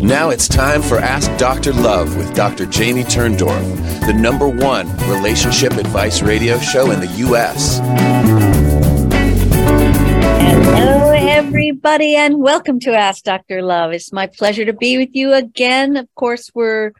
Now 0.00 0.30
it's 0.30 0.46
time 0.46 0.80
for 0.80 0.98
Ask 0.98 1.36
Dr. 1.38 1.72
Love 1.72 2.16
with 2.16 2.32
Dr. 2.32 2.66
Jamie 2.66 3.02
Turndorf, 3.02 4.06
the 4.06 4.12
number 4.12 4.48
one 4.48 4.86
relationship 5.08 5.72
advice 5.72 6.22
radio 6.22 6.56
show 6.60 6.92
in 6.92 7.00
the 7.00 7.08
U.S. 7.26 7.80
Hello, 10.76 11.10
everybody, 11.10 12.14
and 12.14 12.38
welcome 12.38 12.78
to 12.80 12.94
Ask 12.94 13.24
Dr. 13.24 13.60
Love. 13.60 13.92
It's 13.92 14.12
my 14.12 14.28
pleasure 14.28 14.64
to 14.64 14.72
be 14.72 14.98
with 14.98 15.16
you 15.16 15.32
again. 15.32 15.96
Of 15.96 16.06
course, 16.14 16.48
we're 16.54 16.92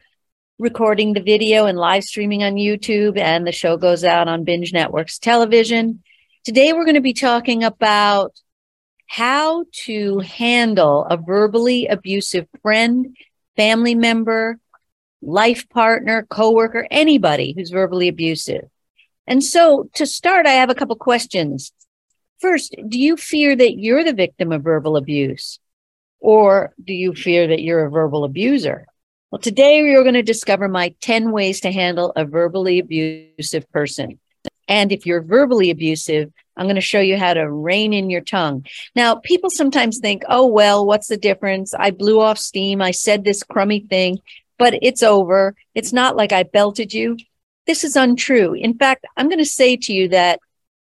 recording 0.59 1.13
the 1.13 1.23
video 1.23 1.67
and 1.67 1.79
live 1.79 2.03
streaming 2.03 2.43
on 2.43 2.55
YouTube, 2.55 3.17
and 3.17 3.47
the 3.47 3.53
show 3.53 3.77
goes 3.77 4.03
out 4.03 4.27
on 4.27 4.43
Binge 4.43 4.73
Networks 4.73 5.21
television. 5.21 6.03
Today, 6.45 6.73
we're 6.73 6.85
going 6.85 6.97
to 6.97 7.01
be 7.01 7.15
talking 7.15 7.63
about 7.63 8.33
how 9.09 9.65
to 9.73 10.19
handle 10.21 11.05
a 11.07 11.17
verbally 11.17 11.87
abusive 11.87 12.47
friend, 12.63 13.17
family 13.57 13.95
member, 13.95 14.61
life 15.23 15.69
partner, 15.71 16.27
coworker, 16.29 16.87
anybody 16.91 17.55
who's 17.57 17.71
verbally 17.71 18.09
abusive. 18.09 18.69
And 19.27 19.43
so 19.43 19.89
to 19.95 20.07
start, 20.07 20.47
I 20.47 20.53
have 20.53 20.71
a 20.71 20.75
couple 20.75 20.95
questions. 20.97 21.73
First, 22.39 22.77
do 22.87 22.99
you 23.01 23.17
fear 23.17 23.57
that 23.57 23.79
you're 23.79 24.05
the 24.05 24.13
victim 24.13 24.53
of 24.53 24.63
verbal 24.63 24.97
abuse? 24.97 25.59
Or 26.21 26.75
do 26.83 26.93
you 26.93 27.15
fear 27.15 27.49
that 27.49 27.63
you're 27.63 27.87
a 27.87 27.91
verbal 27.91 28.25
abuser? 28.25 28.87
Well, 29.31 29.41
today 29.41 29.83
we 29.83 29.95
are 29.95 30.03
going 30.03 30.15
to 30.15 30.23
discover 30.23 30.69
my 30.69 30.95
10 31.01 31.33
ways 31.33 31.61
to 31.61 31.73
handle 31.73 32.13
a 32.15 32.27
verbally 32.27 32.79
abusive 32.79 33.71
person. 33.73 34.19
And 34.69 34.93
if 34.93 35.07
you're 35.07 35.23
verbally 35.23 35.71
abusive, 35.71 36.31
I'm 36.59 36.67
going 36.67 36.75
to 36.75 36.81
show 36.81 37.01
you 37.01 37.17
how 37.17 37.35
to 37.35 37.51
rein 37.51 37.93
in 37.93 38.11
your 38.11 38.21
tongue. 38.21 38.67
Now, 38.95 39.17
people 39.17 39.49
sometimes 39.49 39.99
think, 39.99 40.25
oh, 40.29 40.47
well, 40.47 40.85
what's 40.85 41.09
the 41.09 41.17
difference? 41.17 41.73
I 41.73 41.91
blew 41.93 42.21
off 42.21 42.39
steam. 42.39 42.83
I 42.83 42.91
said 42.91 43.25
this 43.25 43.43
crummy 43.43 43.81
thing, 43.81 44.19
but 44.59 44.75
it's 44.83 45.03
over. 45.03 45.55
It's 45.75 45.93
not 45.93 46.17
like 46.17 46.33
I 46.33 46.43
belted 46.43 46.93
you. 46.93 47.17
This 47.67 47.85
is 47.85 47.97
untrue. 47.97 48.55
In 48.55 48.77
fact, 48.77 49.07
I'm 49.17 49.29
going 49.29 49.39
to 49.39 49.45
say 49.45 49.77
to 49.77 49.93
you 49.93 50.09
that 50.09 50.41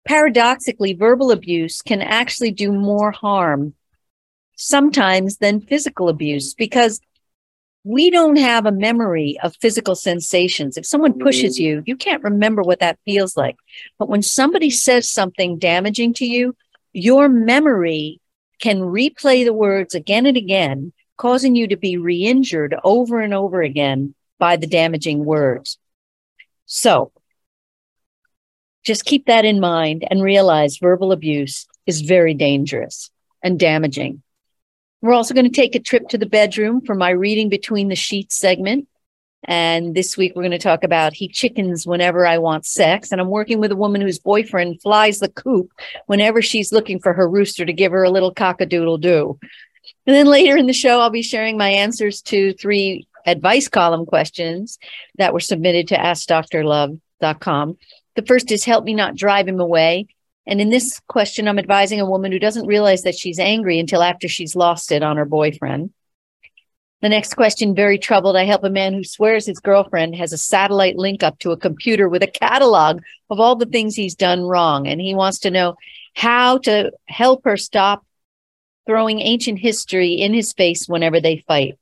paradoxically, 0.06 0.94
verbal 0.94 1.31
abuse 1.31 1.81
can 1.81 2.02
actually 2.02 2.52
do 2.52 2.72
more 2.72 3.11
harm 3.11 3.73
sometimes 4.55 5.38
than 5.38 5.61
physical 5.61 6.09
abuse 6.09 6.53
because 6.53 7.00
we 7.84 8.09
don't 8.09 8.38
have 8.38 8.66
a 8.66 8.72
memory 8.72 9.38
of 9.44 9.56
physical 9.58 9.95
sensations. 9.95 10.78
If 10.78 10.86
someone 10.86 11.20
pushes 11.20 11.58
mm. 11.58 11.64
you, 11.64 11.84
you 11.86 11.98
can't 11.98 12.23
remember 12.23 12.62
what 12.62 12.80
that 12.80 13.00
feels 13.06 13.36
like. 13.36 13.58
But 14.00 14.09
when 14.09 14.22
somebody 14.22 14.70
says 14.70 15.09
something 15.09 15.58
damaging 15.58 16.14
to 16.16 16.26
you, 16.26 16.56
your 16.94 17.28
memory 17.28 18.22
can 18.59 18.80
replay 18.80 19.44
the 19.44 19.54
words 19.54 19.95
again 19.95 20.26
and 20.26 20.38
again, 20.38 20.94
causing 21.17 21.56
you 21.56 21.67
to 21.67 21.76
be 21.76 21.98
re 21.98 22.26
injured 22.26 22.76
over 22.84 23.20
and 23.20 23.34
over 23.34 23.61
again 23.61 24.16
by 24.39 24.56
the 24.56 24.67
damaging 24.67 25.26
words. 25.26 25.78
So 26.66 27.11
just 28.86 29.06
keep 29.06 29.26
that 29.26 29.45
in 29.45 29.59
mind 29.59 30.06
and 30.09 30.23
realize 30.23 30.78
verbal 30.78 31.11
abuse 31.11 31.67
is 31.86 32.02
very 32.02 32.34
dangerous 32.34 33.11
and 33.44 33.59
damaging. 33.59 34.22
We're 35.04 35.14
also 35.14 35.34
going 35.34 35.44
to 35.44 35.52
take 35.52 35.76
a 35.76 35.82
trip 35.82 36.08
to 36.08 36.18
the 36.18 36.26
bedroom 36.26 36.80
for 36.80 36.96
my 36.96 37.09
reading 37.09 37.50
between 37.50 37.90
the 37.90 37.96
sheets 37.96 38.40
segment. 38.40 38.88
And 39.44 39.94
this 39.94 40.16
week 40.16 40.32
we're 40.34 40.44
going 40.44 40.52
to 40.52 40.58
talk 40.58 40.86
about 40.86 41.12
he 41.12 41.28
chickens 41.28 41.86
whenever 41.86 42.26
I 42.26 42.38
want 42.38 42.66
sex. 42.66 43.12
And 43.12 43.20
I'm 43.20 43.30
working 43.30 43.60
with 43.60 43.73
a 43.73 43.76
woman 43.76 44.00
whose 44.00 44.18
boyfriend 44.18 44.82
flies 44.82 45.20
the 45.20 45.28
coop 45.28 45.73
whenever 46.06 46.42
she's 46.42 46.72
looking 46.72 47.02
for 47.02 47.12
her 47.12 47.30
rooster 47.30 47.66
to 47.66 47.73
give 47.73 47.92
her 47.92 48.04
a 48.04 48.10
little 48.10 48.34
cockadoodle 48.34 49.02
doo. 49.02 49.38
And 50.08 50.16
then 50.16 50.28
later 50.28 50.56
in 50.56 50.68
the 50.68 50.73
show, 50.73 51.02
I'll 51.02 51.10
be 51.10 51.22
sharing 51.22 51.58
my 51.58 51.67
answers 51.67 52.22
to 52.22 52.54
three 52.54 53.06
advice 53.26 53.67
column 53.67 54.06
questions 54.06 54.80
that 55.17 55.34
were 55.34 55.42
submitted 55.42 55.90
to 55.90 55.98
AskDoctorLove.com. 55.98 57.77
The 58.16 58.22
first 58.22 58.54
is 58.54 58.64
help 58.64 58.86
me 58.86 58.94
not 58.94 59.17
drive 59.17 59.50
him 59.50 59.60
away. 59.60 60.08
And 60.45 60.59
in 60.59 60.70
this 60.70 60.99
question, 61.08 61.48
I'm 61.48 61.59
advising 61.59 62.02
a 62.02 62.09
woman 62.09 62.31
who 62.31 62.39
doesn't 62.39 62.67
realize 62.67 63.04
that 63.04 63.17
she's 63.17 63.39
angry 63.39 63.80
until 63.80 64.04
after 64.04 64.27
she's 64.27 64.55
lost 64.55 64.92
it 64.92 65.04
on 65.04 65.17
her 65.17 65.26
boyfriend. 65.26 65.92
The 67.02 67.09
next 67.09 67.36
question, 67.36 67.76
very 67.76 67.98
troubled. 67.98 68.37
I 68.37 68.45
help 68.45 68.64
a 68.64 68.70
man 68.70 68.93
who 68.93 69.03
swears 69.03 69.45
his 69.45 69.59
girlfriend 69.59 70.15
has 70.15 70.32
a 70.32 70.37
satellite 70.37 70.95
link 70.95 71.21
up 71.21 71.37
to 71.39 71.52
a 71.52 71.58
computer 71.58 72.08
with 72.08 72.23
a 72.23 72.27
catalog 72.27 73.02
of 73.30 73.42
all 73.42 73.58
the 73.58 73.65
things 73.65 73.95
he's 73.95 74.15
done 74.15 74.42
wrong. 74.42 74.87
And 74.87 75.02
he 75.02 75.14
wants 75.14 75.39
to 75.39 75.52
know 75.52 75.76
how 76.14 76.59
to 76.59 76.92
help 77.05 77.43
her 77.43 77.58
stop 77.58 78.05
throwing 78.86 79.20
ancient 79.20 79.59
history 79.59 80.14
in 80.14 80.33
his 80.33 80.53
face 80.53 80.87
whenever 80.87 81.20
they 81.20 81.43
fight. 81.45 81.77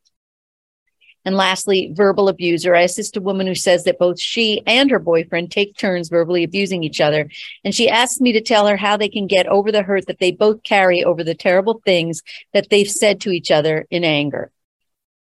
And 1.24 1.36
lastly, 1.36 1.92
verbal 1.94 2.30
abuser. 2.30 2.76
I 2.76 2.82
assist 2.82 3.18
a 3.18 3.22
woman 3.22 3.46
who 3.46 3.56
says 3.56 3.84
that 3.84 4.00
both 4.00 4.20
she 4.20 4.64
and 4.66 4.90
her 4.90 5.00
boyfriend 5.00 5.52
take 5.52 5.78
turns 5.78 6.10
verbally 6.10 6.44
abusing 6.44 6.84
each 6.84 7.00
other. 7.00 7.30
And 7.64 7.76
she 7.76 7.90
asks 7.90 8.20
me 8.20 8.32
to 8.32 8.42
tell 8.42 8.68
her 8.68 8.78
how 8.78 8.98
they 8.98 9.10
can 9.10 9.28
get 9.28 9.48
over 9.48 9.72
the 9.72 9.84
hurt 9.84 10.08
that 10.08 10.20
they 10.20 10.32
both 10.32 10.64
carry 10.64 11.04
over 11.04 11.24
the 11.24 11.36
terrible 11.36 11.82
things 11.86 12.24
that 12.54 12.70
they've 12.70 12.90
said 12.90 13.22
to 13.22 13.30
each 13.30 13.52
other 13.52 13.86
in 13.92 14.04
anger. 14.04 14.52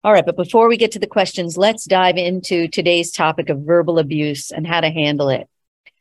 All 0.03 0.13
right, 0.13 0.27
but 0.27 0.37
before 0.37 0.69
we 0.69 0.77
get 0.77 0.93
to 0.93 1.01
the 1.01 1.07
questions, 1.07 1.57
let's 1.57 1.85
dive 1.85 2.17
into 2.17 2.69
today's 2.69 3.11
topic 3.11 3.49
of 3.49 3.63
verbal 3.63 3.99
abuse 3.99 4.53
and 4.53 4.67
how 4.67 4.81
to 4.81 4.91
handle 4.91 5.29
it. 5.29 5.49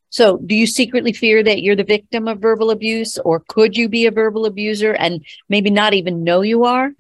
So, 0.10 0.38
do 0.38 0.56
you 0.56 0.68
secretly 0.68 1.12
fear 1.12 1.44
that 1.44 1.62
you're 1.62 1.76
the 1.76 1.84
victim 1.84 2.28
of 2.28 2.40
verbal 2.40 2.70
abuse, 2.72 3.18
or 3.18 3.42
could 3.48 3.76
you 3.76 3.90
be 3.90 4.06
a 4.06 4.12
verbal 4.12 4.46
abuser 4.46 4.94
and 4.94 5.26
maybe 5.50 5.70
not 5.70 5.94
even 5.94 6.24
know 6.24 6.42
you 6.42 6.66
are? 6.66 6.92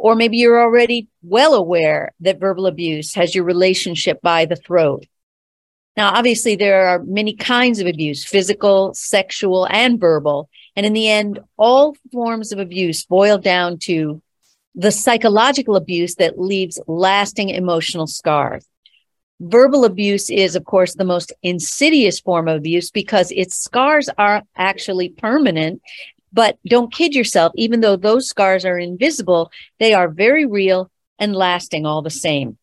Or 0.00 0.14
maybe 0.14 0.38
you're 0.38 0.62
already 0.62 1.08
well 1.22 1.52
aware 1.52 2.14
that 2.20 2.40
verbal 2.40 2.66
abuse 2.66 3.12
has 3.14 3.34
your 3.34 3.44
relationship 3.44 4.22
by 4.22 4.46
the 4.46 4.56
throat. 4.56 5.04
Now, 5.94 6.14
obviously, 6.14 6.56
there 6.56 6.86
are 6.86 7.02
many 7.02 7.34
kinds 7.34 7.80
of 7.80 7.86
abuse 7.86 8.24
physical, 8.24 8.94
sexual, 8.94 9.68
and 9.70 10.00
verbal. 10.00 10.48
And 10.74 10.86
in 10.86 10.94
the 10.94 11.10
end, 11.10 11.40
all 11.58 11.96
forms 12.12 12.50
of 12.50 12.58
abuse 12.58 13.04
boil 13.04 13.36
down 13.36 13.76
to 13.80 14.22
the 14.74 14.90
psychological 14.90 15.76
abuse 15.76 16.14
that 16.14 16.40
leaves 16.40 16.80
lasting 16.86 17.50
emotional 17.50 18.06
scars. 18.06 18.64
Verbal 19.38 19.84
abuse 19.84 20.30
is, 20.30 20.56
of 20.56 20.64
course, 20.64 20.94
the 20.94 21.04
most 21.04 21.30
insidious 21.42 22.20
form 22.20 22.48
of 22.48 22.56
abuse 22.56 22.90
because 22.90 23.30
its 23.32 23.54
scars 23.54 24.08
are 24.16 24.44
actually 24.56 25.10
permanent 25.10 25.82
but 26.32 26.58
don't 26.66 26.92
kid 26.92 27.14
yourself, 27.14 27.52
even 27.56 27.80
though 27.80 27.96
those 27.96 28.28
scars 28.28 28.64
are 28.64 28.78
invisible, 28.78 29.50
they 29.78 29.94
are 29.94 30.08
very 30.08 30.46
real 30.46 30.90
and 31.18 31.34
lasting 31.34 31.86
all 31.86 32.02
the 32.02 32.10
same. 32.10 32.56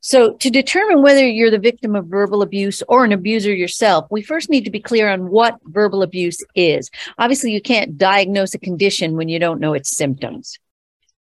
So, 0.00 0.34
to 0.34 0.50
determine 0.50 1.02
whether 1.02 1.26
you're 1.26 1.50
the 1.50 1.58
victim 1.58 1.96
of 1.96 2.06
verbal 2.06 2.40
abuse 2.40 2.82
or 2.88 3.04
an 3.04 3.12
abuser 3.12 3.52
yourself, 3.52 4.06
we 4.10 4.22
first 4.22 4.48
need 4.48 4.64
to 4.64 4.70
be 4.70 4.80
clear 4.80 5.08
on 5.10 5.28
what 5.28 5.58
verbal 5.64 6.02
abuse 6.02 6.38
is. 6.54 6.90
Obviously, 7.18 7.52
you 7.52 7.60
can't 7.60 7.98
diagnose 7.98 8.54
a 8.54 8.58
condition 8.58 9.16
when 9.16 9.28
you 9.28 9.38
don't 9.38 9.60
know 9.60 9.74
its 9.74 9.96
symptoms. 9.96 10.56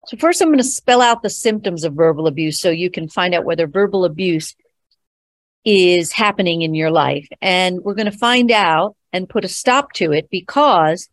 So, 0.09 0.17
first, 0.17 0.43
I'm 0.43 0.49
going 0.49 0.59
to 0.59 0.65
spell 0.65 1.01
out 1.01 1.23
the 1.23 1.31
symptoms 1.31 1.85
of 1.85 1.95
verbal 1.95 2.27
abuse 2.27 2.61
so 2.61 2.71
you 2.71 2.91
can 2.91 3.09
find 3.09 3.33
out 3.33 3.45
whether 3.45 3.69
verbal 3.69 4.05
abuse 4.05 4.55
is 5.65 6.13
happening 6.13 6.63
in 6.63 6.75
your 6.75 6.91
life. 6.91 7.29
And 7.41 7.81
we're 7.81 7.95
going 7.95 8.11
to 8.11 8.19
find 8.19 8.51
out 8.51 8.97
and 9.15 9.29
put 9.29 9.45
a 9.45 9.49
stop 9.49 9.93
to 9.93 10.13
it 10.13 10.29
because 10.29 11.09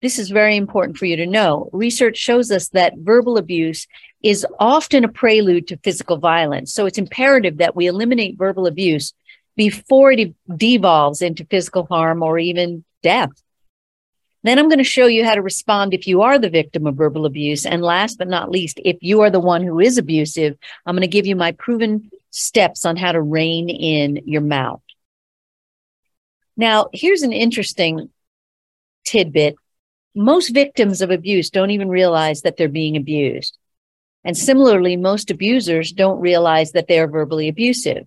this 0.00 0.18
is 0.18 0.30
very 0.30 0.56
important 0.56 0.96
for 0.96 1.06
you 1.06 1.16
to 1.16 1.26
know. 1.26 1.68
Research 1.72 2.16
shows 2.16 2.50
us 2.50 2.68
that 2.70 2.94
verbal 2.96 3.36
abuse 3.36 3.86
is 4.22 4.46
often 4.58 5.04
a 5.04 5.08
prelude 5.08 5.66
to 5.68 5.76
physical 5.78 6.16
violence. 6.16 6.72
So 6.72 6.86
it's 6.86 6.98
imperative 6.98 7.58
that 7.58 7.76
we 7.76 7.86
eliminate 7.88 8.38
verbal 8.38 8.66
abuse 8.66 9.12
before 9.56 10.12
it 10.12 10.34
devolves 10.56 11.20
into 11.20 11.44
physical 11.44 11.84
harm 11.84 12.22
or 12.22 12.38
even 12.38 12.84
death. 13.02 13.30
Then 14.44 14.58
I'm 14.58 14.68
going 14.68 14.78
to 14.78 14.84
show 14.84 15.06
you 15.06 15.24
how 15.24 15.34
to 15.34 15.42
respond 15.42 15.94
if 15.94 16.06
you 16.06 16.22
are 16.22 16.38
the 16.38 16.50
victim 16.50 16.86
of 16.86 16.96
verbal 16.96 17.26
abuse. 17.26 17.66
And 17.66 17.82
last 17.82 18.18
but 18.18 18.28
not 18.28 18.50
least, 18.50 18.80
if 18.84 18.96
you 19.00 19.20
are 19.22 19.30
the 19.30 19.40
one 19.40 19.62
who 19.62 19.78
is 19.78 19.98
abusive, 19.98 20.56
I'm 20.86 20.96
going 20.96 21.02
to 21.02 21.06
give 21.08 21.26
you 21.26 21.36
my 21.36 21.52
proven 21.52 22.10
steps 22.30 22.84
on 22.84 22.96
how 22.96 23.12
to 23.12 23.20
rein 23.20 23.68
in 23.68 24.22
your 24.26 24.40
mouth. 24.40 24.82
Now, 26.56 26.88
here's 26.92 27.22
an 27.22 27.32
interesting 27.32 28.10
tidbit. 29.04 29.56
Most 30.14 30.50
victims 30.50 31.00
of 31.00 31.10
abuse 31.10 31.50
don't 31.50 31.70
even 31.70 31.88
realize 31.88 32.42
that 32.42 32.56
they're 32.56 32.68
being 32.68 32.96
abused. 32.96 33.56
And 34.24 34.36
similarly, 34.36 34.96
most 34.96 35.30
abusers 35.30 35.92
don't 35.92 36.20
realize 36.20 36.72
that 36.72 36.86
they 36.86 36.98
are 37.00 37.08
verbally 37.08 37.48
abusive. 37.48 38.04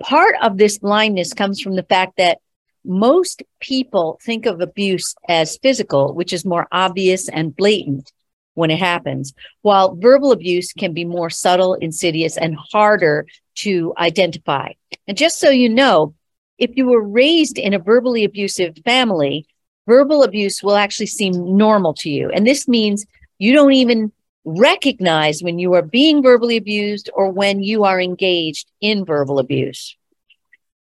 Part 0.00 0.34
of 0.42 0.58
this 0.58 0.78
blindness 0.78 1.32
comes 1.32 1.60
from 1.60 1.76
the 1.76 1.82
fact 1.82 2.16
that 2.18 2.38
most 2.84 3.42
people 3.60 4.18
think 4.22 4.46
of 4.46 4.60
abuse 4.60 5.14
as 5.28 5.58
physical, 5.58 6.14
which 6.14 6.32
is 6.32 6.44
more 6.44 6.66
obvious 6.70 7.28
and 7.28 7.54
blatant 7.54 8.12
when 8.54 8.70
it 8.70 8.78
happens, 8.78 9.34
while 9.62 9.94
verbal 9.94 10.32
abuse 10.32 10.72
can 10.72 10.92
be 10.92 11.04
more 11.04 11.30
subtle, 11.30 11.74
insidious, 11.74 12.36
and 12.36 12.56
harder 12.56 13.26
to 13.54 13.94
identify. 13.98 14.72
And 15.06 15.16
just 15.16 15.38
so 15.38 15.50
you 15.50 15.68
know, 15.68 16.14
if 16.58 16.76
you 16.76 16.86
were 16.86 17.02
raised 17.02 17.58
in 17.58 17.74
a 17.74 17.78
verbally 17.78 18.24
abusive 18.24 18.76
family, 18.84 19.46
verbal 19.86 20.22
abuse 20.22 20.62
will 20.62 20.76
actually 20.76 21.06
seem 21.06 21.56
normal 21.56 21.94
to 21.94 22.10
you. 22.10 22.30
And 22.30 22.46
this 22.46 22.68
means 22.68 23.06
you 23.38 23.52
don't 23.52 23.72
even 23.72 24.12
recognize 24.44 25.42
when 25.42 25.58
you 25.58 25.74
are 25.74 25.82
being 25.82 26.22
verbally 26.22 26.56
abused 26.56 27.10
or 27.14 27.30
when 27.30 27.62
you 27.62 27.84
are 27.84 28.00
engaged 28.00 28.70
in 28.80 29.04
verbal 29.04 29.38
abuse. 29.38 29.96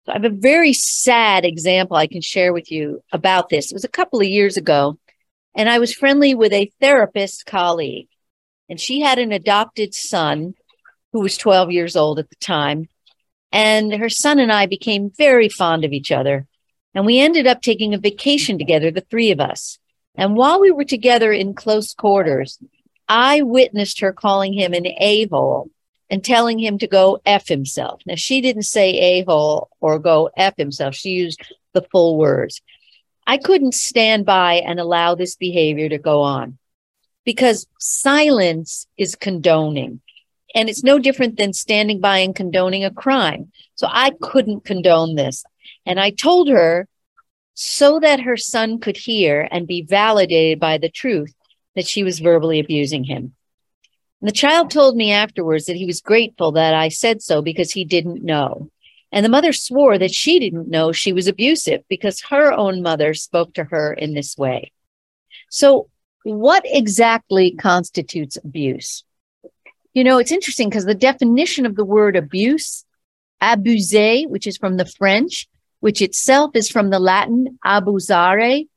So 0.05 0.11
I 0.11 0.15
have 0.15 0.25
a 0.25 0.29
very 0.29 0.73
sad 0.73 1.45
example 1.45 1.95
I 1.95 2.07
can 2.07 2.21
share 2.21 2.53
with 2.53 2.71
you 2.71 3.03
about 3.11 3.49
this. 3.49 3.71
It 3.71 3.75
was 3.75 3.83
a 3.83 3.89
couple 3.89 4.19
of 4.19 4.27
years 4.27 4.57
ago, 4.57 4.97
and 5.55 5.69
I 5.69 5.79
was 5.79 5.93
friendly 5.93 6.33
with 6.33 6.53
a 6.53 6.71
therapist 6.81 7.45
colleague, 7.45 8.07
and 8.67 8.79
she 8.79 9.01
had 9.01 9.19
an 9.19 9.31
adopted 9.31 9.93
son 9.93 10.55
who 11.13 11.19
was 11.19 11.37
12 11.37 11.71
years 11.71 11.95
old 11.95 12.17
at 12.17 12.29
the 12.29 12.35
time. 12.37 12.89
And 13.51 13.93
her 13.93 14.09
son 14.09 14.39
and 14.39 14.51
I 14.51 14.65
became 14.65 15.11
very 15.17 15.49
fond 15.49 15.83
of 15.83 15.91
each 15.91 16.11
other. 16.11 16.47
And 16.93 17.05
we 17.05 17.19
ended 17.19 17.47
up 17.47 17.61
taking 17.61 17.93
a 17.93 17.97
vacation 17.97 18.57
together, 18.57 18.91
the 18.91 19.01
three 19.01 19.31
of 19.31 19.39
us. 19.39 19.79
And 20.15 20.35
while 20.35 20.59
we 20.59 20.71
were 20.71 20.85
together 20.85 21.31
in 21.31 21.53
close 21.53 21.93
quarters, 21.93 22.59
I 23.07 23.41
witnessed 23.41 24.01
her 24.01 24.13
calling 24.13 24.53
him 24.53 24.73
an 24.73 24.85
a 24.85 25.27
hole 25.27 25.69
and 26.09 26.23
telling 26.23 26.59
him 26.59 26.77
to 26.79 26.87
go 26.87 27.19
F 27.25 27.47
himself. 27.47 28.01
Now, 28.05 28.15
she 28.15 28.41
didn't 28.41 28.63
say 28.63 29.19
a 29.19 29.23
hole 29.23 29.69
or 29.79 29.99
go 29.99 30.29
F 30.35 30.55
himself. 30.57 30.95
She 30.95 31.11
used 31.11 31.41
the 31.73 31.81
full 31.81 32.17
words. 32.17 32.61
I 33.25 33.37
couldn't 33.37 33.73
stand 33.73 34.25
by 34.25 34.55
and 34.55 34.79
allow 34.79 35.15
this 35.15 35.35
behavior 35.35 35.87
to 35.89 35.97
go 35.97 36.21
on 36.21 36.57
because 37.23 37.67
silence 37.79 38.87
is 38.97 39.15
condoning. 39.15 40.01
And 40.53 40.69
it's 40.69 40.83
no 40.83 40.99
different 40.99 41.37
than 41.37 41.53
standing 41.53 41.99
by 41.99 42.19
and 42.19 42.35
condoning 42.35 42.83
a 42.83 42.91
crime. 42.91 43.51
So 43.75 43.87
I 43.89 44.11
couldn't 44.21 44.65
condone 44.65 45.15
this. 45.15 45.43
And 45.85 45.99
I 45.99 46.11
told 46.11 46.49
her 46.49 46.87
so 47.53 47.99
that 47.99 48.21
her 48.21 48.37
son 48.37 48.79
could 48.79 48.97
hear 48.97 49.47
and 49.51 49.67
be 49.67 49.83
validated 49.83 50.59
by 50.59 50.77
the 50.77 50.89
truth 50.89 51.33
that 51.75 51.87
she 51.87 52.03
was 52.03 52.19
verbally 52.19 52.59
abusing 52.59 53.03
him. 53.03 53.33
And 54.21 54.27
the 54.27 54.33
child 54.33 54.69
told 54.69 54.95
me 54.95 55.11
afterwards 55.11 55.65
that 55.65 55.75
he 55.75 55.85
was 55.85 56.01
grateful 56.01 56.51
that 56.53 56.73
I 56.73 56.89
said 56.89 57.21
so 57.21 57.41
because 57.41 57.71
he 57.71 57.85
didn't 57.85 58.23
know. 58.23 58.69
And 59.11 59.25
the 59.25 59.29
mother 59.29 59.51
swore 59.51 59.97
that 59.97 60.13
she 60.13 60.39
didn't 60.39 60.69
know 60.69 60.91
she 60.91 61.11
was 61.11 61.27
abusive 61.27 61.83
because 61.89 62.21
her 62.29 62.53
own 62.53 62.81
mother 62.81 63.13
spoke 63.13 63.53
to 63.55 63.65
her 63.65 63.93
in 63.93 64.13
this 64.13 64.37
way. 64.37 64.71
So, 65.49 65.89
what 66.23 66.63
exactly 66.65 67.51
constitutes 67.51 68.37
abuse? 68.37 69.03
You 69.93 70.05
know, 70.05 70.19
it's 70.19 70.31
interesting 70.31 70.69
because 70.69 70.85
the 70.85 70.95
definition 70.95 71.65
of 71.65 71.75
the 71.75 71.83
word 71.83 72.15
abuse, 72.15 72.85
abuser, 73.41 74.21
which 74.29 74.47
is 74.47 74.57
from 74.57 74.77
the 74.77 74.85
French, 74.85 75.47
which 75.81 76.01
itself 76.01 76.51
is 76.55 76.69
from 76.69 76.89
the 76.89 76.99
Latin 76.99 77.59
abusare, 77.65 78.67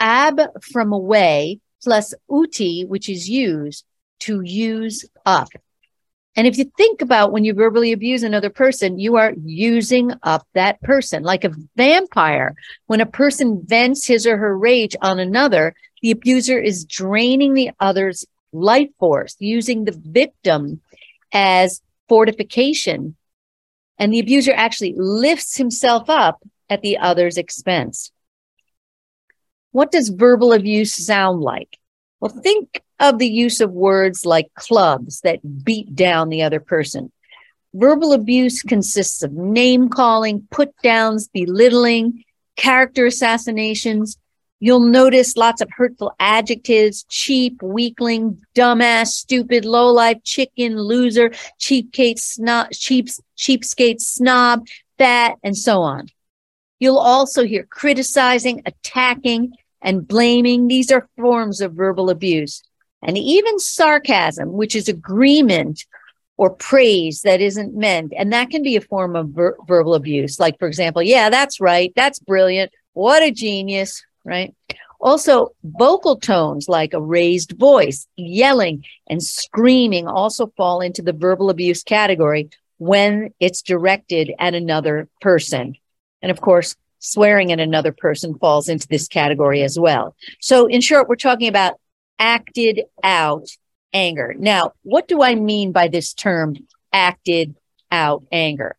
ab 0.00 0.40
from 0.72 0.92
away, 0.92 1.60
plus 1.82 2.14
uti, 2.30 2.84
which 2.84 3.08
is 3.10 3.28
use, 3.28 3.84
to 4.20 4.40
use 4.42 5.04
up. 5.26 5.48
And 6.34 6.46
if 6.46 6.56
you 6.56 6.72
think 6.78 7.02
about 7.02 7.32
when 7.32 7.44
you 7.44 7.52
verbally 7.52 7.92
abuse 7.92 8.22
another 8.22 8.48
person, 8.48 8.98
you 8.98 9.16
are 9.16 9.34
using 9.44 10.12
up 10.22 10.46
that 10.54 10.80
person 10.80 11.22
like 11.22 11.44
a 11.44 11.52
vampire. 11.76 12.54
When 12.86 13.02
a 13.02 13.06
person 13.06 13.62
vents 13.66 14.06
his 14.06 14.26
or 14.26 14.38
her 14.38 14.56
rage 14.56 14.96
on 15.02 15.18
another, 15.18 15.74
the 16.00 16.12
abuser 16.12 16.58
is 16.58 16.86
draining 16.86 17.52
the 17.52 17.72
other's 17.78 18.24
life 18.52 18.90
force, 18.98 19.36
using 19.38 19.84
the 19.84 19.98
victim 19.98 20.80
as 21.32 21.80
fortification. 22.08 23.16
And 23.98 24.12
the 24.12 24.20
abuser 24.20 24.52
actually 24.54 24.94
lifts 24.96 25.56
himself 25.56 26.08
up 26.10 26.42
at 26.68 26.82
the 26.82 26.98
other's 26.98 27.38
expense. 27.38 28.12
What 29.70 29.90
does 29.90 30.08
verbal 30.10 30.52
abuse 30.52 30.94
sound 30.94 31.40
like? 31.40 31.78
Well, 32.20 32.30
think 32.30 32.82
of 33.00 33.18
the 33.18 33.28
use 33.28 33.60
of 33.60 33.72
words 33.72 34.24
like 34.24 34.54
clubs 34.54 35.20
that 35.22 35.64
beat 35.64 35.94
down 35.94 36.28
the 36.28 36.42
other 36.42 36.60
person. 36.60 37.10
Verbal 37.74 38.12
abuse 38.12 38.62
consists 38.62 39.22
of 39.22 39.32
name 39.32 39.88
calling, 39.88 40.46
put 40.50 40.76
downs, 40.82 41.28
belittling, 41.28 42.22
character 42.56 43.06
assassinations, 43.06 44.18
You'll 44.64 44.78
notice 44.78 45.36
lots 45.36 45.60
of 45.60 45.68
hurtful 45.76 46.14
adjectives, 46.20 47.04
cheap, 47.08 47.60
weakling, 47.64 48.40
dumbass, 48.54 49.08
stupid, 49.08 49.64
lowlife, 49.64 50.22
chicken, 50.22 50.78
loser, 50.78 51.30
cheapskate, 51.58 52.20
snob, 52.20 52.70
cheap, 52.70 53.08
cheapskate, 53.36 54.00
snob, 54.00 54.64
fat, 54.98 55.34
and 55.42 55.58
so 55.58 55.82
on. 55.82 56.06
You'll 56.78 56.98
also 56.98 57.44
hear 57.44 57.66
criticizing, 57.68 58.62
attacking, 58.64 59.54
and 59.80 60.06
blaming. 60.06 60.68
These 60.68 60.92
are 60.92 61.08
forms 61.18 61.60
of 61.60 61.72
verbal 61.72 62.08
abuse. 62.08 62.62
And 63.02 63.18
even 63.18 63.58
sarcasm, 63.58 64.52
which 64.52 64.76
is 64.76 64.88
agreement 64.88 65.84
or 66.36 66.50
praise 66.50 67.22
that 67.22 67.40
isn't 67.40 67.74
meant. 67.74 68.12
And 68.16 68.32
that 68.32 68.50
can 68.50 68.62
be 68.62 68.76
a 68.76 68.80
form 68.80 69.16
of 69.16 69.30
ver- 69.30 69.56
verbal 69.66 69.94
abuse. 69.94 70.38
Like, 70.38 70.56
for 70.60 70.68
example, 70.68 71.02
yeah, 71.02 71.30
that's 71.30 71.60
right. 71.60 71.92
That's 71.96 72.20
brilliant. 72.20 72.70
What 72.92 73.24
a 73.24 73.32
genius 73.32 74.04
right? 74.24 74.54
Also, 75.00 75.48
vocal 75.64 76.16
tones 76.16 76.68
like 76.68 76.94
a 76.94 77.00
raised 77.00 77.58
voice, 77.58 78.06
yelling, 78.16 78.84
and 79.08 79.20
screaming 79.22 80.06
also 80.06 80.46
fall 80.56 80.80
into 80.80 81.02
the 81.02 81.12
verbal 81.12 81.50
abuse 81.50 81.82
category 81.82 82.48
when 82.78 83.34
it's 83.40 83.62
directed 83.62 84.32
at 84.38 84.54
another 84.54 85.08
person. 85.20 85.74
And 86.22 86.30
of 86.30 86.40
course, 86.40 86.76
swearing 87.00 87.50
at 87.50 87.58
another 87.58 87.90
person 87.90 88.38
falls 88.38 88.68
into 88.68 88.86
this 88.86 89.08
category 89.08 89.62
as 89.62 89.76
well. 89.76 90.14
So, 90.40 90.66
in 90.66 90.80
short, 90.80 91.08
we're 91.08 91.16
talking 91.16 91.48
about 91.48 91.74
acted 92.20 92.82
out 93.02 93.48
anger. 93.92 94.34
Now, 94.38 94.72
what 94.82 95.08
do 95.08 95.20
I 95.20 95.34
mean 95.34 95.72
by 95.72 95.88
this 95.88 96.14
term, 96.14 96.56
acted 96.92 97.56
out 97.90 98.22
anger? 98.30 98.76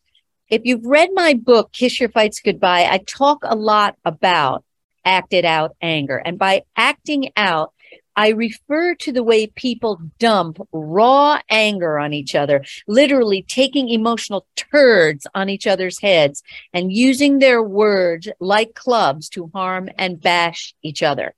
If 0.50 0.62
you've 0.64 0.86
read 0.86 1.10
my 1.14 1.34
book, 1.34 1.74
Kiss 1.74 2.00
Your 2.00 2.10
Fights 2.10 2.40
Goodbye, 2.40 2.88
I 2.90 3.00
talk 3.00 3.40
a 3.44 3.56
lot 3.56 3.98
about 4.06 4.64
acted 5.06 5.46
out 5.46 5.76
anger. 5.82 6.18
And 6.18 6.38
by 6.38 6.64
acting 6.76 7.32
out, 7.36 7.74
I 8.16 8.30
refer 8.30 8.94
to 8.96 9.12
the 9.12 9.24
way 9.24 9.48
people 9.48 10.00
dump 10.20 10.60
raw 10.72 11.40
anger 11.50 11.98
on 11.98 12.14
each 12.14 12.36
other, 12.36 12.64
literally 12.88 13.44
taking 13.48 13.90
emotional 13.90 14.46
turds 14.56 15.26
on 15.34 15.50
each 15.50 15.66
other's 15.66 16.00
heads 16.00 16.44
and 16.74 16.94
using 16.94 17.40
their 17.40 17.64
words 17.64 18.30
like 18.40 18.76
clubs 18.76 19.30
to 19.30 19.50
harm 19.54 19.90
and 19.98 20.22
bash 20.22 20.76
each 20.84 21.02
other. 21.02 21.34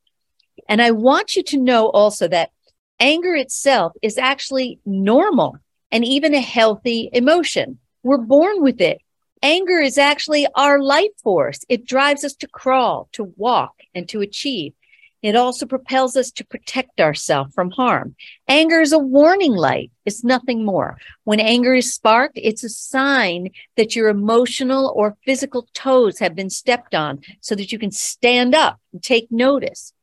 And 0.68 0.82
I 0.82 0.92
want 0.92 1.36
you 1.36 1.44
to 1.44 1.58
know 1.58 1.90
also 1.90 2.28
that 2.28 2.52
anger 3.00 3.36
itself 3.36 3.94
is 4.02 4.18
actually 4.18 4.80
normal 4.86 5.58
and 5.92 6.04
even 6.04 6.34
a 6.34 6.42
healthy 6.42 7.10
emotion. 7.14 7.80
We're 8.04 8.18
born 8.18 8.62
with 8.62 8.82
it. 8.82 9.00
Anger 9.46 9.80
is 9.80 10.00
actually 10.00 10.48
our 10.56 10.82
life 10.82 11.12
force. 11.22 11.60
It 11.70 11.86
drives 11.86 12.24
us 12.24 12.34
to 12.38 12.48
crawl, 12.48 13.10
to 13.12 13.26
walk, 13.38 13.76
and 13.94 14.10
to 14.10 14.22
achieve. 14.22 14.74
It 15.22 15.36
also 15.36 15.68
propels 15.68 16.16
us 16.16 16.32
to 16.32 16.44
protect 16.44 17.00
ourselves 17.00 17.54
from 17.54 17.70
harm. 17.70 18.16
Anger 18.48 18.82
is 18.82 18.92
a 18.92 18.98
warning 18.98 19.54
light. 19.54 19.92
It's 20.04 20.24
nothing 20.24 20.66
more. 20.66 20.98
When 21.26 21.40
anger 21.40 21.76
is 21.76 21.94
sparked, 21.94 22.40
it's 22.42 22.64
a 22.64 22.70
sign 22.70 23.52
that 23.78 23.96
your 23.96 24.10
emotional 24.10 24.92
or 24.96 25.16
physical 25.24 25.68
toes 25.76 26.18
have 26.18 26.34
been 26.34 26.50
stepped 26.50 26.96
on 26.96 27.22
so 27.40 27.54
that 27.54 27.72
you 27.72 27.78
can 27.78 27.92
stand 27.92 28.56
up 28.56 28.80
and 28.94 29.04
take 29.04 29.32
notice. 29.32 29.94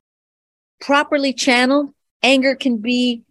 Properly 0.81 1.33
channeled, 1.33 1.93
anger 2.23 2.55
can 2.55 2.77
be 2.77 3.23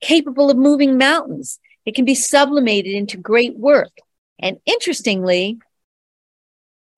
capable 0.00 0.50
of 0.50 0.56
moving 0.56 0.98
mountains. 0.98 1.60
It 1.86 1.94
can 1.94 2.04
be 2.04 2.16
sublimated 2.16 2.96
into 2.96 3.16
great 3.16 3.56
work. 3.56 3.92
And 4.40 4.58
interestingly, 4.66 5.58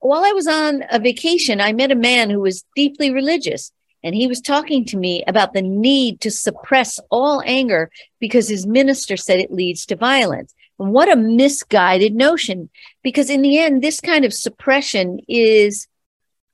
while 0.00 0.24
I 0.24 0.32
was 0.32 0.46
on 0.46 0.84
a 0.90 0.98
vacation, 0.98 1.60
I 1.60 1.72
met 1.72 1.92
a 1.92 1.96
man 1.96 2.30
who 2.30 2.40
was 2.40 2.64
deeply 2.74 3.10
religious. 3.10 3.72
And 4.02 4.14
he 4.14 4.26
was 4.26 4.40
talking 4.40 4.86
to 4.86 4.96
me 4.96 5.22
about 5.26 5.52
the 5.52 5.60
need 5.60 6.22
to 6.22 6.30
suppress 6.30 6.98
all 7.10 7.42
anger 7.44 7.90
because 8.18 8.48
his 8.48 8.66
minister 8.66 9.16
said 9.16 9.40
it 9.40 9.52
leads 9.52 9.84
to 9.86 9.96
violence. 9.96 10.54
And 10.78 10.92
what 10.92 11.12
a 11.12 11.16
misguided 11.16 12.14
notion. 12.14 12.70
Because 13.02 13.28
in 13.28 13.42
the 13.42 13.58
end, 13.58 13.82
this 13.82 14.00
kind 14.00 14.24
of 14.24 14.32
suppression 14.32 15.20
is 15.28 15.86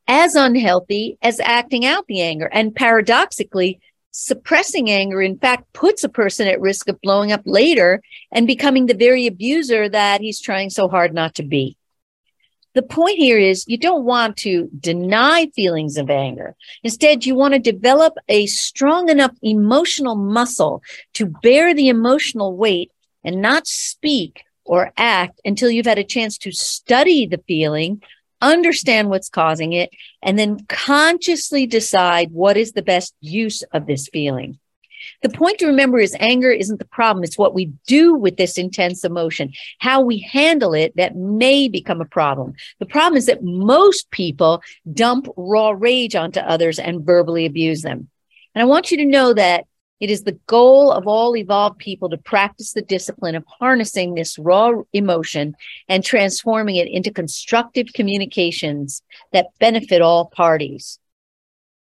as 0.09 0.35
unhealthy 0.35 1.19
as 1.23 1.39
acting 1.39 1.85
out 1.85 2.07
the 2.09 2.21
anger. 2.21 2.47
And 2.47 2.75
paradoxically, 2.75 3.81
suppressing 4.19 4.91
anger, 4.91 5.21
in 5.21 5.39
fact, 5.39 5.71
puts 5.75 6.03
a 6.03 6.09
person 6.09 6.49
at 6.49 6.59
risk 6.59 6.89
of 6.89 6.99
blowing 7.03 7.33
up 7.33 7.43
later 7.45 8.03
and 8.33 8.47
becoming 8.47 8.87
the 8.87 8.95
very 8.95 9.27
abuser 9.27 9.91
that 9.91 10.23
he's 10.23 10.41
trying 10.41 10.71
so 10.71 10.89
hard 10.89 11.13
not 11.13 11.35
to 11.35 11.43
be. 11.43 11.77
The 12.73 12.83
point 12.83 13.19
here 13.19 13.39
is 13.39 13.65
you 13.67 13.77
don't 13.77 14.05
want 14.05 14.39
to 14.39 14.71
deny 14.81 15.51
feelings 15.55 15.99
of 15.99 16.09
anger. 16.09 16.57
Instead, 16.83 17.27
you 17.27 17.35
want 17.35 17.53
to 17.55 17.61
develop 17.61 18.15
a 18.29 18.47
strong 18.47 19.11
enough 19.11 19.33
emotional 19.43 20.17
muscle 20.17 20.83
to 21.15 21.27
bear 21.43 21.75
the 21.75 21.89
emotional 21.91 22.57
weight 22.57 22.91
and 23.23 23.43
not 23.43 23.67
speak 23.67 24.45
or 24.65 24.93
act 24.97 25.41
until 25.45 25.71
you've 25.71 25.87
had 25.87 25.99
a 25.99 26.05
chance 26.05 26.39
to 26.39 26.53
study 26.53 27.27
the 27.27 27.43
feeling, 27.47 28.03
understand 28.41 29.09
what's 29.09 29.29
causing 29.29 29.73
it, 29.73 29.91
and 30.23 30.39
then 30.39 30.65
consciously 30.69 31.67
decide 31.67 32.31
what 32.31 32.57
is 32.57 32.73
the 32.73 32.83
best 32.83 33.15
use 33.21 33.63
of 33.73 33.87
this 33.87 34.09
feeling. 34.13 34.59
The 35.23 35.29
point 35.29 35.59
to 35.59 35.67
remember 35.67 35.99
is 35.99 36.17
anger 36.19 36.51
isn't 36.51 36.79
the 36.79 36.87
problem. 36.87 37.25
It's 37.25 37.39
what 37.39 37.55
we 37.55 37.73
do 37.87 38.15
with 38.15 38.37
this 38.37 38.59
intense 38.59 39.05
emotion, 39.05 39.53
how 39.79 40.01
we 40.01 40.19
handle 40.19 40.75
it 40.75 40.97
that 40.97 41.17
may 41.17 41.69
become 41.69 42.01
a 42.01 42.07
problem. 42.07 42.55
The 42.81 42.87
problem 42.87 43.17
is 43.17 43.27
that 43.27 43.43
most 43.43 44.11
people 44.11 44.63
dump 44.93 45.29
raw 45.37 45.71
rage 45.71 46.15
onto 46.15 46.41
others 46.41 46.79
and 46.79 47.05
verbally 47.05 47.47
abuse 47.47 47.83
them. 47.83 48.09
And 48.55 48.63
I 48.63 48.65
want 48.65 48.91
you 48.91 48.97
to 48.99 49.05
know 49.05 49.33
that 49.35 49.67
it 50.01 50.11
is 50.11 50.23
the 50.23 50.39
goal 50.47 50.93
of 50.93 51.07
all 51.07 51.37
evolved 51.37 51.79
people 51.79 52.11
to 52.11 52.19
practice 52.19 52.73
the 52.73 52.83
discipline 52.83 53.35
of 53.35 53.45
harnessing 53.47 54.15
this 54.15 54.39
raw 54.39 54.73
emotion 54.93 55.57
and 55.89 56.05
transforming 56.05 56.77
it 56.77 56.89
into 56.89 57.11
constructive 57.11 57.93
communications 57.95 59.03
that 59.33 59.47
benefit 59.59 60.03
all 60.03 60.27
parties. 60.27 60.99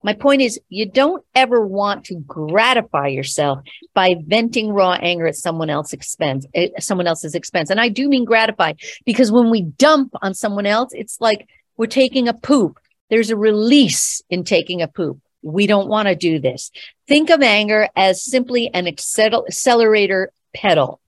My 0.05 0.13
point 0.13 0.41
is, 0.41 0.61
you 0.69 0.89
don't 0.89 1.25
ever 1.35 1.67
want 1.67 2.05
to 2.05 2.15
gratify 2.15 3.09
yourself 3.09 3.59
by 3.93 4.15
venting 4.25 4.71
raw 4.71 4.93
anger 4.93 5.27
at 5.27 5.35
someone 5.35 5.69
else's 5.69 5.95
expense, 5.95 6.47
eh, 6.55 6.69
someone 6.79 7.09
else's 7.09 7.35
expense. 7.35 7.71
And 7.71 7.81
I 7.81 7.89
do 7.89 8.09
mean 8.09 8.25
gratify 8.25 8.75
because 9.05 9.33
when 9.33 9.51
we 9.51 9.63
dump 9.63 10.13
on 10.23 10.33
someone 10.33 10.67
else, 10.67 10.93
it's 10.93 11.21
like 11.21 11.49
we're 11.77 11.87
taking 11.87 12.29
a 12.29 12.35
poop. 12.35 12.79
There's 13.11 13.31
a 13.31 13.37
release 13.37 14.23
in 14.31 14.45
taking 14.45 14.81
a 14.81 14.87
poop. 14.87 15.19
We 15.47 15.69
don't 15.69 15.89
want 15.89 16.09
to 16.09 16.17
do 16.17 16.41
this. 16.41 16.73
Think 17.07 17.31
of 17.31 17.41
anger 17.41 17.89
as 17.95 18.25
simply 18.25 18.69
an 18.75 18.89
accelerator 18.89 20.33
pedal 20.53 21.01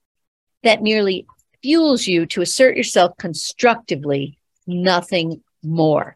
that 0.63 0.81
merely 0.81 1.25
fuels 1.61 2.07
you 2.07 2.25
to 2.27 2.41
assert 2.41 2.77
yourself 2.77 3.17
constructively, 3.17 4.37
nothing 4.65 5.43
more. 5.61 6.15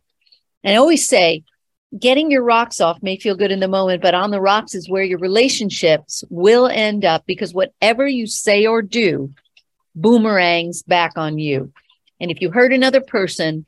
And 0.63 0.73
I 0.73 0.77
always 0.77 1.05
say, 1.05 1.43
getting 1.99 2.31
your 2.31 2.43
rocks 2.43 2.79
off 2.79 3.03
may 3.03 3.17
feel 3.17 3.35
good 3.35 3.51
in 3.51 3.59
the 3.59 3.67
moment, 3.67 4.01
but 4.01 4.15
on 4.15 4.31
the 4.31 4.39
rocks 4.39 4.73
is 4.73 4.89
where 4.89 5.03
your 5.03 5.19
relationships 5.19 6.23
will 6.29 6.67
end 6.67 7.03
up 7.03 7.25
because 7.25 7.53
whatever 7.53 8.07
you 8.07 8.25
say 8.25 8.65
or 8.65 8.81
do 8.81 9.33
boomerangs 9.95 10.81
back 10.83 11.17
on 11.17 11.37
you. 11.39 11.73
And 12.21 12.31
if 12.31 12.39
you 12.39 12.51
hurt 12.51 12.71
another 12.71 13.01
person, 13.01 13.65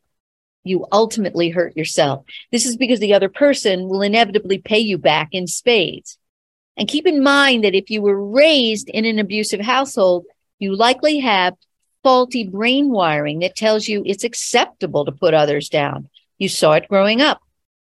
you 0.66 0.86
ultimately 0.92 1.50
hurt 1.50 1.78
yourself. 1.78 2.26
This 2.52 2.66
is 2.66 2.76
because 2.76 3.00
the 3.00 3.14
other 3.14 3.30
person 3.30 3.88
will 3.88 4.02
inevitably 4.02 4.58
pay 4.58 4.80
you 4.80 4.98
back 4.98 5.30
in 5.32 5.48
spades. 5.48 6.18
And 6.76 6.90
keep 6.90 7.08
in 7.08 7.24
mind 7.24 7.64
that 7.64 7.76
if 7.76 7.90
you 7.90 8.02
were 8.02 8.30
raised 8.30 8.90
in 8.90 9.06
an 9.06 9.20
abusive 9.20 9.62
household, 9.62 10.26
you 10.60 10.76
likely 10.76 11.20
have 11.20 11.54
faulty 12.04 12.48
brain 12.48 12.90
wiring 12.90 13.40
that 13.40 13.56
tells 13.56 13.88
you 13.88 14.04
it's 14.06 14.24
acceptable 14.24 15.06
to 15.06 15.12
put 15.12 15.34
others 15.34 15.70
down. 15.70 16.10
You 16.38 16.50
saw 16.50 16.74
it 16.74 16.90
growing 16.90 17.22
up. 17.22 17.40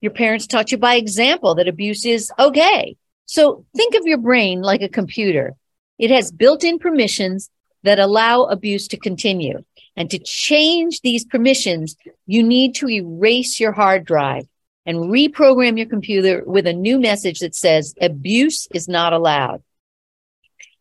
Your 0.01 0.13
parents 0.13 0.47
taught 0.47 0.73
you 0.73 0.79
by 0.79 0.97
example 0.97 1.55
that 1.55 1.69
abuse 1.69 2.05
is 2.05 2.33
okay. 2.39 2.97
So 3.27 3.65
think 3.77 3.95
of 3.95 4.07
your 4.07 4.19
brain 4.19 4.63
like 4.63 4.83
a 4.83 4.89
computer. 4.89 5.55
It 5.99 6.11
has 6.11 6.33
built 6.33 6.65
in 6.65 6.79
permissions 6.79 7.51
that 7.83 7.99
allow 7.99 8.45
abuse 8.45 8.89
to 8.89 8.97
continue. 8.97 9.65
And 9.97 10.11
to 10.11 10.19
change 10.19 11.01
these 11.01 11.25
permissions, 11.25 11.97
you 12.27 12.43
need 12.43 12.75
to 12.77 12.89
erase 12.89 13.61
your 13.61 13.73
hard 13.73 14.05
drive 14.05 14.47
and 14.87 14.99
reprogram 14.99 15.77
your 15.77 15.87
computer 15.87 16.43
with 16.47 16.67
a 16.67 16.73
new 16.73 16.99
message 16.99 17.41
that 17.41 17.55
says 17.55 17.95
abuse 18.01 18.67
is 18.75 18.89
not 18.89 19.13
allowed. 19.13 19.63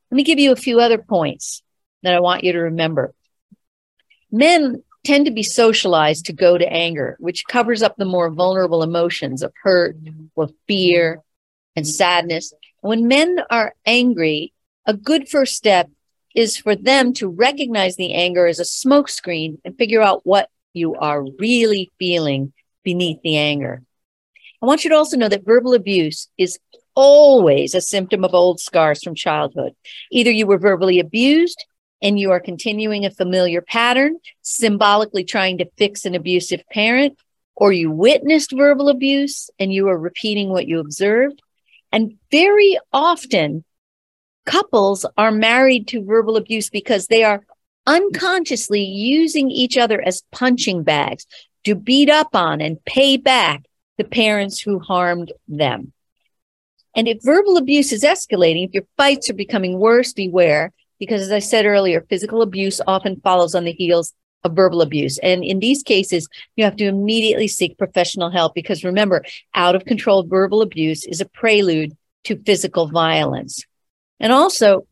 Let 0.10 0.16
me 0.16 0.24
give 0.24 0.40
you 0.40 0.52
a 0.52 0.58
few 0.58 0.80
other 0.80 0.98
points 0.98 1.62
that 2.04 2.14
I 2.14 2.20
want 2.20 2.44
you 2.44 2.54
to 2.54 2.60
remember. 2.60 3.14
Men 4.32 4.84
tend 5.04 5.26
to 5.26 5.32
be 5.32 5.44
socialized 5.44 6.26
to 6.26 6.34
go 6.34 6.58
to 6.58 6.72
anger, 6.72 7.18
which 7.20 7.46
covers 7.48 7.82
up 7.82 7.96
the 7.98 8.06
more 8.06 8.30
vulnerable 8.30 8.84
emotions 8.84 9.42
of 9.42 9.54
hurt 9.64 9.98
or 10.36 10.50
fear 10.68 11.22
and 11.76 11.88
sadness. 11.88 12.54
When 12.82 13.08
men 13.08 13.40
are 13.50 13.74
angry, 13.86 14.54
a 14.86 14.94
good 14.94 15.30
first 15.30 15.56
step 15.56 15.90
is 16.36 16.58
for 16.58 16.76
them 16.76 17.14
to 17.14 17.28
recognize 17.28 17.96
the 17.96 18.14
anger 18.14 18.48
as 18.48 18.60
a 18.60 18.64
smokescreen 18.64 19.60
and 19.66 19.78
figure 19.78 20.02
out 20.02 20.26
what 20.26 20.50
you 20.74 20.96
are 20.96 21.26
really 21.40 21.90
feeling 22.00 22.54
beneath 22.84 23.22
the 23.22 23.38
anger. 23.38 23.82
I 24.62 24.66
want 24.66 24.84
you 24.84 24.90
to 24.92 24.96
also 24.96 25.18
know 25.18 25.28
that 25.28 25.46
verbal 25.46 25.74
abuse 25.74 26.28
is 26.38 26.60
always 26.96 27.74
a 27.74 27.82
symptom 27.82 28.24
of 28.24 28.34
old 28.34 28.60
scars 28.60 29.04
from 29.04 29.16
childhood. 29.16 29.74
Either 30.12 30.32
you 30.32 30.46
were 30.46 30.58
verbally 30.58 31.00
abused 31.00 31.66
and 32.02 32.20
you 32.20 32.32
are 32.32 32.40
continuing 32.40 33.06
a 33.06 33.12
familiar 33.12 33.62
pattern, 33.62 34.18
symbolically 34.42 35.24
trying 35.24 35.58
to 35.60 35.70
fix 35.78 36.06
an 36.06 36.16
abusive 36.16 36.64
parent, 36.72 37.18
or 37.56 37.72
you 37.72 37.92
witnessed 37.92 38.52
verbal 38.52 38.90
abuse 38.90 39.50
and 39.60 39.74
you 39.74 39.88
are 39.88 39.98
repeating 39.98 40.50
what 40.50 40.68
you 40.68 40.80
observed. 40.80 41.42
And 41.92 42.18
very 42.32 42.80
often, 42.92 43.64
couples 44.46 45.06
are 45.18 45.32
married 45.32 45.88
to 45.90 46.04
verbal 46.04 46.38
abuse 46.38 46.70
because 46.70 47.08
they 47.08 47.24
are 47.24 47.46
unconsciously 47.88 48.82
using 48.82 49.50
each 49.50 49.78
other 49.78 50.02
as 50.02 50.24
punching 50.32 50.84
bags 50.84 51.26
to 51.64 51.76
beat 51.76 52.10
up 52.10 52.36
on 52.36 52.62
and 52.62 52.84
pay 52.86 53.18
back 53.18 53.64
the 53.98 54.04
parents 54.04 54.60
who 54.60 54.80
harmed 54.80 55.32
them. 55.48 55.94
And 56.96 57.08
if 57.08 57.24
verbal 57.24 57.58
abuse 57.58 57.92
is 57.92 58.04
escalating, 58.04 58.68
if 58.68 58.74
your 58.74 58.84
fights 58.98 59.30
are 59.30 59.34
becoming 59.34 59.80
worse, 59.80 60.14
beware 60.14 60.72
because 61.00 61.24
as 61.24 61.32
I 61.32 61.40
said 61.40 61.66
earlier, 61.66 62.06
physical 62.10 62.44
abuse 62.44 62.80
often 62.86 63.20
follows 63.22 63.56
on 63.56 63.64
the 63.64 63.72
heels 63.72 64.14
of 64.44 64.56
verbal 64.56 64.82
abuse. 64.82 65.18
And 65.20 65.44
in 65.44 65.60
these 65.60 65.82
cases, 65.82 66.28
you 66.56 66.64
have 66.64 66.76
to 66.76 66.86
immediately 66.86 67.48
seek 67.48 67.78
professional 67.78 68.30
help 68.30 68.54
because 68.54 68.84
remember, 68.84 69.24
out 69.56 69.76
of 69.76 69.86
control 69.86 70.24
verbal 70.24 70.62
abuse 70.62 71.06
is 71.06 71.20
a 71.20 71.26
prelude 71.26 71.98
to 72.26 72.42
physical 72.44 72.88
violence. 72.88 73.66
And 74.22 74.32
also, 74.32 74.88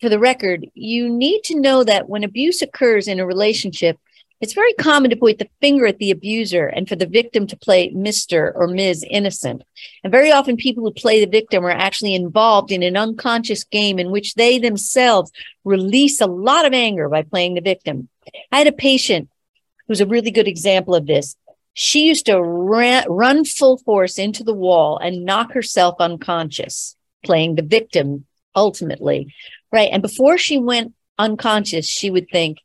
for 0.00 0.08
the 0.08 0.18
record, 0.18 0.66
you 0.74 1.10
need 1.10 1.42
to 1.44 1.60
know 1.60 1.82
that 1.82 2.08
when 2.08 2.22
abuse 2.22 2.62
occurs 2.62 3.08
in 3.08 3.18
a 3.18 3.26
relationship, 3.26 3.98
it's 4.40 4.52
very 4.52 4.72
common 4.74 5.10
to 5.10 5.16
point 5.16 5.38
the 5.38 5.48
finger 5.60 5.86
at 5.86 5.98
the 5.98 6.12
abuser 6.12 6.66
and 6.66 6.88
for 6.88 6.94
the 6.94 7.06
victim 7.06 7.48
to 7.48 7.56
play 7.56 7.90
Mr. 7.90 8.52
or 8.54 8.68
Ms. 8.68 9.04
Innocent. 9.10 9.62
And 10.04 10.10
very 10.10 10.30
often 10.30 10.56
people 10.56 10.84
who 10.84 10.92
play 10.92 11.24
the 11.24 11.30
victim 11.30 11.64
are 11.64 11.70
actually 11.70 12.14
involved 12.14 12.70
in 12.70 12.82
an 12.82 12.96
unconscious 12.96 13.64
game 13.64 13.98
in 13.98 14.10
which 14.10 14.34
they 14.34 14.58
themselves 14.58 15.32
release 15.64 16.20
a 16.20 16.26
lot 16.26 16.64
of 16.64 16.72
anger 16.72 17.08
by 17.08 17.22
playing 17.22 17.54
the 17.54 17.60
victim. 17.60 18.08
I 18.52 18.58
had 18.58 18.66
a 18.68 18.72
patient 18.72 19.30
who's 19.88 20.00
a 20.00 20.06
really 20.06 20.30
good 20.30 20.48
example 20.48 20.94
of 20.94 21.06
this. 21.06 21.36
She 21.72 22.06
used 22.06 22.26
to 22.26 22.40
ran, 22.40 23.04
run 23.08 23.44
full 23.44 23.78
force 23.78 24.16
into 24.16 24.44
the 24.44 24.54
wall 24.54 24.98
and 24.98 25.24
knock 25.24 25.52
herself 25.52 25.96
unconscious, 25.98 26.94
playing 27.24 27.56
the 27.56 27.62
victim 27.62 28.26
ultimately. 28.54 29.34
Right. 29.72 29.90
And 29.92 30.02
before 30.02 30.38
she 30.38 30.58
went 30.58 30.94
unconscious, 31.18 31.88
she 31.88 32.10
would 32.10 32.28
think, 32.30 32.58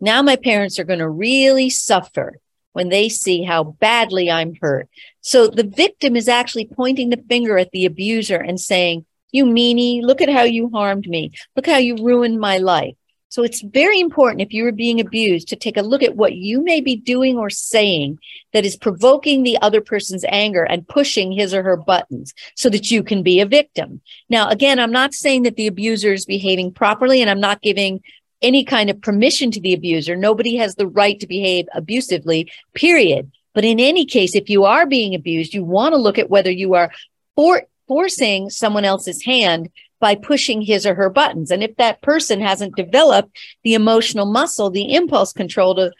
now 0.00 0.22
my 0.22 0.36
parents 0.36 0.78
are 0.78 0.84
going 0.84 0.98
to 0.98 1.08
really 1.08 1.70
suffer 1.70 2.38
when 2.72 2.90
they 2.90 3.08
see 3.08 3.42
how 3.42 3.64
badly 3.64 4.30
I'm 4.30 4.54
hurt. 4.60 4.88
So 5.22 5.48
the 5.48 5.64
victim 5.64 6.14
is 6.14 6.28
actually 6.28 6.66
pointing 6.66 7.08
the 7.08 7.24
finger 7.28 7.56
at 7.56 7.70
the 7.70 7.86
abuser 7.86 8.36
and 8.36 8.60
saying, 8.60 9.06
you 9.32 9.46
meanie, 9.46 10.02
look 10.02 10.20
at 10.20 10.28
how 10.28 10.42
you 10.42 10.70
harmed 10.70 11.08
me. 11.08 11.32
Look 11.56 11.66
how 11.66 11.78
you 11.78 11.96
ruined 11.96 12.38
my 12.38 12.58
life. 12.58 12.94
So 13.28 13.42
it's 13.42 13.60
very 13.60 13.98
important 13.98 14.40
if 14.40 14.52
you 14.52 14.66
are 14.66 14.72
being 14.72 15.00
abused 15.00 15.48
to 15.48 15.56
take 15.56 15.76
a 15.76 15.82
look 15.82 16.02
at 16.02 16.16
what 16.16 16.34
you 16.34 16.62
may 16.62 16.80
be 16.80 16.96
doing 16.96 17.36
or 17.36 17.50
saying 17.50 18.18
that 18.52 18.64
is 18.64 18.76
provoking 18.76 19.42
the 19.42 19.58
other 19.60 19.80
person's 19.80 20.24
anger 20.28 20.62
and 20.62 20.86
pushing 20.86 21.32
his 21.32 21.52
or 21.52 21.62
her 21.62 21.76
buttons 21.76 22.32
so 22.54 22.70
that 22.70 22.90
you 22.90 23.02
can 23.02 23.22
be 23.22 23.40
a 23.40 23.46
victim. 23.46 24.00
Now, 24.28 24.48
again, 24.48 24.78
I'm 24.78 24.92
not 24.92 25.12
saying 25.12 25.42
that 25.42 25.56
the 25.56 25.66
abuser 25.66 26.12
is 26.12 26.24
behaving 26.24 26.72
properly 26.72 27.20
and 27.20 27.28
I'm 27.28 27.40
not 27.40 27.62
giving 27.62 28.00
any 28.42 28.64
kind 28.64 28.90
of 28.90 29.00
permission 29.00 29.50
to 29.50 29.60
the 29.60 29.74
abuser. 29.74 30.14
Nobody 30.14 30.56
has 30.56 30.76
the 30.76 30.86
right 30.86 31.18
to 31.20 31.26
behave 31.26 31.66
abusively, 31.74 32.50
period. 32.74 33.30
But 33.54 33.64
in 33.64 33.80
any 33.80 34.04
case, 34.04 34.34
if 34.34 34.50
you 34.50 34.64
are 34.64 34.86
being 34.86 35.14
abused, 35.14 35.54
you 35.54 35.64
want 35.64 35.94
to 35.94 35.98
look 35.98 36.18
at 36.18 36.30
whether 36.30 36.50
you 36.50 36.74
are 36.74 36.92
for, 37.34 37.62
forcing 37.88 38.50
someone 38.50 38.84
else's 38.84 39.22
hand 39.22 39.70
by 40.00 40.14
pushing 40.14 40.60
his 40.60 40.86
or 40.86 40.94
her 40.94 41.10
buttons. 41.10 41.50
And 41.50 41.62
if 41.62 41.76
that 41.76 42.02
person 42.02 42.40
hasn't 42.40 42.76
developed 42.76 43.36
the 43.64 43.74
emotional 43.74 44.26
muscle, 44.26 44.70
the 44.70 44.94
impulse 44.94 45.32
control 45.32 45.74
to, 45.76 45.92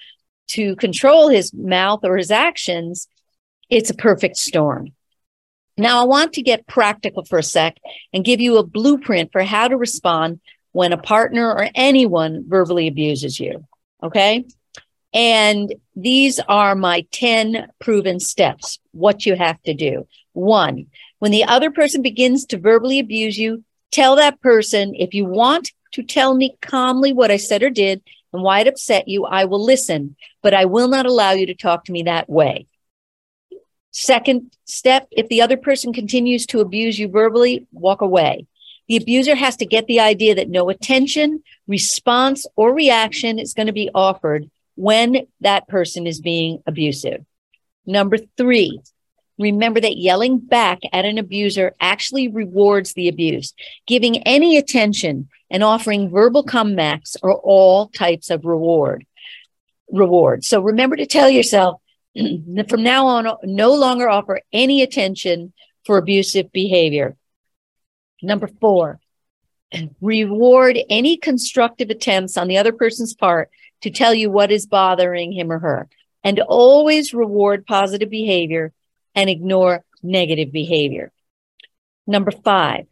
to 0.48 0.76
control 0.76 1.28
his 1.28 1.52
mouth 1.54 2.00
or 2.04 2.16
his 2.16 2.30
actions, 2.30 3.08
it's 3.70 3.90
a 3.90 3.94
perfect 3.94 4.36
storm. 4.36 4.92
Now, 5.78 6.00
I 6.00 6.04
want 6.04 6.34
to 6.34 6.42
get 6.42 6.66
practical 6.66 7.24
for 7.24 7.38
a 7.38 7.42
sec 7.42 7.76
and 8.12 8.24
give 8.24 8.40
you 8.40 8.56
a 8.56 8.66
blueprint 8.66 9.32
for 9.32 9.42
how 9.42 9.68
to 9.68 9.76
respond 9.76 10.40
when 10.72 10.92
a 10.92 10.98
partner 10.98 11.50
or 11.50 11.68
anyone 11.74 12.44
verbally 12.46 12.88
abuses 12.88 13.38
you. 13.38 13.64
Okay. 14.02 14.44
And 15.12 15.74
these 15.94 16.38
are 16.40 16.74
my 16.74 17.06
10 17.12 17.68
proven 17.78 18.20
steps, 18.20 18.78
what 18.92 19.24
you 19.24 19.34
have 19.34 19.60
to 19.62 19.74
do. 19.74 20.06
One, 20.32 20.86
when 21.18 21.30
the 21.30 21.44
other 21.44 21.70
person 21.70 22.02
begins 22.02 22.44
to 22.46 22.58
verbally 22.58 22.98
abuse 22.98 23.38
you, 23.38 23.64
tell 23.90 24.16
that 24.16 24.40
person, 24.40 24.94
if 24.94 25.14
you 25.14 25.24
want 25.24 25.72
to 25.92 26.02
tell 26.02 26.34
me 26.34 26.56
calmly 26.60 27.12
what 27.12 27.30
I 27.30 27.36
said 27.36 27.62
or 27.62 27.70
did 27.70 28.02
and 28.32 28.42
why 28.42 28.60
it 28.60 28.68
upset 28.68 29.08
you, 29.08 29.24
I 29.24 29.44
will 29.44 29.64
listen, 29.64 30.16
but 30.42 30.54
I 30.54 30.66
will 30.66 30.88
not 30.88 31.06
allow 31.06 31.32
you 31.32 31.46
to 31.46 31.54
talk 31.54 31.84
to 31.84 31.92
me 31.92 32.02
that 32.04 32.28
way. 32.28 32.66
Second 33.92 34.52
step, 34.66 35.08
if 35.10 35.28
the 35.28 35.40
other 35.40 35.56
person 35.56 35.92
continues 35.92 36.44
to 36.46 36.60
abuse 36.60 36.98
you 36.98 37.08
verbally, 37.08 37.66
walk 37.72 38.02
away. 38.02 38.46
The 38.88 38.98
abuser 38.98 39.34
has 39.34 39.56
to 39.56 39.66
get 39.66 39.86
the 39.86 40.00
idea 40.00 40.34
that 40.34 40.50
no 40.50 40.68
attention, 40.68 41.42
response, 41.66 42.46
or 42.56 42.74
reaction 42.74 43.38
is 43.38 43.54
going 43.54 43.66
to 43.66 43.72
be 43.72 43.90
offered 43.94 44.50
when 44.74 45.26
that 45.40 45.66
person 45.66 46.06
is 46.06 46.20
being 46.20 46.62
abusive. 46.66 47.24
Number 47.86 48.18
three, 48.36 48.80
remember 49.38 49.80
that 49.80 49.98
yelling 49.98 50.38
back 50.38 50.80
at 50.92 51.04
an 51.04 51.18
abuser 51.18 51.74
actually 51.80 52.28
rewards 52.28 52.92
the 52.92 53.08
abuse. 53.08 53.52
Giving 53.86 54.22
any 54.22 54.56
attention 54.56 55.28
and 55.50 55.62
offering 55.62 56.10
verbal 56.10 56.44
comebacks 56.44 57.16
are 57.22 57.34
all 57.34 57.88
types 57.88 58.30
of 58.30 58.44
reward. 58.44 59.06
Reward. 59.92 60.44
So 60.44 60.60
remember 60.60 60.96
to 60.96 61.06
tell 61.06 61.30
yourself 61.30 61.80
from 62.68 62.82
now 62.82 63.06
on, 63.06 63.28
no 63.44 63.74
longer 63.74 64.08
offer 64.08 64.40
any 64.52 64.82
attention 64.82 65.52
for 65.84 65.98
abusive 65.98 66.50
behavior. 66.52 67.16
Number 68.22 68.48
four, 68.60 68.98
reward 70.00 70.78
any 70.88 71.16
constructive 71.16 71.90
attempts 71.90 72.36
on 72.36 72.48
the 72.48 72.58
other 72.58 72.72
person's 72.72 73.14
part 73.14 73.50
to 73.82 73.90
tell 73.90 74.14
you 74.14 74.30
what 74.30 74.50
is 74.50 74.66
bothering 74.66 75.32
him 75.32 75.52
or 75.52 75.58
her. 75.58 75.88
And 76.24 76.40
always 76.40 77.14
reward 77.14 77.66
positive 77.66 78.10
behavior 78.10 78.72
and 79.16 79.28
ignore 79.28 79.82
negative 80.02 80.52
behavior. 80.52 81.11
Number 82.06 82.30
five, 82.30 82.87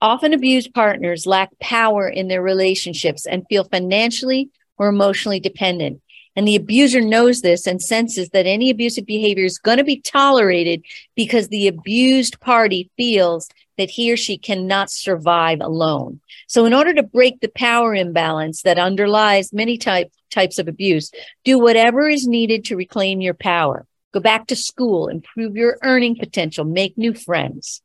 often 0.00 0.32
abused 0.32 0.72
partners 0.72 1.26
lack 1.26 1.50
power 1.58 2.08
in 2.08 2.28
their 2.28 2.40
relationships 2.40 3.26
and 3.26 3.44
feel 3.48 3.64
financially 3.64 4.48
or 4.78 4.88
emotionally 4.88 5.40
dependent. 5.40 6.00
And 6.36 6.46
the 6.46 6.56
abuser 6.56 7.00
knows 7.00 7.40
this 7.40 7.66
and 7.66 7.82
senses 7.82 8.28
that 8.30 8.46
any 8.46 8.70
abusive 8.70 9.04
behavior 9.04 9.44
is 9.44 9.58
going 9.58 9.78
to 9.78 9.84
be 9.84 10.00
tolerated 10.00 10.84
because 11.16 11.48
the 11.48 11.66
abused 11.66 12.38
party 12.38 12.90
feels 12.96 13.48
that 13.76 13.90
he 13.90 14.12
or 14.12 14.16
she 14.16 14.38
cannot 14.38 14.88
survive 14.88 15.60
alone. 15.60 16.20
So, 16.46 16.64
in 16.64 16.74
order 16.74 16.94
to 16.94 17.02
break 17.02 17.40
the 17.40 17.48
power 17.48 17.92
imbalance 17.92 18.62
that 18.62 18.78
underlies 18.78 19.52
many 19.52 19.78
type, 19.78 20.12
types 20.30 20.60
of 20.60 20.68
abuse, 20.68 21.10
do 21.44 21.58
whatever 21.58 22.08
is 22.08 22.28
needed 22.28 22.66
to 22.66 22.76
reclaim 22.76 23.20
your 23.20 23.34
power. 23.34 23.87
Go 24.12 24.20
back 24.20 24.46
to 24.46 24.56
school, 24.56 25.08
improve 25.08 25.56
your 25.56 25.78
earning 25.82 26.16
potential, 26.16 26.64
make 26.64 26.96
new 26.96 27.12
friends. 27.12 27.82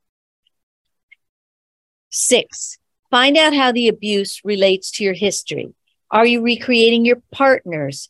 Six, 2.09 2.77
find 3.09 3.35
out 3.37 3.53
how 3.53 3.71
the 3.71 3.87
abuse 3.87 4.39
relates 4.43 4.91
to 4.91 5.03
your 5.03 5.13
history. 5.13 5.73
Are 6.11 6.25
you 6.25 6.41
recreating 6.41 7.05
your 7.05 7.21
partner's 7.31 8.09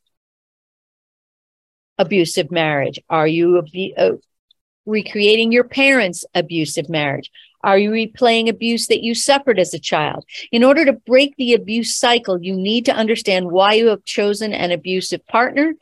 abusive 1.98 2.52
marriage? 2.52 3.00
Are 3.10 3.28
you 3.28 3.64
uh, 3.98 4.12
recreating 4.86 5.52
your 5.52 5.64
parents' 5.64 6.26
abusive 6.36 6.90
marriage? 6.90 7.32
Are 7.64 7.78
you 7.78 7.92
replaying 7.92 8.50
abuse 8.50 8.88
that 8.88 9.04
you 9.04 9.16
suffered 9.16 9.58
as 9.58 9.74
a 9.74 9.80
child? 9.80 10.26
In 10.52 10.64
order 10.64 10.84
to 10.86 10.94
break 10.94 11.36
the 11.38 11.54
abuse 11.54 11.96
cycle, 11.96 12.44
you 12.44 12.56
need 12.56 12.86
to 12.86 12.94
understand 12.94 13.52
why 13.52 13.74
you 13.74 13.88
have 13.88 14.04
chosen 14.04 14.52
an 14.52 14.72
abusive 14.72 15.26
partner 15.28 15.74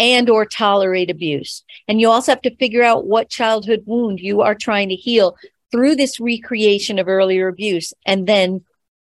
and 0.00 0.30
or 0.30 0.46
tolerate 0.46 1.10
abuse. 1.10 1.62
And 1.86 2.00
you 2.00 2.08
also 2.08 2.32
have 2.32 2.42
to 2.42 2.56
figure 2.56 2.82
out 2.82 3.06
what 3.06 3.28
childhood 3.28 3.82
wound 3.84 4.18
you 4.18 4.40
are 4.40 4.54
trying 4.54 4.88
to 4.88 4.96
heal 4.96 5.36
through 5.70 5.94
this 5.94 6.18
recreation 6.18 6.98
of 6.98 7.06
earlier 7.06 7.46
abuse 7.46 7.92
and 8.06 8.26
then 8.26 8.64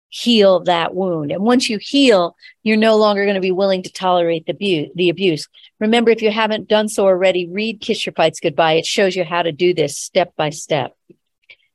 heal 0.08 0.60
that 0.60 0.94
wound. 0.94 1.32
And 1.32 1.42
once 1.42 1.68
you 1.68 1.78
heal, 1.80 2.36
you're 2.62 2.76
no 2.76 2.96
longer 2.96 3.24
going 3.24 3.34
to 3.34 3.40
be 3.40 3.50
willing 3.50 3.82
to 3.82 3.92
tolerate 3.92 4.46
the 4.46 4.52
abuse, 4.52 4.90
the 4.94 5.08
abuse. 5.08 5.48
Remember, 5.80 6.12
if 6.12 6.22
you 6.22 6.30
haven't 6.30 6.68
done 6.68 6.88
so 6.88 7.04
already, 7.04 7.48
read 7.48 7.80
Kiss 7.80 8.06
Your 8.06 8.12
Fights 8.12 8.38
Goodbye. 8.38 8.74
It 8.74 8.86
shows 8.86 9.16
you 9.16 9.24
how 9.24 9.42
to 9.42 9.50
do 9.50 9.74
this 9.74 9.98
step 9.98 10.32
by 10.36 10.50
step. 10.50 10.96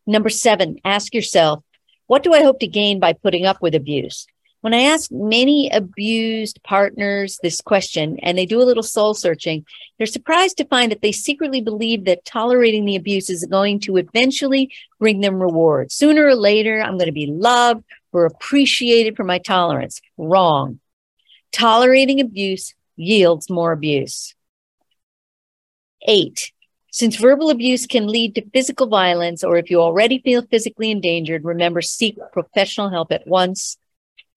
Number 0.07 0.29
seven, 0.29 0.79
ask 0.85 1.13
yourself, 1.13 1.61
what 2.07 2.23
do 2.23 2.33
I 2.33 2.41
hope 2.41 2.61
to 2.61 2.67
gain 2.67 3.01
by 3.01 3.11
putting 3.11 3.45
up 3.45 3.61
with 3.61 3.75
abuse? 3.75 4.25
When 4.61 4.73
I 4.73 4.81
ask 4.81 5.09
many 5.09 5.69
abused 5.69 6.61
partners 6.63 7.39
this 7.41 7.61
question 7.61 8.17
and 8.21 8.37
they 8.37 8.45
do 8.45 8.61
a 8.61 8.67
little 8.67 8.83
soul 8.83 9.13
searching, 9.13 9.65
they're 9.97 10.05
surprised 10.05 10.57
to 10.57 10.65
find 10.65 10.91
that 10.91 11.01
they 11.01 11.13
secretly 11.13 11.61
believe 11.61 12.03
that 12.05 12.25
tolerating 12.25 12.83
the 12.83 12.97
abuse 12.97 13.29
is 13.29 13.45
going 13.45 13.79
to 13.81 13.95
eventually 13.95 14.73
bring 14.99 15.21
them 15.21 15.41
reward. 15.41 15.93
Sooner 15.93 16.25
or 16.25 16.35
later, 16.35 16.81
I'm 16.81 16.97
going 16.97 17.07
to 17.07 17.13
be 17.13 17.27
loved 17.27 17.85
or 18.11 18.25
appreciated 18.25 19.15
for 19.15 19.23
my 19.23 19.37
tolerance. 19.39 20.01
Wrong. 20.17 20.81
Tolerating 21.53 22.19
abuse 22.19 22.75
yields 22.97 23.49
more 23.49 23.71
abuse. 23.71 24.35
Eight, 26.05 26.51
since 26.91 27.15
verbal 27.15 27.49
abuse 27.49 27.87
can 27.87 28.07
lead 28.07 28.35
to 28.35 28.49
physical 28.49 28.87
violence, 28.87 29.43
or 29.43 29.57
if 29.57 29.69
you 29.69 29.79
already 29.79 30.19
feel 30.19 30.41
physically 30.41 30.91
endangered, 30.91 31.45
remember 31.45 31.81
seek 31.81 32.17
professional 32.33 32.89
help 32.89 33.11
at 33.13 33.25
once. 33.25 33.77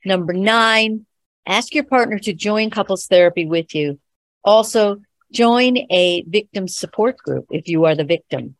Number 0.04 0.32
nine, 0.32 1.06
ask 1.46 1.74
your 1.74 1.84
partner 1.84 2.18
to 2.20 2.32
join 2.32 2.70
couples 2.70 3.06
therapy 3.06 3.46
with 3.46 3.74
you. 3.74 3.98
Also, 4.44 5.00
join 5.32 5.78
a 5.90 6.22
victim 6.26 6.68
support 6.68 7.18
group 7.18 7.46
if 7.50 7.68
you 7.68 7.84
are 7.84 7.94
the 7.94 8.04
victim. 8.04 8.56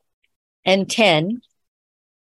And 0.64 0.88
10, 0.88 1.42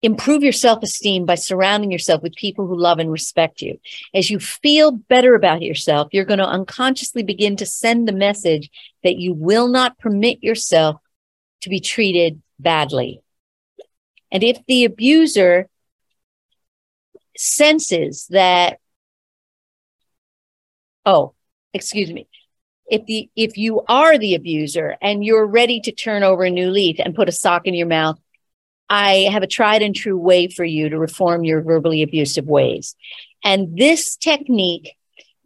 improve 0.02 0.42
your 0.42 0.52
self 0.52 0.83
esteem 0.83 1.26
by 1.26 1.35
surrounding 1.35 1.90
yourself 1.90 2.22
with 2.22 2.35
people 2.35 2.66
who 2.66 2.78
love 2.78 2.98
and 2.98 3.11
respect 3.11 3.61
you. 3.61 3.78
As 4.14 4.31
you 4.31 4.38
feel 4.38 4.92
better 4.92 5.35
about 5.35 5.62
yourself, 5.62 6.09
you're 6.12 6.24
going 6.24 6.38
to 6.38 6.46
unconsciously 6.46 7.22
begin 7.22 7.57
to 7.57 7.66
send 7.66 8.07
the 8.07 8.12
message 8.12 8.70
that 9.02 9.16
you 9.16 9.35
will 9.35 9.68
not 9.68 9.98
permit 9.98 10.42
yourself 10.42 11.00
to 11.62 11.68
be 11.68 11.81
treated 11.81 12.40
badly. 12.59 13.20
And 14.31 14.44
if 14.44 14.59
the 14.66 14.85
abuser 14.85 15.68
senses 17.37 18.26
that, 18.31 18.78
oh, 21.09 21.35
excuse 21.73 22.12
me, 22.12 22.29
if 22.90 23.05
the 23.07 23.29
if 23.35 23.57
you 23.57 23.83
are 23.88 24.18
the 24.18 24.35
abuser 24.35 24.97
and 25.01 25.25
you're 25.25 25.47
ready 25.47 25.81
to 25.81 25.92
turn 25.92 26.23
over 26.23 26.44
a 26.44 26.51
new 26.51 26.71
leaf 26.71 26.97
and 26.99 27.14
put 27.14 27.29
a 27.29 27.33
sock 27.33 27.66
in 27.66 27.75
your 27.75 27.87
mouth, 27.87 28.18
I 28.88 29.29
have 29.33 29.42
a 29.42 29.49
tried 29.49 29.83
and 29.83 29.94
true 29.94 30.18
way 30.18 30.49
for 30.49 30.64
you 30.64 30.88
to 30.88 30.99
reform 30.99 31.44
your 31.44 31.62
verbally 31.62 32.03
abusive 32.03 32.47
ways. 32.47 32.94
And 33.42 33.77
this 33.77 34.16
technique 34.16 34.94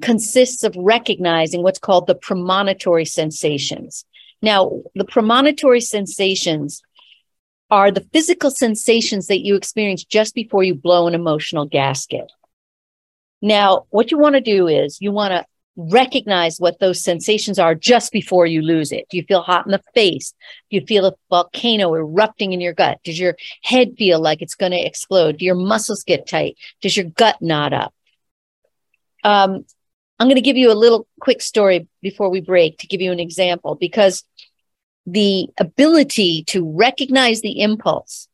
consists 0.00 0.64
of 0.64 0.74
recognizing 0.76 1.62
what's 1.62 1.78
called 1.78 2.06
the 2.06 2.14
premonitory 2.14 3.04
sensations. 3.04 4.04
Now, 4.40 4.82
the 4.96 5.04
premonitory 5.04 5.80
sensations 5.80 6.82
are 7.70 7.90
the 7.90 8.06
physical 8.12 8.50
sensations 8.50 9.28
that 9.28 9.44
you 9.44 9.54
experience 9.54 10.04
just 10.04 10.34
before 10.34 10.64
you 10.64 10.74
blow 10.74 11.06
an 11.06 11.14
emotional 11.14 11.66
gasket. 11.66 12.30
Now, 13.40 13.86
what 13.90 14.10
you 14.10 14.18
want 14.18 14.34
to 14.34 14.40
do 14.40 14.68
is 14.68 15.00
you 15.00 15.12
want 15.12 15.32
to 15.32 15.44
recognize 15.76 16.58
what 16.58 16.78
those 16.80 17.02
sensations 17.02 17.58
are 17.58 17.74
just 17.74 18.12
before 18.12 18.46
you 18.46 18.60
lose 18.60 18.92
it. 18.92 19.06
Do 19.10 19.16
you 19.16 19.24
feel 19.24 19.42
hot 19.42 19.66
in 19.66 19.72
the 19.72 19.82
face? 19.94 20.34
Do 20.70 20.76
you 20.76 20.86
feel 20.86 21.06
a 21.06 21.14
volcano 21.30 21.94
erupting 21.94 22.52
in 22.52 22.60
your 22.60 22.74
gut? 22.74 22.98
Does 23.04 23.18
your 23.18 23.36
head 23.62 23.94
feel 23.96 24.20
like 24.20 24.42
it's 24.42 24.54
going 24.54 24.72
to 24.72 24.86
explode? 24.86 25.38
Do 25.38 25.44
your 25.44 25.54
muscles 25.54 26.04
get 26.04 26.28
tight? 26.28 26.56
Does 26.82 26.96
your 26.96 27.06
gut 27.06 27.40
knot 27.40 27.72
up? 27.72 27.94
Um, 29.24 29.64
I'm 30.18 30.26
going 30.26 30.36
to 30.36 30.42
give 30.42 30.56
you 30.56 30.70
a 30.70 30.74
little 30.74 31.06
quick 31.20 31.40
story 31.40 31.88
before 32.02 32.30
we 32.30 32.40
break 32.40 32.78
to 32.78 32.86
give 32.86 33.00
you 33.00 33.12
an 33.12 33.20
example 33.20 33.74
because 33.74 34.24
the 35.06 35.48
ability 35.58 36.44
to 36.44 36.70
recognize 36.70 37.40
the 37.40 37.60
impulse 37.60 38.28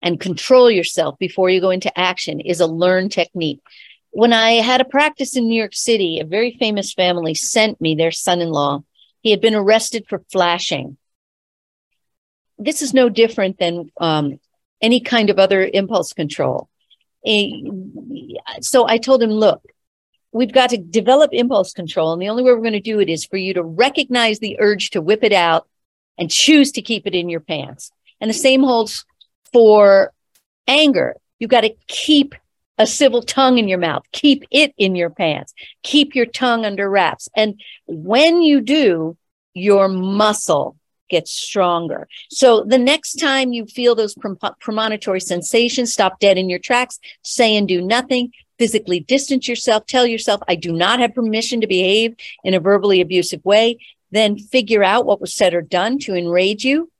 and 0.00 0.20
control 0.20 0.70
yourself 0.70 1.18
before 1.18 1.50
you 1.50 1.60
go 1.60 1.70
into 1.70 1.98
action 1.98 2.40
is 2.40 2.60
a 2.60 2.66
learned 2.66 3.12
technique. 3.12 3.60
When 4.10 4.32
I 4.32 4.52
had 4.52 4.80
a 4.80 4.86
practice 4.86 5.36
in 5.36 5.46
New 5.46 5.58
York 5.58 5.74
City, 5.74 6.18
a 6.18 6.24
very 6.24 6.56
famous 6.58 6.92
family 6.92 7.34
sent 7.34 7.80
me 7.80 7.94
their 7.94 8.10
son 8.10 8.40
in 8.40 8.50
law. 8.50 8.82
He 9.20 9.30
had 9.30 9.40
been 9.40 9.54
arrested 9.54 10.06
for 10.08 10.22
flashing. 10.32 10.96
This 12.58 12.82
is 12.82 12.94
no 12.94 13.08
different 13.08 13.58
than 13.58 13.90
um, 14.00 14.40
any 14.80 15.00
kind 15.00 15.30
of 15.30 15.38
other 15.38 15.68
impulse 15.72 16.12
control. 16.12 16.68
So 18.60 18.88
I 18.88 18.98
told 18.98 19.22
him, 19.22 19.30
look, 19.30 19.62
we've 20.32 20.52
got 20.52 20.70
to 20.70 20.78
develop 20.78 21.30
impulse 21.32 21.72
control. 21.72 22.12
And 22.12 22.22
the 22.22 22.28
only 22.28 22.42
way 22.42 22.52
we're 22.52 22.60
going 22.60 22.72
to 22.72 22.80
do 22.80 23.00
it 23.00 23.08
is 23.08 23.24
for 23.24 23.36
you 23.36 23.54
to 23.54 23.62
recognize 23.62 24.38
the 24.38 24.58
urge 24.58 24.90
to 24.90 25.00
whip 25.00 25.22
it 25.22 25.32
out 25.32 25.68
and 26.16 26.30
choose 26.30 26.72
to 26.72 26.82
keep 26.82 27.06
it 27.06 27.14
in 27.14 27.28
your 27.28 27.40
pants. 27.40 27.90
And 28.20 28.28
the 28.28 28.34
same 28.34 28.62
holds 28.62 29.04
for 29.52 30.12
anger. 30.66 31.16
You've 31.38 31.50
got 31.50 31.60
to 31.62 31.74
keep 31.86 32.34
a 32.78 32.86
civil 32.86 33.22
tongue 33.22 33.58
in 33.58 33.68
your 33.68 33.78
mouth, 33.78 34.04
keep 34.12 34.44
it 34.50 34.72
in 34.76 34.94
your 34.94 35.10
pants, 35.10 35.52
keep 35.82 36.14
your 36.14 36.26
tongue 36.26 36.64
under 36.64 36.88
wraps. 36.88 37.28
And 37.36 37.60
when 37.86 38.42
you 38.42 38.60
do, 38.60 39.16
your 39.54 39.88
muscle 39.88 40.76
gets 41.10 41.32
stronger. 41.32 42.06
So 42.30 42.64
the 42.64 42.78
next 42.78 43.14
time 43.14 43.52
you 43.52 43.66
feel 43.66 43.94
those 43.94 44.14
premonitory 44.60 45.20
sensations, 45.20 45.92
stop 45.92 46.20
dead 46.20 46.38
in 46.38 46.50
your 46.50 46.58
tracks, 46.58 47.00
say 47.22 47.56
and 47.56 47.66
do 47.66 47.80
nothing, 47.80 48.32
physically 48.58 49.00
distance 49.00 49.48
yourself, 49.48 49.86
tell 49.86 50.06
yourself, 50.06 50.42
I 50.48 50.54
do 50.54 50.72
not 50.72 51.00
have 51.00 51.14
permission 51.14 51.60
to 51.60 51.66
behave 51.66 52.14
in 52.44 52.54
a 52.54 52.60
verbally 52.60 53.00
abusive 53.00 53.44
way, 53.44 53.78
then 54.10 54.38
figure 54.38 54.84
out 54.84 55.06
what 55.06 55.20
was 55.20 55.34
said 55.34 55.54
or 55.54 55.62
done 55.62 55.98
to 56.00 56.14
enrage 56.14 56.64
you 56.64 56.90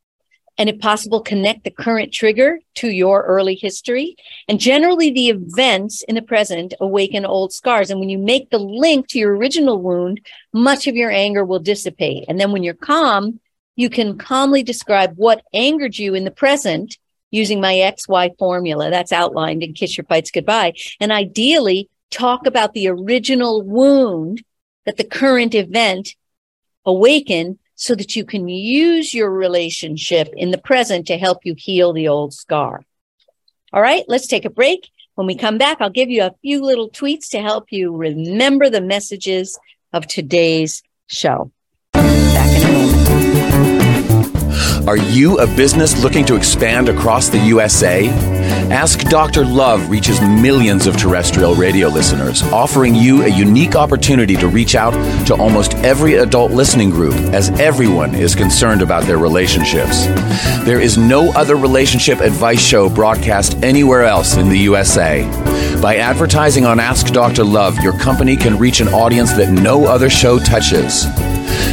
and 0.58 0.68
if 0.68 0.80
possible, 0.80 1.20
connect 1.20 1.62
the 1.62 1.70
current 1.70 2.12
trigger 2.12 2.58
to 2.74 2.88
your 2.88 3.22
early 3.22 3.54
history. 3.54 4.16
And 4.48 4.58
generally, 4.58 5.10
the 5.10 5.28
events 5.28 6.02
in 6.02 6.16
the 6.16 6.22
present 6.22 6.74
awaken 6.80 7.24
old 7.24 7.52
scars. 7.52 7.90
And 7.90 8.00
when 8.00 8.08
you 8.08 8.18
make 8.18 8.50
the 8.50 8.58
link 8.58 9.06
to 9.08 9.18
your 9.20 9.36
original 9.36 9.80
wound, 9.80 10.20
much 10.52 10.88
of 10.88 10.96
your 10.96 11.12
anger 11.12 11.44
will 11.44 11.60
dissipate. 11.60 12.24
And 12.28 12.40
then 12.40 12.50
when 12.50 12.64
you're 12.64 12.74
calm, 12.74 13.38
you 13.76 13.88
can 13.88 14.18
calmly 14.18 14.64
describe 14.64 15.12
what 15.14 15.44
angered 15.54 15.96
you 15.96 16.14
in 16.14 16.24
the 16.24 16.32
present 16.32 16.98
using 17.30 17.60
my 17.60 17.74
XY 17.74 18.36
formula 18.36 18.90
that's 18.90 19.12
outlined 19.12 19.62
in 19.62 19.74
Kiss 19.74 19.96
Your 19.96 20.06
Fights 20.06 20.32
Goodbye. 20.32 20.72
And 20.98 21.12
ideally, 21.12 21.88
talk 22.10 22.46
about 22.46 22.72
the 22.72 22.88
original 22.88 23.62
wound 23.62 24.42
that 24.86 24.96
the 24.96 25.04
current 25.04 25.54
event 25.54 26.16
awakened 26.84 27.58
so 27.78 27.94
that 27.94 28.16
you 28.16 28.24
can 28.24 28.48
use 28.48 29.14
your 29.14 29.30
relationship 29.30 30.28
in 30.36 30.50
the 30.50 30.58
present 30.58 31.06
to 31.06 31.16
help 31.16 31.38
you 31.44 31.54
heal 31.56 31.92
the 31.92 32.08
old 32.08 32.34
scar. 32.34 32.84
All 33.72 33.80
right, 33.80 34.04
let's 34.08 34.26
take 34.26 34.44
a 34.44 34.50
break. 34.50 34.90
When 35.14 35.28
we 35.28 35.36
come 35.36 35.58
back, 35.58 35.78
I'll 35.80 35.88
give 35.88 36.10
you 36.10 36.24
a 36.24 36.34
few 36.42 36.60
little 36.60 36.90
tweets 36.90 37.30
to 37.30 37.40
help 37.40 37.70
you 37.70 37.96
remember 37.96 38.68
the 38.68 38.80
messages 38.80 39.56
of 39.92 40.08
today's 40.08 40.82
show. 41.06 41.52
Are 44.88 44.96
you 44.96 45.38
a 45.38 45.46
business 45.46 46.02
looking 46.02 46.24
to 46.24 46.34
expand 46.34 46.88
across 46.88 47.28
the 47.28 47.36
USA? 47.40 48.08
Ask 48.70 49.00
Dr. 49.00 49.44
Love 49.44 49.90
reaches 49.90 50.18
millions 50.22 50.86
of 50.86 50.96
terrestrial 50.96 51.54
radio 51.54 51.88
listeners, 51.88 52.42
offering 52.44 52.94
you 52.94 53.22
a 53.22 53.28
unique 53.28 53.76
opportunity 53.76 54.34
to 54.36 54.48
reach 54.48 54.74
out 54.74 54.92
to 55.26 55.34
almost 55.34 55.74
every 55.84 56.14
adult 56.14 56.52
listening 56.52 56.88
group 56.88 57.12
as 57.34 57.50
everyone 57.60 58.14
is 58.14 58.34
concerned 58.34 58.80
about 58.80 59.04
their 59.04 59.18
relationships. 59.18 60.06
There 60.64 60.80
is 60.80 60.96
no 60.96 61.32
other 61.32 61.56
relationship 61.56 62.20
advice 62.20 62.62
show 62.62 62.88
broadcast 62.88 63.62
anywhere 63.62 64.04
else 64.04 64.38
in 64.38 64.48
the 64.48 64.58
USA. 64.60 65.22
By 65.82 65.96
advertising 65.96 66.64
on 66.64 66.80
Ask 66.80 67.08
Dr. 67.08 67.44
Love, 67.44 67.76
your 67.80 67.92
company 67.98 68.38
can 68.38 68.56
reach 68.56 68.80
an 68.80 68.88
audience 68.88 69.34
that 69.34 69.52
no 69.52 69.84
other 69.84 70.08
show 70.08 70.38
touches. 70.38 71.04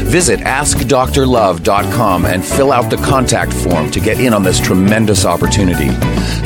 Visit 0.04 0.40
AskDrLove.com 0.42 2.26
and 2.26 2.44
fill 2.46 2.72
out 2.72 2.90
the 2.90 2.98
contact 2.98 3.54
form 3.54 3.90
to 3.92 4.00
get 4.00 4.20
in 4.20 4.34
on 4.34 4.44
this 4.44 4.60
tremendous 4.60 5.26
opportunity. 5.26 5.90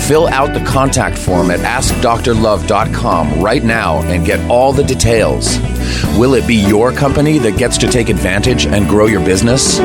Fill 0.02 0.28
out 0.28 0.54
the 0.54 0.64
contact 0.66 1.18
form 1.18 1.52
at 1.52 1.60
AskDrLove.com 1.60 3.42
right 3.42 3.64
now 3.64 4.02
and 4.04 4.26
get 4.26 4.40
all 4.50 4.72
the 4.74 4.84
details. 4.84 5.60
Will 6.18 6.34
it 6.34 6.48
be 6.48 6.56
your 6.56 6.92
company 6.92 7.38
that 7.40 7.58
gets 7.58 7.78
to 7.80 7.88
take 7.88 8.10
advantage 8.10 8.66
and 8.66 8.88
grow 8.88 9.06
your 9.06 9.24
business? 9.24 9.80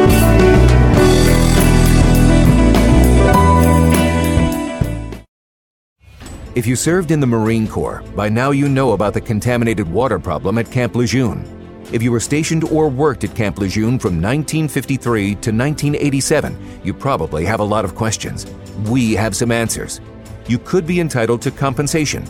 If 6.54 6.68
you 6.68 6.76
served 6.76 7.10
in 7.10 7.18
the 7.18 7.26
Marine 7.26 7.66
Corps, 7.66 8.04
by 8.14 8.28
now 8.28 8.52
you 8.52 8.68
know 8.68 8.92
about 8.92 9.12
the 9.12 9.20
contaminated 9.20 9.90
water 9.90 10.20
problem 10.20 10.56
at 10.56 10.70
Camp 10.70 10.94
Lejeune. 10.94 11.53
If 11.92 12.02
you 12.02 12.10
were 12.10 12.20
stationed 12.20 12.64
or 12.64 12.88
worked 12.88 13.24
at 13.24 13.34
Camp 13.34 13.58
Lejeune 13.58 13.98
from 13.98 14.20
1953 14.20 15.24
to 15.24 15.50
1987, 15.52 16.80
you 16.82 16.94
probably 16.94 17.44
have 17.44 17.60
a 17.60 17.64
lot 17.64 17.84
of 17.84 17.94
questions. 17.94 18.46
We 18.88 19.14
have 19.14 19.36
some 19.36 19.52
answers. 19.52 20.00
You 20.48 20.58
could 20.58 20.86
be 20.86 21.00
entitled 21.00 21.42
to 21.42 21.50
compensation. 21.50 22.24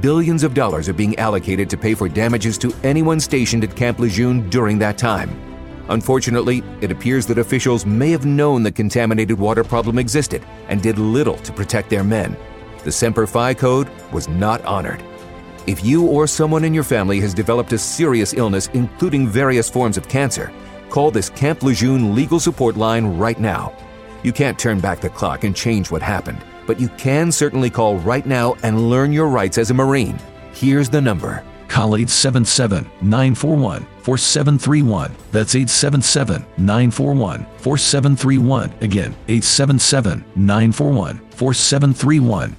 Billions 0.00 0.44
of 0.44 0.54
dollars 0.54 0.88
are 0.88 0.92
being 0.94 1.18
allocated 1.18 1.68
to 1.70 1.76
pay 1.76 1.94
for 1.94 2.08
damages 2.08 2.58
to 2.58 2.72
anyone 2.84 3.18
stationed 3.18 3.64
at 3.64 3.74
Camp 3.74 3.98
Lejeune 3.98 4.48
during 4.50 4.78
that 4.78 4.98
time. 4.98 5.30
Unfortunately, 5.88 6.62
it 6.80 6.92
appears 6.92 7.26
that 7.26 7.38
officials 7.38 7.86
may 7.86 8.10
have 8.10 8.26
known 8.26 8.62
the 8.62 8.70
contaminated 8.70 9.38
water 9.38 9.64
problem 9.64 9.98
existed 9.98 10.44
and 10.68 10.82
did 10.82 10.98
little 10.98 11.38
to 11.38 11.52
protect 11.52 11.88
their 11.88 12.04
men. 12.04 12.36
The 12.84 12.92
Semper 12.92 13.26
Fi 13.26 13.54
code 13.54 13.88
was 14.12 14.28
not 14.28 14.62
honored. 14.64 15.02
If 15.68 15.84
you 15.84 16.06
or 16.06 16.26
someone 16.26 16.64
in 16.64 16.72
your 16.72 16.82
family 16.82 17.20
has 17.20 17.34
developed 17.34 17.74
a 17.74 17.78
serious 17.78 18.32
illness, 18.32 18.70
including 18.72 19.28
various 19.28 19.68
forms 19.68 19.98
of 19.98 20.08
cancer, 20.08 20.50
call 20.88 21.10
this 21.10 21.28
Camp 21.28 21.62
Lejeune 21.62 22.14
legal 22.14 22.40
support 22.40 22.78
line 22.78 23.18
right 23.18 23.38
now. 23.38 23.74
You 24.22 24.32
can't 24.32 24.58
turn 24.58 24.80
back 24.80 25.02
the 25.02 25.10
clock 25.10 25.44
and 25.44 25.54
change 25.54 25.90
what 25.90 26.00
happened, 26.00 26.42
but 26.66 26.80
you 26.80 26.88
can 26.96 27.30
certainly 27.30 27.68
call 27.68 27.98
right 27.98 28.24
now 28.24 28.56
and 28.62 28.88
learn 28.88 29.12
your 29.12 29.28
rights 29.28 29.58
as 29.58 29.70
a 29.70 29.74
Marine. 29.74 30.18
Here's 30.54 30.88
the 30.88 31.02
number. 31.02 31.44
Call 31.68 31.96
877 31.96 32.84
941 33.02 33.86
4731. 34.04 35.14
That's 35.32 35.54
877 35.54 36.46
941 36.56 37.46
4731. 37.58 38.72
Again, 38.80 39.14
877 39.28 40.24
941 40.34 41.18
4731. 41.32 42.56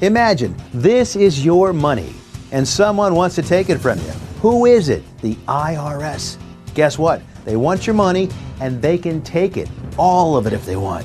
Imagine 0.00 0.54
this 0.72 1.16
is 1.16 1.44
your 1.44 1.72
money 1.72 2.14
and 2.52 2.66
someone 2.66 3.16
wants 3.16 3.34
to 3.34 3.42
take 3.42 3.68
it 3.68 3.78
from 3.78 3.98
you. 3.98 4.12
Who 4.40 4.64
is 4.66 4.88
it? 4.88 5.02
The 5.22 5.34
IRS. 5.48 6.36
Guess 6.74 6.98
what? 6.98 7.20
They 7.44 7.56
want 7.56 7.84
your 7.84 7.94
money 7.94 8.28
and 8.60 8.80
they 8.80 8.96
can 8.96 9.20
take 9.22 9.56
it, 9.56 9.68
all 9.96 10.36
of 10.36 10.46
it 10.46 10.52
if 10.52 10.64
they 10.64 10.76
want. 10.76 11.04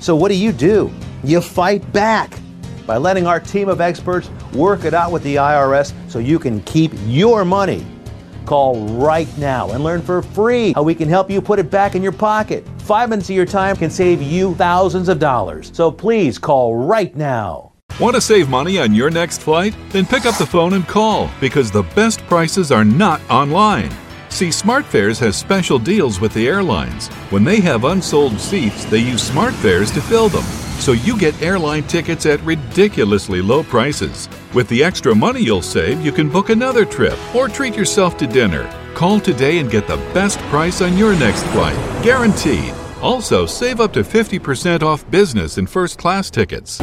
So, 0.00 0.14
what 0.14 0.28
do 0.28 0.34
you 0.34 0.52
do? 0.52 0.92
You 1.24 1.40
fight 1.40 1.90
back 1.94 2.38
by 2.86 2.98
letting 2.98 3.26
our 3.26 3.40
team 3.40 3.70
of 3.70 3.80
experts 3.80 4.28
work 4.52 4.84
it 4.84 4.92
out 4.92 5.12
with 5.12 5.22
the 5.22 5.36
IRS 5.36 5.94
so 6.10 6.18
you 6.18 6.38
can 6.38 6.60
keep 6.64 6.92
your 7.06 7.42
money. 7.44 7.86
Call 8.44 8.86
right 8.88 9.28
now 9.38 9.70
and 9.70 9.82
learn 9.82 10.02
for 10.02 10.20
free 10.20 10.74
how 10.74 10.82
we 10.82 10.94
can 10.94 11.08
help 11.08 11.30
you 11.30 11.40
put 11.40 11.58
it 11.58 11.70
back 11.70 11.94
in 11.94 12.02
your 12.02 12.12
pocket. 12.12 12.66
Five 12.80 13.08
minutes 13.08 13.30
of 13.30 13.34
your 13.34 13.46
time 13.46 13.76
can 13.76 13.88
save 13.90 14.20
you 14.20 14.54
thousands 14.56 15.08
of 15.08 15.18
dollars. 15.18 15.70
So 15.74 15.90
please 15.90 16.38
call 16.38 16.76
right 16.76 17.16
now. 17.16 17.72
Want 17.98 18.14
to 18.14 18.20
save 18.20 18.50
money 18.50 18.78
on 18.78 18.94
your 18.94 19.08
next 19.08 19.40
flight? 19.40 19.74
Then 19.88 20.04
pick 20.04 20.26
up 20.26 20.36
the 20.36 20.44
phone 20.44 20.74
and 20.74 20.86
call 20.86 21.30
because 21.40 21.70
the 21.70 21.84
best 21.94 22.20
prices 22.26 22.70
are 22.70 22.84
not 22.84 23.22
online. 23.30 23.90
See, 24.28 24.48
SmartFares 24.48 25.18
has 25.20 25.34
special 25.34 25.78
deals 25.78 26.20
with 26.20 26.34
the 26.34 26.46
airlines. 26.46 27.08
When 27.30 27.42
they 27.42 27.58
have 27.60 27.84
unsold 27.84 28.38
seats, 28.38 28.84
they 28.84 28.98
use 28.98 29.30
SmartFares 29.30 29.94
to 29.94 30.02
fill 30.02 30.28
them. 30.28 30.44
So 30.78 30.92
you 30.92 31.18
get 31.18 31.40
airline 31.40 31.84
tickets 31.84 32.26
at 32.26 32.42
ridiculously 32.42 33.40
low 33.40 33.62
prices. 33.62 34.28
With 34.52 34.68
the 34.68 34.84
extra 34.84 35.14
money 35.14 35.40
you'll 35.40 35.62
save, 35.62 36.04
you 36.04 36.12
can 36.12 36.28
book 36.28 36.50
another 36.50 36.84
trip 36.84 37.18
or 37.34 37.48
treat 37.48 37.74
yourself 37.74 38.18
to 38.18 38.26
dinner. 38.26 38.70
Call 38.92 39.20
today 39.20 39.58
and 39.58 39.70
get 39.70 39.86
the 39.86 39.96
best 40.12 40.38
price 40.50 40.82
on 40.82 40.98
your 40.98 41.14
next 41.18 41.44
flight, 41.44 42.04
guaranteed. 42.04 42.74
Also, 43.00 43.46
save 43.46 43.80
up 43.80 43.94
to 43.94 44.00
50% 44.00 44.82
off 44.82 45.10
business 45.10 45.56
and 45.56 45.70
first 45.70 45.98
class 45.98 46.28
tickets. 46.28 46.78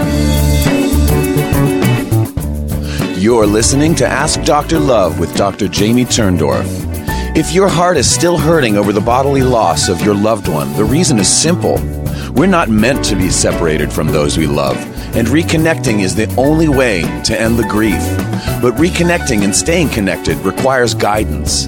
You're 3.24 3.48
listening 3.48 3.96
to 3.96 4.06
Ask 4.06 4.44
Dr. 4.44 4.78
Love 4.78 5.18
with 5.18 5.34
Dr. 5.38 5.70
Jamie 5.70 6.04
Turndorf. 6.04 6.66
If 7.38 7.54
your 7.54 7.70
heart 7.70 7.96
is 7.96 8.14
still 8.14 8.38
hurting 8.38 8.76
over 8.76 8.92
the 8.92 9.00
bodily 9.00 9.44
loss 9.44 9.88
of 9.88 10.02
your 10.02 10.14
loved 10.14 10.50
one, 10.50 10.74
the 10.74 10.84
reason 10.84 11.18
is 11.18 11.30
simple. 11.30 11.76
We're 12.34 12.48
not 12.48 12.68
meant 12.68 13.06
to 13.06 13.16
be 13.16 13.30
separated 13.30 13.94
from 13.94 14.08
those 14.08 14.38
we 14.38 14.46
love, 14.46 14.76
and 15.15 15.28
reconnecting 15.28 16.02
is 16.02 16.15
the 16.15 16.34
only 16.38 16.67
way 16.67 17.02
to 17.23 17.39
end 17.39 17.60
the 17.60 17.67
grief. 17.67 18.02
But 18.62 18.76
reconnecting 18.76 19.43
and 19.43 19.56
staying 19.56 19.89
connected 19.89 20.38
requires 20.38 20.93
guidance. 20.93 21.67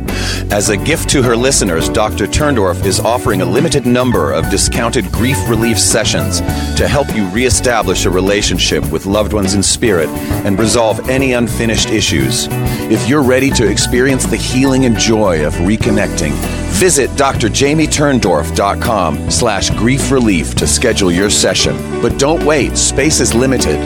As 0.51 0.69
a 0.69 0.77
gift 0.77 1.09
to 1.09 1.21
her 1.21 1.35
listeners, 1.35 1.89
Dr. 1.89 2.25
Turndorf 2.25 2.83
is 2.85 2.99
offering 2.99 3.41
a 3.41 3.45
limited 3.45 3.85
number 3.85 4.31
of 4.31 4.49
discounted 4.49 5.11
grief 5.11 5.37
relief 5.47 5.77
sessions 5.77 6.39
to 6.77 6.87
help 6.87 7.13
you 7.15 7.27
reestablish 7.29 8.05
a 8.05 8.09
relationship 8.09 8.89
with 8.91 9.05
loved 9.05 9.33
ones 9.33 9.53
in 9.53 9.61
spirit 9.61 10.09
and 10.45 10.57
resolve 10.57 11.09
any 11.09 11.33
unfinished 11.33 11.89
issues. 11.89 12.47
If 12.89 13.07
you're 13.07 13.23
ready 13.23 13.49
to 13.51 13.69
experience 13.69 14.25
the 14.25 14.37
healing 14.37 14.85
and 14.85 14.97
joy 14.97 15.45
of 15.45 15.53
reconnecting, 15.55 16.31
visit 16.75 17.09
drjamieturndorf.com 17.11 19.31
slash 19.31 19.69
grief 19.71 20.11
relief 20.11 20.55
to 20.55 20.67
schedule 20.67 21.11
your 21.11 21.29
session. 21.29 21.75
But 22.01 22.17
don't 22.17 22.45
wait, 22.45 22.77
space 22.77 23.19
is 23.19 23.34
limited. 23.35 23.79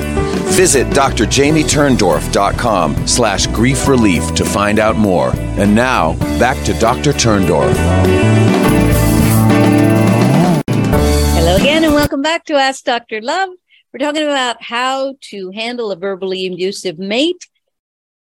Visit 0.54 0.88
drjamieturndorf.com 0.88 3.08
slash 3.08 3.48
grief 3.48 3.88
relief 3.88 4.34
to 4.36 4.46
find 4.46 4.80
out 4.80 4.96
more. 4.96 5.32
And 5.36 5.76
now, 5.76 6.14
back 6.40 6.64
to 6.66 6.74
Dr. 6.80 7.14
Turndorf. 7.14 7.74
Hello 11.36 11.56
again, 11.56 11.84
and 11.84 11.94
welcome 11.94 12.22
back 12.22 12.46
to 12.46 12.56
Ask 12.56 12.84
Dr. 12.84 13.22
Love. 13.22 13.50
We're 13.94 14.00
talking 14.00 14.24
about 14.24 14.62
how 14.62 15.16
to 15.32 15.52
handle 15.52 15.92
a 15.92 15.96
verbally 15.96 16.46
abusive 16.46 17.00
mate 17.00 17.48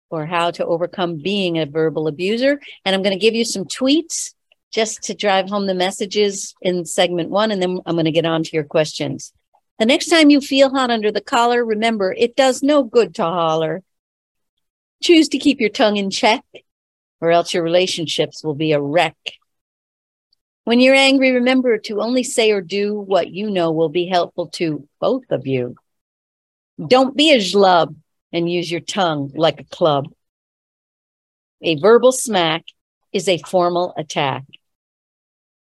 or 0.09 0.25
how 0.25 0.51
to 0.51 0.65
overcome 0.65 1.17
being 1.17 1.57
a 1.57 1.65
verbal 1.65 2.07
abuser. 2.07 2.59
And 2.85 2.93
I'm 2.93 3.01
going 3.01 3.17
to 3.17 3.19
give 3.19 3.33
you 3.33 3.45
some 3.45 3.65
tweets 3.65 4.33
just 4.71 5.03
to 5.03 5.13
drive 5.13 5.49
home 5.49 5.65
the 5.65 5.73
messages 5.73 6.53
in 6.61 6.85
segment 6.85 7.29
one, 7.29 7.49
and 7.49 7.61
then 7.61 7.79
I'm 7.85 7.95
going 7.95 8.05
to 8.05 8.11
get 8.11 8.25
on 8.25 8.43
to 8.43 8.49
your 8.51 8.65
questions. 8.65 9.31
The 9.77 9.85
next 9.85 10.07
time 10.07 10.29
you 10.29 10.39
feel 10.39 10.69
hot 10.69 10.89
under 10.89 11.11
the 11.11 11.21
collar, 11.21 11.63
remember 11.65 12.13
it 12.13 12.35
does 12.35 12.63
no 12.63 12.83
good 12.83 13.15
to 13.15 13.23
holler. 13.23 13.83
Choose 15.03 15.27
to 15.29 15.37
keep 15.37 15.59
your 15.59 15.69
tongue 15.69 15.97
in 15.97 16.09
check, 16.09 16.43
or 17.19 17.31
else 17.31 17.53
your 17.53 17.63
relationships 17.63 18.43
will 18.43 18.55
be 18.55 18.71
a 18.71 18.81
wreck. 18.81 19.17
When 20.63 20.79
you're 20.79 20.95
angry, 20.95 21.31
remember 21.31 21.77
to 21.77 22.01
only 22.01 22.23
say 22.23 22.51
or 22.51 22.61
do 22.61 22.99
what 22.99 23.29
you 23.31 23.51
know 23.51 23.71
will 23.71 23.89
be 23.89 24.07
helpful 24.07 24.47
to 24.53 24.87
both 24.99 25.29
of 25.29 25.45
you. 25.45 25.75
Don't 26.87 27.15
be 27.15 27.31
a 27.31 27.37
schlub 27.37 27.95
and 28.31 28.51
use 28.51 28.71
your 28.71 28.81
tongue 28.81 29.31
like 29.35 29.59
a 29.59 29.65
club. 29.65 30.07
A 31.61 31.75
verbal 31.75 32.11
smack 32.11 32.63
is 33.13 33.27
a 33.27 33.37
formal 33.39 33.93
attack. 33.95 34.43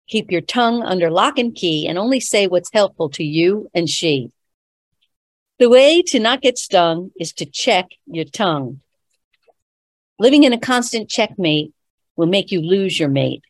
Keep 0.06 0.30
your 0.30 0.40
tongue 0.40 0.82
under 0.82 1.10
lock 1.10 1.38
and 1.38 1.54
key 1.54 1.86
and 1.86 1.98
only 1.98 2.20
say 2.20 2.46
what's 2.46 2.70
helpful 2.72 3.08
to 3.10 3.24
you 3.24 3.70
and 3.74 3.88
she. 3.88 4.30
The 5.58 5.68
way 5.68 6.02
to 6.02 6.18
not 6.18 6.42
get 6.42 6.58
stung 6.58 7.12
is 7.18 7.32
to 7.34 7.46
check 7.46 7.90
your 8.06 8.24
tongue. 8.24 8.80
Living 10.18 10.44
in 10.44 10.52
a 10.52 10.58
constant 10.58 11.08
checkmate 11.08 11.72
will 12.16 12.26
make 12.26 12.52
you 12.52 12.60
lose 12.60 12.98
your 12.98 13.08
mate. 13.08 13.42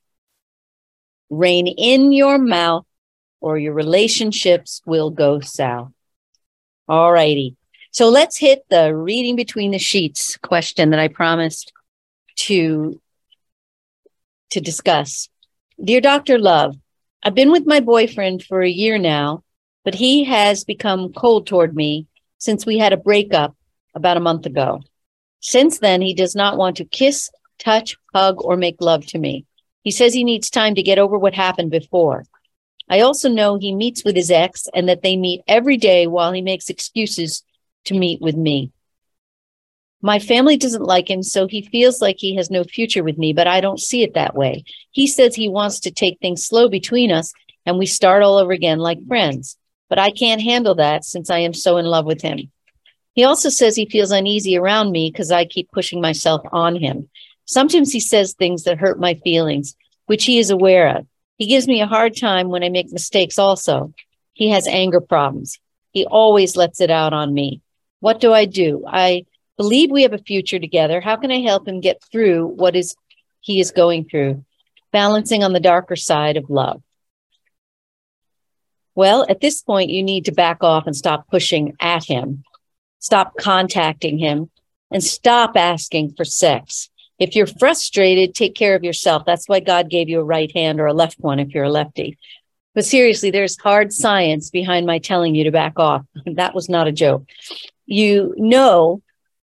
Rein 1.31 1.67
in 1.67 2.13
your 2.13 2.39
mouth 2.39 2.87
or 3.41 3.59
your 3.59 3.73
relationships 3.73 4.81
will 4.87 5.11
go 5.11 5.41
south. 5.41 5.93
All 6.89 7.13
righty. 7.13 7.57
So 7.91 8.09
let's 8.09 8.39
hit 8.39 8.65
the 8.71 8.95
reading 8.95 9.37
between 9.37 9.71
the 9.71 9.79
sheets 9.79 10.37
question 10.39 10.91
that 10.91 10.99
I 11.01 11.09
promised 11.09 11.73
to 12.37 13.01
to 14.51 14.61
discuss. 14.61 15.29
Dear 15.83 16.01
Dr. 16.01 16.39
Love, 16.39 16.77
I've 17.25 17.35
been 17.35 17.51
with 17.51 17.67
my 17.67 17.81
boyfriend 17.81 18.45
for 18.45 18.63
a 18.63 18.71
year 18.71 18.97
now, 18.97 19.43
but 19.85 19.97
he 19.97 20.23
has 20.23 20.63
become 20.63 21.13
cold 21.13 21.49
toward 21.49 21.75
me 21.75 22.07
since 22.39 22.65
we 22.65 22.79
had 22.79 22.93
a 22.93 22.97
breakup 22.97 23.57
about 23.93 24.17
a 24.17 24.21
month 24.21 24.47
ago. 24.47 24.83
Since 25.41 25.81
then, 25.81 26.01
he 26.01 26.15
does 26.15 26.37
not 26.37 26.57
want 26.57 26.77
to 26.77 26.85
kiss, 26.85 27.29
touch, 27.59 27.97
hug, 28.15 28.37
or 28.39 28.57
make 28.57 28.77
love 28.81 29.05
to 29.07 29.19
me. 29.19 29.47
He 29.83 29.91
says 29.91 30.15
he 30.15 30.23
needs 30.23 30.49
time 30.49 30.77
to 30.77 30.83
get 30.83 31.01
over 31.01 31.19
what 31.19 31.35
happened 31.35 31.73
before. 31.73 32.25
I 32.89 33.01
also 33.01 33.29
know 33.29 33.59
he 33.59 33.75
meets 33.75 34.05
with 34.05 34.15
his 34.15 34.31
ex 34.31 34.69
and 34.75 34.89
that 34.89 35.03
they 35.03 35.17
meet 35.17 35.43
every 35.49 35.77
day 35.77 36.07
while 36.07 36.33
he 36.33 36.41
makes 36.41 36.71
excuses 36.71 37.43
to 37.87 37.99
meet 37.99 38.21
with 38.21 38.37
me. 38.37 38.71
My 40.05 40.19
family 40.19 40.59
doesn't 40.59 40.83
like 40.83 41.09
him, 41.09 41.23
so 41.23 41.47
he 41.47 41.63
feels 41.63 42.03
like 42.03 42.17
he 42.19 42.37
has 42.37 42.51
no 42.51 42.63
future 42.63 43.03
with 43.03 43.17
me, 43.17 43.33
but 43.33 43.47
I 43.47 43.63
don't 43.63 43.81
see 43.81 44.03
it 44.03 44.13
that 44.13 44.35
way. 44.35 44.65
He 44.91 45.07
says 45.07 45.35
he 45.35 45.49
wants 45.49 45.81
to 45.81 45.91
take 45.91 46.19
things 46.21 46.45
slow 46.45 46.69
between 46.69 47.11
us 47.11 47.33
and 47.65 47.79
we 47.79 47.87
start 47.87 48.23
all 48.23 48.37
over 48.37 48.53
again 48.53 48.81
like 48.81 48.99
friends, 49.09 49.57
but 49.89 49.99
I 49.99 50.11
can't 50.11 50.43
handle 50.43 50.75
that 50.75 51.07
since 51.07 51.31
I 51.31 51.39
am 51.39 51.55
so 51.55 51.79
in 51.79 51.87
love 51.87 52.05
with 52.05 52.21
him. 52.21 52.53
He 53.15 53.25
also 53.25 53.49
says 53.49 53.77
he 53.77 53.89
feels 53.89 54.11
uneasy 54.11 54.59
around 54.59 54.91
me 54.93 55.11
because 55.11 55.33
I 55.33 55.47
keep 55.47 55.73
pushing 55.73 56.03
myself 56.03 56.43
on 56.53 56.77
him. 56.77 57.09
Sometimes 57.47 57.91
he 57.91 58.01
says 58.01 58.35
things 58.35 58.65
that 58.65 58.77
hurt 58.77 59.01
my 59.01 59.15
feelings, 59.15 59.75
which 60.05 60.27
he 60.27 60.39
is 60.39 60.51
aware 60.51 60.99
of. 60.99 61.07
He 61.39 61.47
gives 61.47 61.67
me 61.67 61.81
a 61.81 61.87
hard 61.87 62.15
time 62.15 62.51
when 62.51 62.63
I 62.63 62.69
make 62.69 62.93
mistakes 62.93 63.39
also. 63.39 63.95
He 64.35 64.51
has 64.51 64.67
anger 64.67 65.01
problems. 65.01 65.59
He 65.93 66.05
always 66.05 66.57
lets 66.57 66.83
it 66.83 66.91
out 66.91 67.15
on 67.15 67.33
me. 67.33 67.63
What 68.01 68.21
do 68.21 68.35
I 68.35 68.45
do? 68.45 68.85
I 68.87 69.25
believe 69.57 69.91
we 69.91 70.03
have 70.03 70.13
a 70.13 70.19
future 70.19 70.59
together. 70.59 71.01
How 71.01 71.17
can 71.17 71.31
I 71.31 71.41
help 71.41 71.67
him 71.67 71.81
get 71.81 72.03
through 72.11 72.47
what 72.47 72.77
is 72.77 72.95
he 73.41 73.61
is 73.61 73.71
going 73.71 74.07
through? 74.07 74.45
Balancing 74.93 75.43
on 75.43 75.53
the 75.53 75.61
darker 75.61 75.97
side 75.97 76.37
of 76.37 76.51
love. 76.51 76.83
Well, 78.95 79.27
at 79.29 79.41
this 79.41 79.61
point, 79.63 79.91
you 79.91 80.03
need 80.03 80.27
to 80.27 80.33
back 80.33 80.63
off 80.63 80.87
and 80.87 80.97
stop 80.97 81.29
pushing 81.29 81.75
at 81.81 82.05
him, 82.05 82.45
stop 83.01 83.35
contacting 83.37 84.19
him, 84.19 84.51
and 84.91 85.03
stop 85.03 85.57
asking 85.57 86.15
for 86.17 86.25
sex. 86.25 86.91
If 87.19 87.35
you're 87.35 87.47
frustrated, 87.47 88.35
take 88.35 88.55
care 88.55 88.75
of 88.75 88.85
yourself. 88.85 89.25
That's 89.27 89.49
why 89.49 89.61
God 89.61 89.91
gave 89.91 90.09
you 90.09 90.21
a 90.21 90.25
right 90.25 90.51
hand 90.53 90.81
or 90.81 90.87
a 90.87 90.95
left 90.95 91.19
one 91.19 91.41
if 91.41 91.55
you're 91.55 91.65
a 91.65 91.71
lefty. 91.71 92.19
But 92.75 92.85
seriously, 92.85 93.31
there's 93.31 93.59
hard 93.59 93.93
science 93.93 94.51
behind 94.51 94.87
my 94.87 94.99
telling 94.99 95.35
you 95.35 95.45
to 95.45 95.53
back 95.53 95.79
off. 95.79 96.05
That 96.35 96.55
was 96.55 96.69
not 96.69 96.89
a 96.89 96.93
joke. 96.93 97.27
You 97.87 98.35
know 98.37 99.03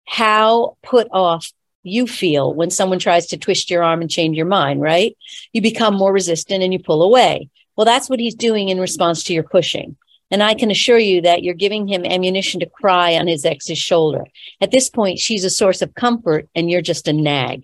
how 0.08 0.78
put 0.82 1.08
off 1.12 1.52
you 1.84 2.08
feel 2.08 2.54
when 2.54 2.72
someone 2.72 3.00
tries 3.00 3.28
to 3.28 3.38
twist 3.38 3.70
your 3.70 3.84
arm 3.84 4.02
and 4.02 4.10
change 4.10 4.36
your 4.36 4.46
mind, 4.46 4.82
right? 4.82 5.16
You 5.54 5.62
become 5.62 5.96
more 5.96 6.12
resistant 6.12 6.64
and 6.64 6.74
you 6.74 6.80
pull 6.80 7.04
away. 7.04 7.50
Well, 7.76 7.86
that's 7.86 8.10
what 8.10 8.20
he's 8.20 8.36
doing 8.36 8.70
in 8.70 8.80
response 8.80 9.24
to 9.24 9.34
your 9.34 9.44
pushing. 9.44 9.98
And 10.32 10.44
I 10.44 10.56
can 10.56 10.72
assure 10.72 10.98
you 10.98 11.22
that 11.22 11.44
you're 11.44 11.54
giving 11.54 11.88
him 11.88 12.06
ammunition 12.06 12.60
to 12.60 12.66
cry 12.66 13.16
on 13.16 13.28
his 13.28 13.46
ex's 13.46 13.78
shoulder. 13.78 14.26
At 14.60 14.72
this 14.72 14.90
point, 14.90 15.20
she's 15.20 15.46
a 15.46 15.50
source 15.50 15.82
of 15.82 15.96
comfort 15.96 16.50
and 16.56 16.70
you're 16.70 16.82
just 16.82 17.08
a 17.08 17.14
nag. 17.14 17.64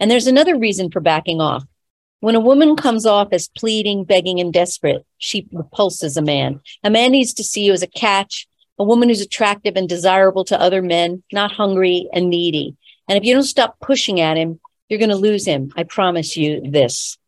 And 0.00 0.10
there's 0.10 0.26
another 0.26 0.58
reason 0.58 0.90
for 0.90 1.00
backing 1.00 1.40
off. 1.40 1.64
When 2.20 2.34
a 2.34 2.40
woman 2.40 2.76
comes 2.76 3.04
off 3.04 3.28
as 3.32 3.48
pleading, 3.48 4.04
begging, 4.04 4.40
and 4.40 4.52
desperate, 4.52 5.04
she 5.18 5.48
repulses 5.52 6.16
a 6.16 6.22
man. 6.22 6.60
A 6.84 6.90
man 6.90 7.10
needs 7.10 7.34
to 7.34 7.44
see 7.44 7.64
you 7.64 7.72
as 7.72 7.82
a 7.82 7.88
catch, 7.88 8.46
a 8.78 8.84
woman 8.84 9.08
who's 9.08 9.20
attractive 9.20 9.76
and 9.76 9.88
desirable 9.88 10.44
to 10.46 10.60
other 10.60 10.82
men, 10.82 11.22
not 11.32 11.52
hungry 11.52 12.08
and 12.12 12.30
needy. 12.30 12.76
And 13.08 13.18
if 13.18 13.24
you 13.24 13.34
don't 13.34 13.42
stop 13.42 13.78
pushing 13.80 14.20
at 14.20 14.36
him, 14.36 14.60
you're 14.88 14.98
going 14.98 15.10
to 15.10 15.16
lose 15.16 15.46
him. 15.46 15.72
I 15.76 15.84
promise 15.84 16.36
you 16.36 16.60
this. 16.64 17.18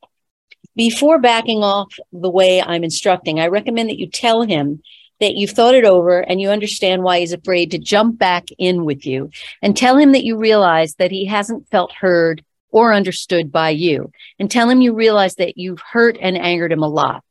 Before 0.77 1.21
backing 1.21 1.63
off 1.63 1.95
the 2.13 2.31
way 2.31 2.61
I'm 2.61 2.85
instructing, 2.85 3.39
I 3.39 3.47
recommend 3.47 3.91
that 3.91 3.99
you 3.99 4.09
tell 4.09 4.43
him 4.43 4.83
that 5.21 5.37
you've 5.37 5.51
thought 5.51 5.75
it 5.75 5.85
over 5.85 6.21
and 6.21 6.41
you 6.41 6.51
understand 6.51 7.03
why 7.03 7.21
he's 7.21 7.33
afraid 7.33 7.71
to 7.71 7.79
jump 7.79 8.19
back 8.19 8.49
in 8.59 8.85
with 8.85 9.07
you 9.07 9.31
and 9.63 9.77
tell 9.77 9.97
him 9.97 10.13
that 10.13 10.25
you 10.25 10.37
realize 10.37 10.97
that 10.97 11.11
he 11.11 11.27
hasn't 11.27 11.69
felt 11.71 11.93
heard 11.93 12.45
or 12.71 12.93
understood 12.93 13.53
by 13.53 13.71
you 13.71 14.11
and 14.39 14.51
tell 14.51 14.69
him 14.69 14.81
you 14.81 14.93
realize 14.93 15.37
that 15.37 15.57
you've 15.57 15.81
hurt 15.81 16.19
and 16.21 16.37
angered 16.37 16.73
him 16.73 16.83
a 16.83 16.89
lot. 16.89 17.23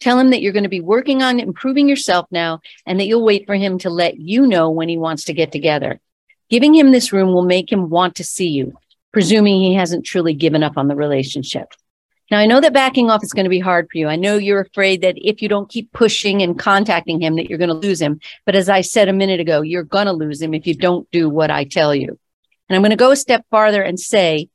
Tell 0.00 0.18
him 0.18 0.30
that 0.30 0.42
you're 0.42 0.52
going 0.52 0.64
to 0.64 0.68
be 0.68 0.80
working 0.80 1.22
on 1.22 1.40
improving 1.40 1.88
yourself 1.88 2.26
now 2.30 2.60
and 2.86 3.00
that 3.00 3.06
you'll 3.06 3.24
wait 3.24 3.46
for 3.46 3.54
him 3.54 3.78
to 3.78 3.90
let 3.90 4.18
you 4.18 4.46
know 4.46 4.70
when 4.70 4.88
he 4.88 4.98
wants 4.98 5.24
to 5.24 5.32
get 5.32 5.52
together. 5.52 6.00
Giving 6.50 6.74
him 6.74 6.92
this 6.92 7.12
room 7.12 7.32
will 7.32 7.44
make 7.44 7.72
him 7.72 7.88
want 7.88 8.16
to 8.16 8.24
see 8.24 8.48
you, 8.48 8.74
presuming 9.12 9.60
he 9.60 9.74
hasn't 9.74 10.04
truly 10.04 10.34
given 10.34 10.62
up 10.62 10.76
on 10.76 10.88
the 10.88 10.96
relationship. 10.96 11.68
Now, 12.30 12.38
I 12.38 12.46
know 12.46 12.60
that 12.60 12.72
backing 12.72 13.10
off 13.10 13.22
is 13.22 13.32
going 13.32 13.44
to 13.44 13.50
be 13.50 13.60
hard 13.60 13.88
for 13.90 13.98
you. 13.98 14.08
I 14.08 14.16
know 14.16 14.36
you're 14.36 14.62
afraid 14.62 15.02
that 15.02 15.16
if 15.16 15.42
you 15.42 15.48
don't 15.48 15.68
keep 15.68 15.92
pushing 15.92 16.42
and 16.42 16.58
contacting 16.58 17.20
him, 17.20 17.36
that 17.36 17.48
you're 17.48 17.58
going 17.58 17.68
to 17.68 17.74
lose 17.74 18.00
him. 18.00 18.20
But 18.46 18.56
as 18.56 18.68
I 18.68 18.80
said 18.80 19.08
a 19.08 19.12
minute 19.12 19.40
ago, 19.40 19.60
you're 19.60 19.84
going 19.84 20.06
to 20.06 20.12
lose 20.12 20.40
him 20.40 20.54
if 20.54 20.66
you 20.66 20.74
don't 20.74 21.10
do 21.10 21.28
what 21.28 21.50
I 21.50 21.64
tell 21.64 21.94
you. 21.94 22.18
And 22.68 22.76
I'm 22.76 22.82
going 22.82 22.90
to 22.90 22.96
go 22.96 23.10
a 23.10 23.16
step 23.16 23.44
farther 23.50 23.82
and 23.82 24.00
say 24.00 24.48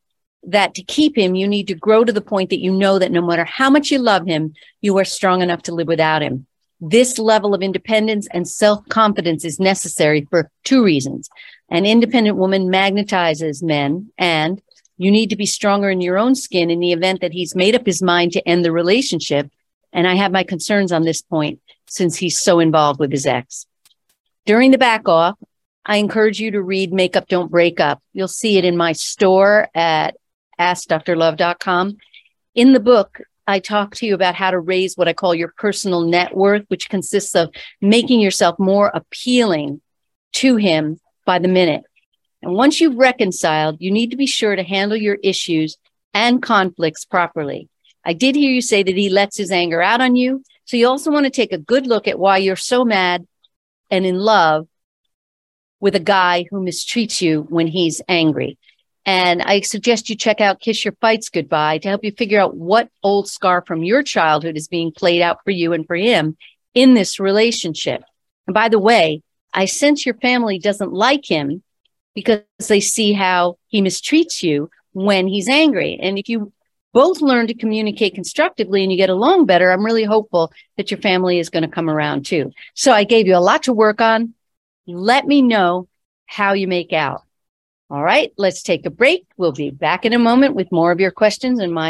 that 0.43 0.75
to 0.75 0.84
keep 0.84 1.17
him, 1.17 1.36
you 1.36 1.47
need 1.47 1.67
to 1.67 1.75
grow 1.75 2.04
to 2.04 2.13
the 2.13 2.21
point 2.21 2.49
that 2.49 2.62
you 2.62 2.71
know 2.71 2.99
that 2.99 3.12
no 3.12 3.21
matter 3.21 3.45
how 3.45 3.69
much 3.69 3.91
you 3.91 3.99
love 3.99 4.25
him, 4.25 4.54
you 4.82 4.97
are 4.97 5.06
strong 5.06 5.41
enough 5.41 5.63
to 5.63 5.73
live 5.73 5.88
without 5.88 6.21
him. 6.21 6.45
This 6.82 7.19
level 7.19 7.54
of 7.54 7.62
independence 7.62 8.28
and 8.32 8.47
self 8.47 8.88
confidence 8.88 9.43
is 9.43 9.60
necessary 9.60 10.25
for 10.30 10.49
two 10.63 10.84
reasons. 10.84 11.30
An 11.69 11.86
independent 11.86 12.38
woman 12.38 12.69
magnetizes 12.69 13.62
men 13.62 14.12
and 14.17 14.62
you 14.97 15.12
need 15.12 15.30
to 15.30 15.36
be 15.36 15.45
stronger 15.45 15.89
in 15.89 16.02
your 16.02 16.17
own 16.17 16.36
skin 16.36 16.69
in 16.69 16.80
the 16.80 16.91
event 16.91 17.21
that 17.21 17.32
he's 17.32 17.56
made 17.56 17.75
up 17.75 17.86
his 17.86 18.02
mind 18.02 18.34
to 18.34 18.47
end 18.47 18.65
the 18.65 18.71
relationship. 18.71 19.49
And 19.93 20.08
I 20.08 20.15
have 20.15 20.32
my 20.32 20.43
concerns 20.43 20.91
on 20.91 21.04
this 21.04 21.21
point 21.21 21.62
since 21.88 22.17
he's 22.17 22.39
so 22.39 22.60
involved 22.60 22.99
with 22.99 23.12
his 23.12 23.25
ex. 23.25 23.65
During 24.45 24.71
the 24.71 24.78
back 24.78 25.08
off, 25.08 25.38
I 25.86 25.97
encourage 25.97 26.39
you 26.39 26.52
to 26.52 26.62
read 26.62 26.93
Makeup 26.93 27.28
Don't 27.28 27.49
Break 27.49 27.80
Up. 27.80 28.02
You'll 28.13 28.28
see 28.28 28.58
it 28.58 28.65
in 28.65 28.78
my 28.78 28.91
store 28.91 29.69
at 29.73 30.15
AskDrLove.com. 30.60 31.98
In 32.56 32.74
the 32.74 32.80
book, 32.80 33.22
I 33.48 33.60
talk 33.60 33.95
to 33.95 34.06
you 34.06 34.13
about 34.13 34.36
how 34.36 34.52
to 34.52 34.60
raise 34.60 34.95
what 34.95 35.08
I 35.08 35.13
call 35.13 35.34
your 35.34 35.54
personal 35.58 36.02
net 36.02 36.36
worth, 36.36 36.65
which 36.67 36.89
consists 36.89 37.36
of 37.36 37.50
making 37.82 38.19
yourself 38.19 38.60
more 38.60 38.91
appealing 38.93 39.82
to 40.34 40.58
him 40.58 41.00
by 41.26 41.39
the 41.39 41.48
minute. 41.48 41.84
And 42.41 42.54
once 42.54 42.80
you've 42.80 42.95
reconciled, 42.95 43.78
you 43.80 43.91
need 43.91 44.12
to 44.12 44.17
be 44.17 44.28
sure 44.28 44.56
to 44.56 44.63
handle 44.63 44.98
your 44.98 45.17
issues 45.24 45.78
and 46.13 46.41
conflicts 46.41 47.06
properly. 47.06 47.69
I 48.06 48.13
did 48.13 48.36
hear 48.36 48.52
you 48.52 48.62
say 48.62 48.84
that 48.84 48.95
he 48.95 49.10
lets 49.10 49.38
his 49.38 49.52
anger 49.52 49.82
out 49.82 50.02
on 50.02 50.15
you. 50.15 50.43
So 50.65 50.78
you 50.78 50.88
also 50.88 51.12
want 51.12 51.26
to 51.26 51.32
take 51.32 51.52
a 51.52 51.58
good 51.58 51.88
look 51.88 52.08
at 52.08 52.19
why 52.19 52.38
you're 52.38 52.56
so 52.56 52.86
mad 52.86 53.26
and 53.89 54.06
in 54.06 54.19
love 54.19 54.67
with 55.80 55.95
a 55.95 56.00
guy 56.00 56.45
who 56.50 56.63
mistreats 56.63 57.22
you 57.22 57.48
when 57.50 57.67
he's 57.67 58.02
angry. 58.08 58.58
And 59.12 59.41
I 59.41 59.62
suggest 59.62 60.12
you 60.12 60.15
check 60.15 60.39
out 60.39 60.60
Kiss 60.60 60.86
Your 60.86 60.93
Fights 61.02 61.30
Goodbye 61.30 61.80
to 61.80 61.89
help 61.89 62.04
you 62.04 62.12
figure 62.12 62.39
out 62.39 62.56
what 62.56 62.91
old 63.02 63.28
scar 63.28 63.63
from 63.65 63.84
your 63.84 64.04
childhood 64.04 64.56
is 64.56 64.67
being 64.67 64.91
played 64.91 65.24
out 65.24 65.39
for 65.43 65.50
you 65.50 65.74
and 65.74 65.84
for 65.88 65.95
him 65.95 66.38
in 66.76 66.93
this 66.93 67.19
relationship. 67.19 68.04
And 68.45 68.54
by 68.54 68.69
the 68.69 68.78
way, 68.78 69.24
I 69.52 69.65
sense 69.65 70.06
your 70.06 70.13
family 70.13 70.60
doesn't 70.60 70.93
like 70.93 71.26
him 71.26 71.63
because 72.13 72.43
they 72.67 72.82
see 72.82 73.13
how 73.13 73.58
he 73.65 73.82
mistreats 73.82 74.43
you 74.43 74.69
when 74.91 75.28
he's 75.28 75.50
angry. 75.50 75.98
And 76.00 76.19
if 76.19 76.30
you 76.30 76.54
both 76.93 77.19
learn 77.19 77.48
to 77.48 77.56
communicate 77.56 78.13
constructively 78.13 78.84
and 78.84 78.91
you 78.91 78.98
get 79.00 79.10
along 79.10 79.48
better, 79.48 79.72
I'm 79.72 79.84
really 79.84 80.04
hopeful 80.04 80.54
that 80.78 80.91
your 80.91 81.00
family 81.00 81.39
is 81.39 81.50
going 81.50 81.63
to 81.63 81.67
come 81.67 81.89
around 81.89 82.28
too. 82.28 82.52
So 82.76 82.91
I 82.91 83.06
gave 83.06 83.26
you 83.26 83.36
a 83.36 83.38
lot 83.38 83.63
to 83.63 83.74
work 83.74 84.02
on. 84.02 84.36
Let 84.86 85.26
me 85.26 85.41
know 85.41 85.88
how 86.28 86.54
you 86.54 86.67
make 86.67 86.93
out. 86.93 87.24
All 87.91 88.04
right, 88.04 88.32
let's 88.38 88.62
take 88.62 88.86
a 88.86 88.91
break. 88.91 89.25
We'll 89.38 89.52
be 89.52 89.71
back 89.71 90.06
in 90.06 90.13
a 90.13 90.19
moment 90.19 90.54
with 90.54 90.71
more 90.71 90.91
of 90.91 90.99
your 90.99 91.10
questions 91.10 91.60
and 91.60 91.73
my. 91.73 91.89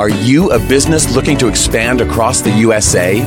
Are 0.00 0.08
you 0.08 0.50
a 0.50 0.58
business 0.58 1.14
looking 1.14 1.36
to 1.36 1.48
expand 1.48 2.00
across 2.00 2.40
the 2.40 2.50
USA? 2.52 3.20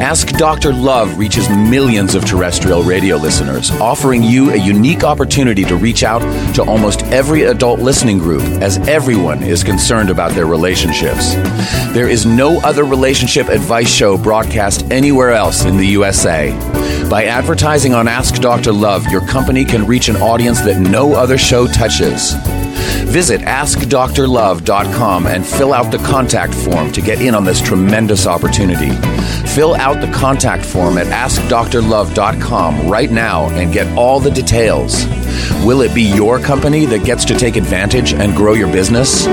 Ask 0.00 0.28
Dr. 0.28 0.72
Love 0.72 1.18
reaches 1.18 1.50
millions 1.50 2.14
of 2.14 2.24
terrestrial 2.24 2.82
radio 2.82 3.16
listeners, 3.16 3.70
offering 3.72 4.22
you 4.22 4.50
a 4.50 4.56
unique 4.56 5.04
opportunity 5.04 5.62
to 5.64 5.76
reach 5.76 6.04
out 6.04 6.20
to 6.54 6.62
almost 6.64 7.02
every 7.08 7.42
adult 7.42 7.80
listening 7.80 8.16
group 8.16 8.40
as 8.62 8.78
everyone 8.88 9.42
is 9.42 9.62
concerned 9.62 10.08
about 10.08 10.32
their 10.32 10.46
relationships. 10.46 11.34
There 11.92 12.08
is 12.08 12.24
no 12.24 12.60
other 12.62 12.84
relationship 12.84 13.48
advice 13.48 13.90
show 13.90 14.16
broadcast 14.16 14.90
anywhere 14.90 15.32
else 15.32 15.66
in 15.66 15.76
the 15.76 15.88
USA. 15.88 16.50
By 17.10 17.26
advertising 17.26 17.92
on 17.92 18.08
Ask 18.08 18.36
Dr. 18.36 18.72
Love, 18.72 19.06
your 19.08 19.26
company 19.26 19.66
can 19.66 19.86
reach 19.86 20.08
an 20.08 20.16
audience 20.16 20.62
that 20.62 20.80
no 20.80 21.12
other 21.12 21.36
show 21.36 21.66
touches. 21.66 22.32
Visit 23.10 23.40
AskDrLove.com 23.40 25.26
and 25.26 25.44
fill 25.44 25.74
out 25.74 25.90
the 25.90 25.98
contact 25.98 26.54
form 26.54 26.92
to 26.92 27.00
get 27.00 27.20
in 27.20 27.34
on 27.34 27.44
this 27.44 27.60
tremendous 27.60 28.24
opportunity. 28.24 28.90
Fill 29.48 29.74
out 29.74 30.00
the 30.00 30.12
contact 30.14 30.64
form 30.64 30.96
at 30.96 31.08
AskDrLove.com 31.08 32.88
right 32.88 33.10
now 33.10 33.48
and 33.48 33.72
get 33.72 33.88
all 33.98 34.20
the 34.20 34.30
details. 34.30 35.06
Will 35.64 35.80
it 35.80 35.92
be 35.92 36.02
your 36.02 36.38
company 36.38 36.86
that 36.86 37.04
gets 37.04 37.24
to 37.24 37.34
take 37.34 37.56
advantage 37.56 38.14
and 38.14 38.36
grow 38.36 38.52
your 38.52 38.70
business? 38.70 39.26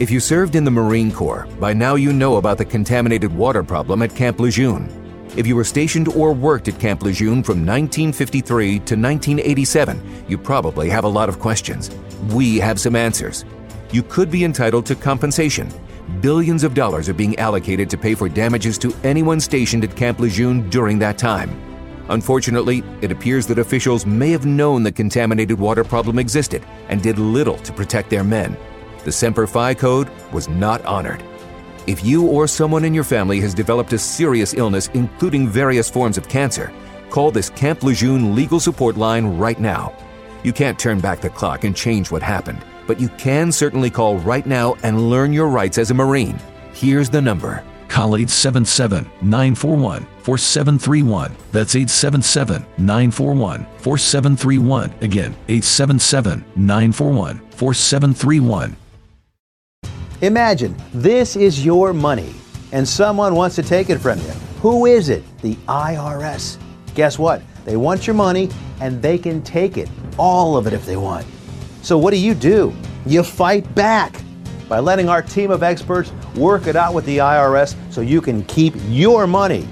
If 0.00 0.10
you 0.10 0.18
served 0.18 0.56
in 0.56 0.64
the 0.64 0.72
Marine 0.72 1.12
Corps, 1.12 1.46
by 1.60 1.72
now 1.72 1.94
you 1.94 2.12
know 2.12 2.38
about 2.38 2.58
the 2.58 2.64
contaminated 2.64 3.32
water 3.32 3.62
problem 3.62 4.02
at 4.02 4.16
Camp 4.16 4.40
Lejeune. 4.40 5.01
If 5.34 5.46
you 5.46 5.56
were 5.56 5.64
stationed 5.64 6.08
or 6.08 6.34
worked 6.34 6.68
at 6.68 6.78
Camp 6.78 7.02
Lejeune 7.02 7.42
from 7.42 7.64
1953 7.64 8.68
to 8.68 8.76
1987, 8.76 10.24
you 10.28 10.36
probably 10.36 10.90
have 10.90 11.04
a 11.04 11.08
lot 11.08 11.30
of 11.30 11.38
questions. 11.38 11.90
We 12.34 12.58
have 12.58 12.78
some 12.78 12.94
answers. 12.94 13.46
You 13.92 14.02
could 14.02 14.30
be 14.30 14.44
entitled 14.44 14.84
to 14.86 14.94
compensation. 14.94 15.72
Billions 16.20 16.64
of 16.64 16.74
dollars 16.74 17.08
are 17.08 17.14
being 17.14 17.38
allocated 17.38 17.88
to 17.88 17.96
pay 17.96 18.14
for 18.14 18.28
damages 18.28 18.76
to 18.78 18.94
anyone 19.04 19.40
stationed 19.40 19.84
at 19.84 19.96
Camp 19.96 20.20
Lejeune 20.20 20.68
during 20.68 20.98
that 20.98 21.16
time. 21.16 21.50
Unfortunately, 22.10 22.82
it 23.00 23.10
appears 23.10 23.46
that 23.46 23.58
officials 23.58 24.04
may 24.04 24.30
have 24.32 24.44
known 24.44 24.82
the 24.82 24.92
contaminated 24.92 25.58
water 25.58 25.82
problem 25.82 26.18
existed 26.18 26.62
and 26.90 27.02
did 27.02 27.18
little 27.18 27.56
to 27.58 27.72
protect 27.72 28.10
their 28.10 28.24
men. 28.24 28.54
The 29.04 29.12
Semper 29.12 29.46
Fi 29.46 29.72
code 29.72 30.10
was 30.30 30.46
not 30.48 30.84
honored. 30.84 31.24
If 31.88 32.04
you 32.04 32.28
or 32.28 32.46
someone 32.46 32.84
in 32.84 32.94
your 32.94 33.02
family 33.02 33.40
has 33.40 33.54
developed 33.54 33.92
a 33.92 33.98
serious 33.98 34.54
illness, 34.54 34.88
including 34.94 35.48
various 35.48 35.90
forms 35.90 36.16
of 36.16 36.28
cancer, 36.28 36.72
call 37.10 37.32
this 37.32 37.50
Camp 37.50 37.82
Lejeune 37.82 38.36
legal 38.36 38.60
support 38.60 38.96
line 38.96 39.36
right 39.36 39.58
now. 39.58 39.92
You 40.44 40.52
can't 40.52 40.78
turn 40.78 41.00
back 41.00 41.20
the 41.20 41.28
clock 41.28 41.64
and 41.64 41.74
change 41.74 42.12
what 42.12 42.22
happened, 42.22 42.64
but 42.86 43.00
you 43.00 43.08
can 43.10 43.50
certainly 43.50 43.90
call 43.90 44.18
right 44.18 44.46
now 44.46 44.76
and 44.84 45.10
learn 45.10 45.32
your 45.32 45.48
rights 45.48 45.76
as 45.76 45.90
a 45.90 45.94
Marine. 45.94 46.38
Here's 46.72 47.10
the 47.10 47.20
number. 47.20 47.64
Call 47.88 48.14
877 48.14 49.04
941 49.20 50.06
4731. 50.22 51.36
That's 51.50 51.74
877 51.74 52.64
941 52.78 53.66
4731. 53.78 54.94
Again, 55.00 55.34
877 55.48 56.44
941 56.54 57.38
4731. 57.50 58.76
Imagine 60.22 60.76
this 60.94 61.34
is 61.34 61.64
your 61.64 61.92
money 61.92 62.32
and 62.70 62.88
someone 62.88 63.34
wants 63.34 63.56
to 63.56 63.62
take 63.62 63.90
it 63.90 63.98
from 63.98 64.20
you. 64.20 64.30
Who 64.60 64.86
is 64.86 65.08
it? 65.08 65.24
The 65.38 65.56
IRS. 65.66 66.58
Guess 66.94 67.18
what? 67.18 67.42
They 67.64 67.76
want 67.76 68.06
your 68.06 68.14
money 68.14 68.48
and 68.80 69.02
they 69.02 69.18
can 69.18 69.42
take 69.42 69.76
it, 69.76 69.90
all 70.18 70.56
of 70.56 70.68
it 70.68 70.74
if 70.74 70.86
they 70.86 70.96
want. 70.96 71.26
So 71.82 71.98
what 71.98 72.12
do 72.12 72.20
you 72.20 72.34
do? 72.34 72.72
You 73.04 73.24
fight 73.24 73.74
back 73.74 74.14
by 74.68 74.78
letting 74.78 75.08
our 75.08 75.22
team 75.22 75.50
of 75.50 75.64
experts 75.64 76.12
work 76.36 76.68
it 76.68 76.76
out 76.76 76.94
with 76.94 77.04
the 77.04 77.18
IRS 77.18 77.74
so 77.92 78.00
you 78.00 78.20
can 78.20 78.44
keep 78.44 78.74
your 78.86 79.26
money. 79.26 79.66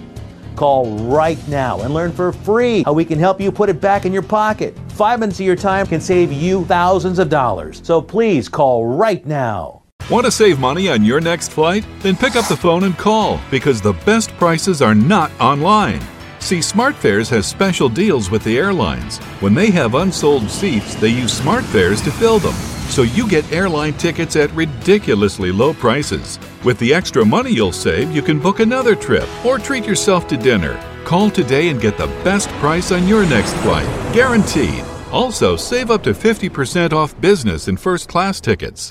Call 0.57 0.99
right 0.99 1.39
now 1.47 1.83
and 1.83 1.95
learn 1.95 2.11
for 2.11 2.33
free 2.33 2.83
how 2.83 2.93
we 2.93 3.05
can 3.05 3.21
help 3.21 3.41
you 3.41 3.53
put 3.53 3.69
it 3.69 3.81
back 3.81 4.05
in 4.05 4.13
your 4.13 4.21
pocket. 4.21 4.77
Five 4.95 5.21
minutes 5.21 5.39
of 5.39 5.47
your 5.47 5.55
time 5.55 5.87
can 5.87 6.01
save 6.01 6.33
you 6.33 6.65
thousands 6.65 7.21
of 7.21 7.29
dollars. 7.29 7.81
So 7.85 8.03
please 8.03 8.49
call 8.49 8.85
right 8.85 9.25
now. 9.25 9.80
Want 10.11 10.27
to 10.27 10.33
save 10.33 10.59
money 10.59 10.89
on 10.89 11.05
your 11.05 11.21
next 11.21 11.53
flight? 11.53 11.87
Then 12.01 12.17
pick 12.17 12.35
up 12.35 12.49
the 12.49 12.57
phone 12.57 12.83
and 12.83 12.99
call 12.99 13.41
because 13.49 13.81
the 13.81 13.93
best 13.93 14.31
prices 14.39 14.83
are 14.83 14.95
not 14.95 15.31
online. 15.41 16.01
See, 16.41 16.59
SmartFares 16.59 17.31
has 17.31 17.47
special 17.47 17.89
deals 17.89 18.29
with 18.29 18.43
the 18.43 18.59
airlines. 18.59 19.19
When 19.39 19.55
they 19.55 19.71
have 19.71 19.95
unsold 19.95 20.51
seats, 20.51 20.97
they 20.97 21.11
use 21.11 21.41
SmartFares 21.41 22.03
to 22.03 22.11
fill 22.11 22.41
them. 22.41 22.55
So 22.91 23.03
you 23.03 23.29
get 23.29 23.53
airline 23.53 23.93
tickets 23.93 24.35
at 24.35 24.51
ridiculously 24.51 25.53
low 25.53 25.75
prices. 25.75 26.41
With 26.65 26.81
the 26.81 26.93
extra 26.93 27.25
money 27.25 27.53
you'll 27.53 27.71
save, 27.71 28.11
you 28.11 28.21
can 28.21 28.41
book 28.41 28.59
another 28.59 28.97
trip 28.97 29.29
or 29.47 29.61
treat 29.61 29.85
yourself 29.85 30.27
to 30.27 30.37
dinner. 30.37 30.83
Call 31.05 31.31
today 31.31 31.69
and 31.69 31.81
get 31.81 31.97
the 31.97 32.09
best 32.25 32.49
price 32.59 32.91
on 32.91 33.07
your 33.07 33.25
next 33.27 33.53
flight, 33.59 33.87
guaranteed. 34.13 34.85
Also, 35.13 35.55
save 35.55 35.89
up 35.93 36.03
to 36.03 36.11
50% 36.11 36.93
off 36.93 37.19
business 37.21 37.69
and 37.69 37.79
first 37.79 38.09
class 38.09 38.41
tickets. 38.41 38.91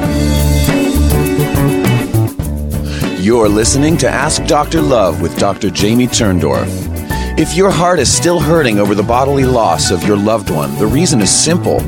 You're 3.19 3.49
listening 3.49 3.97
to 3.97 4.09
Ask 4.09 4.45
Dr. 4.45 4.81
Love 4.81 5.21
with 5.21 5.37
Dr. 5.37 5.69
Jamie 5.69 6.07
Turndorf. 6.07 6.69
If 7.37 7.53
your 7.53 7.69
heart 7.69 7.99
is 7.99 8.09
still 8.09 8.39
hurting 8.39 8.79
over 8.79 8.95
the 8.95 9.03
bodily 9.03 9.43
loss 9.43 9.91
of 9.91 10.01
your 10.03 10.15
loved 10.15 10.49
one, 10.49 10.73
the 10.77 10.87
reason 10.87 11.19
is 11.19 11.29
simple. 11.29 11.79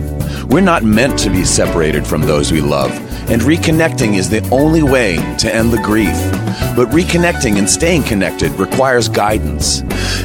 We're 0.49 0.59
not 0.59 0.83
meant 0.83 1.17
to 1.19 1.29
be 1.29 1.45
separated 1.45 2.05
from 2.05 2.19
those 2.19 2.51
we 2.51 2.59
love, 2.59 2.91
and 3.31 3.41
reconnecting 3.43 4.17
is 4.17 4.29
the 4.29 4.45
only 4.49 4.83
way 4.83 5.15
to 5.37 5.53
end 5.53 5.71
the 5.71 5.81
grief. 5.81 6.15
But 6.75 6.89
reconnecting 6.89 7.57
and 7.57 7.69
staying 7.69 8.03
connected 8.03 8.51
requires 8.59 9.07
guidance. 9.07 9.83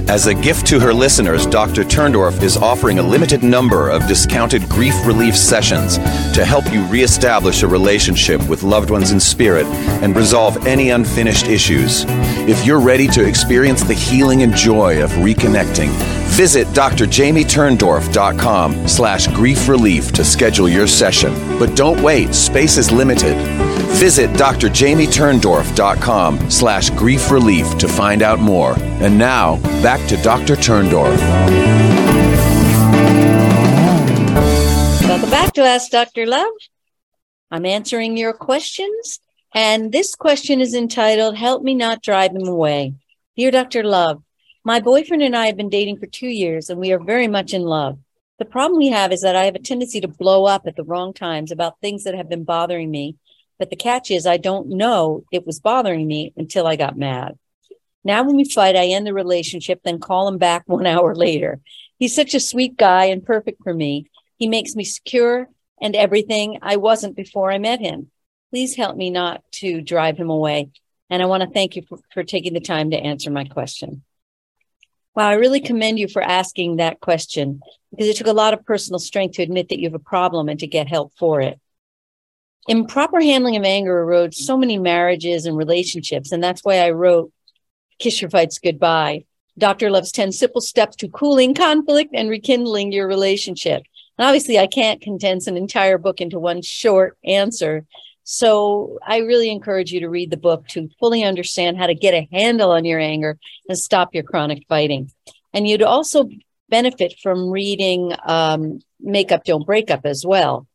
As 0.09 0.27
a 0.27 0.35
gift 0.35 0.67
to 0.69 0.81
her 0.81 0.93
listeners, 0.93 1.47
Dr. 1.47 1.85
Turndorf 1.85 2.43
is 2.43 2.57
offering 2.57 2.99
a 2.99 3.03
limited 3.03 3.45
number 3.45 3.91
of 3.91 4.07
discounted 4.09 4.69
grief 4.69 4.95
relief 5.07 5.37
sessions 5.37 5.99
to 6.35 6.45
help 6.45 6.73
you 6.73 6.85
reestablish 6.87 7.63
a 7.63 7.69
relationship 7.69 8.45
with 8.49 8.65
loved 8.65 8.91
ones 8.91 9.13
in 9.13 9.21
spirit 9.21 9.67
and 10.03 10.17
resolve 10.17 10.67
any 10.67 10.91
unfinished 10.91 11.47
issues. 11.47 12.05
If 12.49 12.67
you're 12.67 12.81
ready 12.81 13.07
to 13.09 13.27
experience 13.27 13.83
the 13.83 13.95
healing 13.95 14.43
and 14.43 14.55
joy 14.55 15.03
of 15.03 15.11
reconnecting, 15.13 15.91
visit 16.37 16.67
drjamieturndorf.com 16.69 18.89
slash 18.89 19.27
grief 19.29 19.69
relief 19.69 20.13
to 20.13 20.25
schedule 20.25 20.69
your 20.69 20.87
session. 20.87 21.33
But 21.59 21.75
don't 21.77 22.03
wait, 22.03 22.35
space 22.35 22.77
is 22.77 22.93
limited. 22.97 23.37
Visit 23.97 24.31
drjamieturndorf.com 24.31 26.51
slash 26.51 26.91
grief 26.91 27.31
relief 27.31 27.79
to 27.79 27.89
find 27.89 28.23
out 28.23 28.41
more. 28.41 28.75
And 28.79 29.19
now, 29.19 29.57
back 29.83 30.07
to 30.09 30.17
Dr. 30.23 30.57
Turndorf. 30.57 31.17
Welcome 35.09 35.31
back 35.31 35.53
to 35.55 35.63
Ask 35.63 35.91
Dr. 35.91 36.27
Love. 36.27 36.53
I'm 37.51 37.65
answering 37.65 38.17
your 38.17 38.33
questions. 38.33 39.21
And 39.55 39.93
this 39.93 40.15
question 40.15 40.61
is 40.61 40.75
entitled, 40.75 41.37
Help 41.37 41.63
Me 41.63 41.75
Not 41.75 42.03
Drive 42.03 42.33
Him 42.33 42.47
Away. 42.47 42.95
Dear 43.37 43.51
Dr. 43.51 43.85
Love, 43.85 44.23
my 44.65 44.81
boyfriend 44.81 45.23
and 45.23 45.37
I 45.37 45.47
have 45.47 45.57
been 45.57 45.71
dating 45.71 45.99
for 45.99 46.07
two 46.07 46.29
years 46.29 46.69
and 46.69 46.81
we 46.81 46.93
are 46.93 46.99
very 46.99 47.29
much 47.29 47.55
in 47.55 47.63
love. 47.63 47.99
The 48.39 48.45
problem 48.45 48.79
we 48.79 48.89
have 48.89 49.13
is 49.13 49.23
that 49.23 49.37
I 49.37 49.45
have 49.45 49.55
a 49.55 49.61
tendency 49.61 50.01
to 50.01 50.09
blow 50.09 50.45
up 50.45 50.67
at 50.67 50.77
the 50.77 50.85
wrong 50.85 51.15
times 51.15 51.51
about 51.51 51.81
things 51.81 52.05
that 52.05 52.15
have 52.15 52.29
been 52.29 52.45
bothering 52.45 52.91
me. 52.91 53.17
But 53.59 53.71
the 53.71 53.77
catch 53.77 54.11
is, 54.11 54.27
I 54.27 54.37
don't 54.37 54.69
know 54.69 55.25
it 55.33 55.47
was 55.47 55.61
bothering 55.61 56.07
me 56.07 56.35
until 56.37 56.67
I 56.67 56.77
got 56.77 56.99
mad. 56.99 57.39
Now, 58.05 58.23
when 58.23 58.37
we 58.37 58.45
fight, 58.45 58.77
I 58.77 58.87
end 58.87 59.07
the 59.07 59.15
relationship, 59.15 59.81
then 59.83 59.99
call 59.99 60.29
him 60.29 60.39
back 60.39 60.65
one 60.67 60.87
hour 60.87 61.15
later. 61.15 61.61
He's 61.99 62.15
such 62.15 62.35
a 62.35 62.41
sweet 62.41 62.77
guy 62.77 63.07
and 63.07 63.25
perfect 63.25 63.63
for 63.63 63.73
me. 63.73 64.11
He 64.37 64.49
makes 64.49 64.77
me 64.77 64.85
secure 64.85 65.49
and 65.81 65.97
everything 65.97 66.59
I 66.63 66.77
wasn't 66.77 67.17
before 67.17 67.51
I 67.51 67.59
met 67.59 67.81
him. 67.81 68.11
Please 68.51 68.77
help 68.77 68.97
me 68.97 69.11
not 69.11 69.43
to 69.53 69.81
drive 69.81 70.17
him 70.19 70.31
away. 70.31 70.71
And 71.09 71.23
I 71.23 71.27
want 71.27 71.43
to 71.43 71.51
thank 71.51 71.77
you 71.77 71.83
for, 71.89 71.99
for 72.13 72.23
taking 72.23 72.53
the 72.53 72.61
time 72.61 72.91
to 72.91 72.97
answer 72.97 73.31
my 73.31 73.45
question. 73.45 74.03
Wow, 75.17 75.31
I 75.31 75.35
really 75.35 75.61
commend 75.61 75.99
you 75.99 76.09
for 76.09 76.21
asking 76.21 76.77
that 76.77 77.01
question 77.01 77.63
because 77.91 78.07
it 78.07 78.17
took 78.17 78.27
a 78.27 78.35
lot 78.35 78.53
of 78.53 78.67
personal 78.67 78.99
strength 78.99 79.37
to 79.37 79.43
admit 79.43 79.71
that 79.71 79.79
you 79.79 79.87
have 79.87 79.95
a 79.95 79.99
problem 79.99 80.51
and 80.51 80.61
to 80.61 80.67
get 80.67 80.89
help 80.89 81.15
for 81.19 81.41
it. 81.41 81.59
Improper 82.69 83.23
handling 83.23 83.57
of 83.57 83.65
anger 83.65 84.05
erodes 84.05 84.35
so 84.35 84.59
many 84.59 84.79
marriages 84.79 85.47
and 85.47 85.57
relationships. 85.57 86.33
And 86.33 86.45
that's 86.45 86.63
why 86.63 86.81
I 86.81 86.91
wrote 86.91 87.33
Kiss 87.99 88.21
Your 88.21 88.29
Fights 88.29 88.59
Goodbye. 88.59 89.25
Dr. 89.57 89.91
Love's 89.91 90.13
10 90.13 90.33
simple 90.33 90.61
steps 90.61 90.97
to 90.97 91.09
cooling 91.09 91.55
conflict 91.55 92.11
and 92.13 92.29
rekindling 92.29 92.93
your 92.93 93.09
relationship. 93.09 93.85
And 94.19 94.27
obviously, 94.27 94.59
I 94.59 94.67
can't 94.67 95.01
condense 95.01 95.47
an 95.47 95.57
entire 95.57 95.97
book 95.97 96.21
into 96.21 96.39
one 96.39 96.61
short 96.61 97.17
answer. 97.25 97.87
So 98.29 98.99
I 99.07 99.19
really 99.19 99.51
encourage 99.51 99.93
you 99.93 100.01
to 100.01 100.09
read 100.09 100.33
the 100.33 100.37
book 100.37 100.67
to 100.71 100.89
fully 100.99 101.23
understand 101.23 101.79
how 101.79 101.87
to 101.87 101.95
get 101.95 102.13
a 102.13 102.29
handle 102.33 102.73
on 102.73 102.85
your 102.85 102.99
anger 102.99 103.39
and 103.69 103.79
stop 103.79 104.15
your 104.17 104.25
chronic 104.25 104.65
fighting. 104.69 105.13
And 105.55 105.69
you'd 105.69 105.81
also 105.81 106.29
benefit 106.69 107.15
from 107.23 107.51
reading 107.51 108.13
um, 108.27 108.81
Make 108.99 109.31
Up, 109.31 109.45
Don't 109.45 109.65
Break 109.65 109.93
Up 109.93 110.01
as 110.05 110.27
well. 110.27 110.67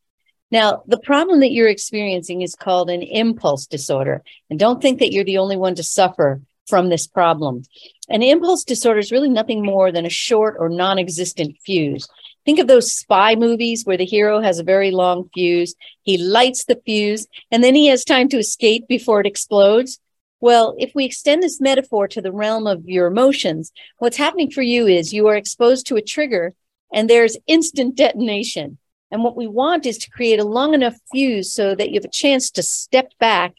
Now, 0.50 0.82
the 0.86 0.98
problem 0.98 1.40
that 1.40 1.52
you're 1.52 1.68
experiencing 1.68 2.40
is 2.40 2.54
called 2.54 2.88
an 2.88 3.02
impulse 3.02 3.66
disorder. 3.66 4.22
And 4.48 4.58
don't 4.58 4.80
think 4.80 4.98
that 5.00 5.12
you're 5.12 5.22
the 5.22 5.36
only 5.36 5.58
one 5.58 5.74
to 5.74 5.82
suffer 5.82 6.40
from 6.66 6.88
this 6.88 7.06
problem. 7.06 7.64
An 8.08 8.22
impulse 8.22 8.64
disorder 8.64 8.98
is 8.98 9.12
really 9.12 9.28
nothing 9.28 9.62
more 9.62 9.92
than 9.92 10.06
a 10.06 10.10
short 10.10 10.56
or 10.58 10.70
non 10.70 10.98
existent 10.98 11.58
fuse. 11.66 12.08
Think 12.44 12.58
of 12.58 12.66
those 12.66 12.92
spy 12.92 13.34
movies 13.36 13.84
where 13.84 13.96
the 13.96 14.04
hero 14.04 14.40
has 14.40 14.58
a 14.58 14.64
very 14.64 14.90
long 14.90 15.28
fuse. 15.32 15.74
He 16.02 16.18
lights 16.18 16.64
the 16.64 16.80
fuse 16.84 17.26
and 17.50 17.62
then 17.62 17.74
he 17.74 17.86
has 17.86 18.04
time 18.04 18.28
to 18.30 18.38
escape 18.38 18.88
before 18.88 19.20
it 19.20 19.26
explodes. 19.26 20.00
Well, 20.40 20.74
if 20.78 20.92
we 20.92 21.04
extend 21.04 21.42
this 21.42 21.60
metaphor 21.60 22.08
to 22.08 22.20
the 22.20 22.32
realm 22.32 22.66
of 22.66 22.88
your 22.88 23.06
emotions, 23.06 23.70
what's 23.98 24.16
happening 24.16 24.50
for 24.50 24.62
you 24.62 24.88
is 24.88 25.12
you 25.12 25.28
are 25.28 25.36
exposed 25.36 25.86
to 25.86 25.96
a 25.96 26.02
trigger 26.02 26.54
and 26.92 27.08
there's 27.08 27.36
instant 27.46 27.94
detonation. 27.94 28.78
And 29.12 29.22
what 29.22 29.36
we 29.36 29.46
want 29.46 29.86
is 29.86 29.98
to 29.98 30.10
create 30.10 30.40
a 30.40 30.44
long 30.44 30.74
enough 30.74 30.96
fuse 31.12 31.52
so 31.52 31.76
that 31.76 31.90
you 31.90 31.94
have 31.94 32.04
a 32.04 32.08
chance 32.08 32.50
to 32.52 32.62
step 32.62 33.12
back, 33.20 33.54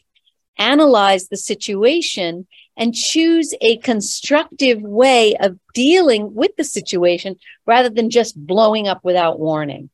analyze 0.58 1.28
the 1.28 1.36
situation, 1.36 2.46
and 2.76 2.94
choose 2.94 3.54
a 3.60 3.76
constructive 3.78 4.82
way 4.82 5.36
of 5.36 5.58
dealing 5.74 6.34
with 6.34 6.56
the 6.56 6.64
situation 6.64 7.36
rather 7.66 7.88
than 7.88 8.10
just 8.10 8.36
blowing 8.36 8.88
up 8.88 9.00
without 9.04 9.38
warning. 9.38 9.90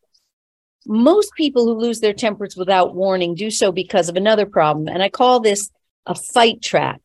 Most 0.87 1.33
people 1.35 1.67
who 1.67 1.75
lose 1.75 2.01
their 2.01 2.15
tempers 2.15 2.57
without 2.57 2.95
warning 2.95 3.35
do 3.35 3.51
so 3.51 3.71
because 3.71 4.09
of 4.09 4.17
another 4.17 4.47
problem. 4.47 4.89
And 4.89 5.03
I 5.03 5.11
call 5.11 5.41
this 5.41 5.71
a 6.07 6.15
fight 6.15 6.63
trap. 6.63 7.03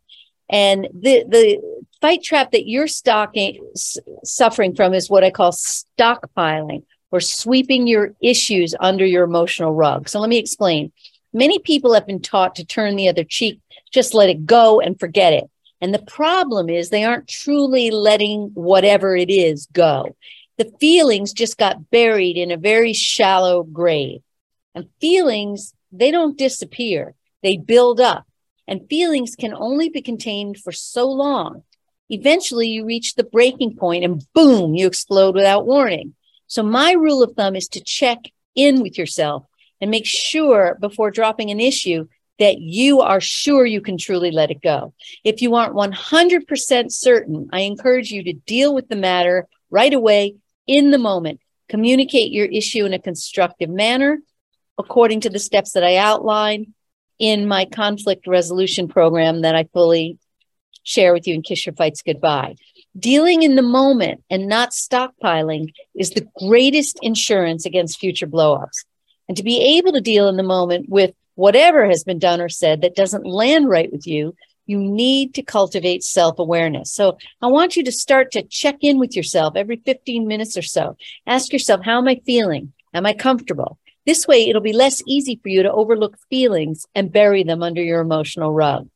And 0.49 0.87
the, 0.93 1.25
the 1.27 1.81
fight 1.99 2.23
trap 2.23 2.51
that 2.51 2.67
you're 2.67 2.87
stocking, 2.87 3.59
suffering 4.23 4.75
from 4.75 4.93
is 4.93 5.09
what 5.09 5.23
I 5.23 5.31
call 5.31 5.51
stockpiling 5.51 6.83
or 7.11 7.19
sweeping 7.19 7.87
your 7.87 8.13
issues 8.21 8.75
under 8.79 9.05
your 9.05 9.23
emotional 9.23 9.73
rug. 9.73 10.07
So 10.07 10.19
let 10.19 10.29
me 10.29 10.37
explain. 10.37 10.91
Many 11.33 11.59
people 11.59 11.93
have 11.93 12.07
been 12.07 12.21
taught 12.21 12.55
to 12.55 12.65
turn 12.65 12.95
the 12.95 13.09
other 13.09 13.25
cheek, 13.25 13.59
just 13.91 14.13
let 14.13 14.29
it 14.29 14.45
go 14.45 14.79
and 14.79 14.97
forget 14.97 15.33
it. 15.33 15.49
And 15.81 15.93
the 15.93 16.01
problem 16.01 16.69
is 16.69 16.89
they 16.89 17.03
aren't 17.03 17.27
truly 17.27 17.91
letting 17.91 18.51
whatever 18.53 19.15
it 19.15 19.29
is 19.29 19.67
go. 19.73 20.15
The 20.57 20.71
feelings 20.79 21.33
just 21.33 21.57
got 21.57 21.89
buried 21.89 22.37
in 22.37 22.51
a 22.51 22.57
very 22.57 22.93
shallow 22.93 23.63
grave. 23.63 24.21
And 24.73 24.89
feelings, 25.01 25.73
they 25.91 26.11
don't 26.11 26.37
disappear, 26.37 27.13
they 27.43 27.57
build 27.57 27.99
up. 27.99 28.25
And 28.67 28.89
feelings 28.89 29.35
can 29.35 29.53
only 29.53 29.89
be 29.89 30.01
contained 30.01 30.57
for 30.57 30.71
so 30.71 31.07
long. 31.07 31.63
Eventually, 32.09 32.67
you 32.67 32.85
reach 32.85 33.15
the 33.15 33.23
breaking 33.23 33.75
point 33.75 34.03
and 34.03 34.25
boom, 34.33 34.75
you 34.75 34.87
explode 34.87 35.35
without 35.35 35.65
warning. 35.65 36.15
So 36.47 36.63
my 36.63 36.93
rule 36.93 37.23
of 37.23 37.35
thumb 37.35 37.55
is 37.55 37.67
to 37.69 37.83
check 37.83 38.19
in 38.55 38.81
with 38.81 38.97
yourself 38.97 39.45
and 39.81 39.91
make 39.91 40.05
sure 40.05 40.77
before 40.79 41.11
dropping 41.11 41.51
an 41.51 41.59
issue 41.59 42.07
that 42.39 42.59
you 42.59 43.01
are 43.01 43.21
sure 43.21 43.65
you 43.65 43.81
can 43.81 43.97
truly 43.97 44.31
let 44.31 44.51
it 44.51 44.61
go. 44.61 44.93
If 45.23 45.41
you 45.41 45.55
aren't 45.55 45.75
100% 45.75 46.91
certain, 46.91 47.49
I 47.53 47.61
encourage 47.61 48.11
you 48.11 48.23
to 48.23 48.33
deal 48.33 48.73
with 48.73 48.89
the 48.89 48.95
matter 48.95 49.47
right 49.69 49.93
away 49.93 50.35
in 50.67 50.91
the 50.91 50.97
moment. 50.97 51.39
Communicate 51.69 52.31
your 52.31 52.45
issue 52.45 52.85
in 52.85 52.93
a 52.93 52.99
constructive 52.99 53.69
manner 53.69 54.19
according 54.77 55.21
to 55.21 55.29
the 55.29 55.39
steps 55.39 55.71
that 55.71 55.83
I 55.83 55.95
outline 55.95 56.73
in 57.17 57.47
my 57.47 57.65
conflict 57.65 58.27
resolution 58.27 58.87
program 58.87 59.41
that 59.41 59.55
I 59.55 59.63
fully 59.71 60.17
share 60.83 61.13
with 61.13 61.27
you 61.27 61.33
and 61.33 61.43
Kiss 61.43 61.65
Your 61.65 61.73
Fights 61.73 62.01
Goodbye. 62.01 62.55
Dealing 62.97 63.43
in 63.43 63.55
the 63.55 63.61
moment 63.61 64.23
and 64.29 64.47
not 64.47 64.71
stockpiling 64.71 65.73
is 65.95 66.11
the 66.11 66.27
greatest 66.37 66.99
insurance 67.01 67.65
against 67.65 67.99
future 67.99 68.27
blowups. 68.27 68.85
And 69.27 69.35
to 69.37 69.43
be 69.43 69.77
able 69.77 69.93
to 69.93 70.01
deal 70.01 70.27
in 70.27 70.37
the 70.37 70.43
moment 70.43 70.87
with 70.87 71.13
whatever 71.35 71.85
has 71.85 72.03
been 72.03 72.19
done 72.19 72.41
or 72.41 72.49
said 72.49 72.81
that 72.81 72.95
doesn't 72.95 73.25
land 73.25 73.69
right 73.69 73.91
with 73.91 74.07
you, 74.07 74.35
you 74.65 74.79
need 74.79 75.35
to 75.35 75.43
cultivate 75.43 76.03
self 76.03 76.39
awareness. 76.39 76.91
So 76.91 77.17
I 77.41 77.47
want 77.47 77.75
you 77.75 77.83
to 77.83 77.91
start 77.91 78.31
to 78.31 78.43
check 78.43 78.77
in 78.81 78.97
with 78.97 79.15
yourself 79.15 79.55
every 79.55 79.77
15 79.77 80.27
minutes 80.27 80.57
or 80.57 80.61
so. 80.63 80.97
Ask 81.27 81.53
yourself, 81.53 81.81
how 81.83 81.99
am 81.99 82.07
I 82.07 82.21
feeling? 82.25 82.73
Am 82.93 83.05
I 83.05 83.13
comfortable? 83.13 83.77
This 84.05 84.27
way, 84.27 84.47
it'll 84.47 84.61
be 84.61 84.73
less 84.73 85.01
easy 85.07 85.39
for 85.41 85.49
you 85.49 85.63
to 85.63 85.71
overlook 85.71 86.17
feelings 86.29 86.85
and 86.93 87.11
bury 87.11 87.43
them 87.43 87.63
under 87.63 87.81
your 87.81 88.01
emotional 88.01 88.51
rug. 88.51 88.89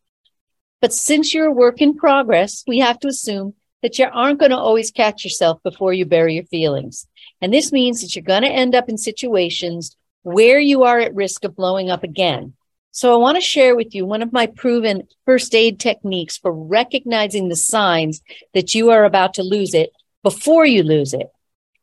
But 0.82 0.94
since 0.94 1.34
you're 1.34 1.48
a 1.48 1.52
work 1.52 1.82
in 1.82 1.96
progress, 1.96 2.64
we 2.68 2.80
have 2.80 3.00
to 3.00 3.08
assume 3.08 3.56
that 3.82 3.98
you 3.98 4.06
aren't 4.06 4.40
going 4.40 4.52
to 4.52 4.58
always 4.58 4.92
catch 4.92 5.24
yourself 5.24 5.62
before 5.64 5.94
you 5.94 6.06
bury 6.06 6.36
your 6.36 6.44
feelings. 6.46 7.08
And 7.42 7.54
this 7.54 7.72
means 7.72 8.02
that 8.02 8.16
you're 8.16 8.24
going 8.24 8.44
to 8.44 8.50
end 8.50 8.76
up 8.76 8.90
in 8.90 8.98
situations 8.98 9.96
where 10.24 10.59
you 10.59 10.84
are 10.84 10.99
at 10.99 11.15
risk 11.15 11.43
of 11.43 11.55
blowing 11.55 11.89
up 11.89 12.03
again. 12.03 12.53
So 12.91 13.13
I 13.13 13.17
want 13.17 13.38
to 13.38 13.41
share 13.41 13.76
with 13.76 13.93
you 13.93 14.05
one 14.05 14.22
of 14.22 14.34
my 14.34 14.47
proven 14.47 15.07
first 15.26 15.53
aid 15.53 15.80
techniques 15.80 16.38
for 16.38 16.51
recognizing 16.51 17.47
the 17.47 17.55
signs 17.55 18.22
that 18.53 18.74
you 18.74 18.89
are 18.89 19.05
about 19.05 19.36
to 19.36 19.43
lose 19.43 19.74
it 19.74 19.91
before 20.24 20.65
you 20.65 20.84
lose 20.84 21.13
it. 21.13 21.28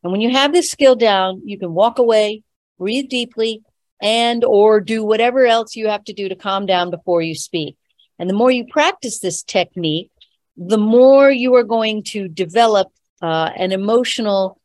And 0.03 0.13
when 0.13 0.21
you 0.21 0.31
have 0.31 0.53
this 0.53 0.71
skill 0.71 0.97
down, 0.97 1.43
you 1.45 1.59
can 1.59 1.73
walk 1.73 1.99
away, 1.99 2.43
breathe 2.79 3.09
deeply, 3.09 3.63
and 4.01 4.45
or 4.45 4.81
do 4.81 5.05
whatever 5.05 5.47
else 5.47 5.75
you 5.75 5.89
have 5.89 6.05
to 6.05 6.13
do 6.13 6.29
to 6.29 6.37
calm 6.37 6.67
down 6.67 6.91
before 6.91 7.23
you 7.23 7.35
speak. 7.35 7.77
And 8.19 8.29
the 8.29 8.35
more 8.35 8.51
you 8.51 8.67
practice 8.67 9.21
this 9.21 9.43
technique, 9.43 10.11
the 10.57 10.79
more 10.79 11.31
you 11.31 11.55
are 11.55 11.65
going 11.65 12.03
to 12.05 12.29
develop 12.29 12.89
uh, 13.23 13.51
an 13.57 13.73
emotional 13.73 14.61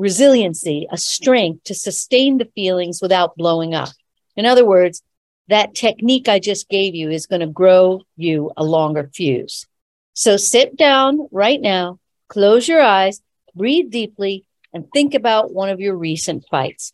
resiliency, 0.00 0.86
a 0.90 0.96
strength 0.96 1.64
to 1.64 1.74
sustain 1.74 2.38
the 2.38 2.50
feelings 2.54 3.00
without 3.02 3.36
blowing 3.36 3.74
up. 3.74 3.90
In 4.34 4.46
other 4.46 4.64
words, 4.64 5.02
that 5.48 5.74
technique 5.74 6.28
I 6.28 6.38
just 6.38 6.68
gave 6.68 6.94
you 6.94 7.10
is 7.10 7.26
going 7.26 7.40
to 7.40 7.46
grow 7.46 8.02
you 8.16 8.50
a 8.56 8.64
longer 8.64 9.10
fuse. 9.12 9.66
So 10.14 10.36
sit 10.36 10.76
down 10.76 11.28
right 11.30 11.60
now, 11.60 11.98
close 12.28 12.66
your 12.66 12.80
eyes, 12.80 13.20
breathe 13.54 13.90
deeply, 13.90 14.44
and 14.72 14.86
think 14.92 15.14
about 15.14 15.52
one 15.52 15.68
of 15.68 15.80
your 15.80 15.96
recent 15.96 16.46
fights. 16.50 16.92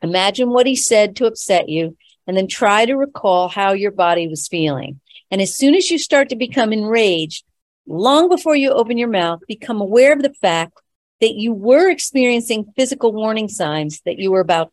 Imagine 0.00 0.50
what 0.50 0.66
he 0.66 0.76
said 0.76 1.16
to 1.16 1.26
upset 1.26 1.68
you, 1.68 1.96
and 2.26 2.36
then 2.36 2.46
try 2.46 2.86
to 2.86 2.94
recall 2.96 3.48
how 3.48 3.72
your 3.72 3.90
body 3.90 4.28
was 4.28 4.48
feeling. 4.48 5.00
And 5.30 5.42
as 5.42 5.54
soon 5.54 5.74
as 5.74 5.90
you 5.90 5.98
start 5.98 6.28
to 6.30 6.36
become 6.36 6.72
enraged, 6.72 7.44
long 7.86 8.28
before 8.28 8.56
you 8.56 8.70
open 8.70 8.96
your 8.96 9.08
mouth, 9.08 9.40
become 9.48 9.80
aware 9.80 10.12
of 10.12 10.22
the 10.22 10.34
fact 10.34 10.81
that 11.22 11.36
you 11.36 11.52
were 11.52 11.88
experiencing 11.88 12.72
physical 12.76 13.12
warning 13.12 13.48
signs 13.48 14.02
that 14.04 14.18
you 14.18 14.32
were 14.32 14.40
about 14.40 14.72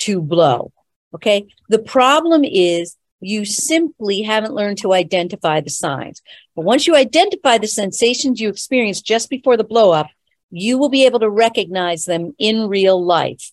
to 0.00 0.20
blow. 0.20 0.72
Okay. 1.14 1.46
The 1.68 1.78
problem 1.78 2.42
is 2.44 2.96
you 3.20 3.44
simply 3.44 4.22
haven't 4.22 4.54
learned 4.54 4.78
to 4.78 4.92
identify 4.92 5.60
the 5.60 5.70
signs. 5.70 6.22
But 6.56 6.64
once 6.64 6.88
you 6.88 6.96
identify 6.96 7.58
the 7.58 7.68
sensations 7.68 8.40
you 8.40 8.48
experienced 8.48 9.06
just 9.06 9.30
before 9.30 9.56
the 9.56 9.62
blow 9.62 9.92
up, 9.92 10.08
you 10.50 10.76
will 10.76 10.88
be 10.88 11.06
able 11.06 11.20
to 11.20 11.30
recognize 11.30 12.04
them 12.04 12.34
in 12.36 12.68
real 12.68 13.02
life. 13.02 13.52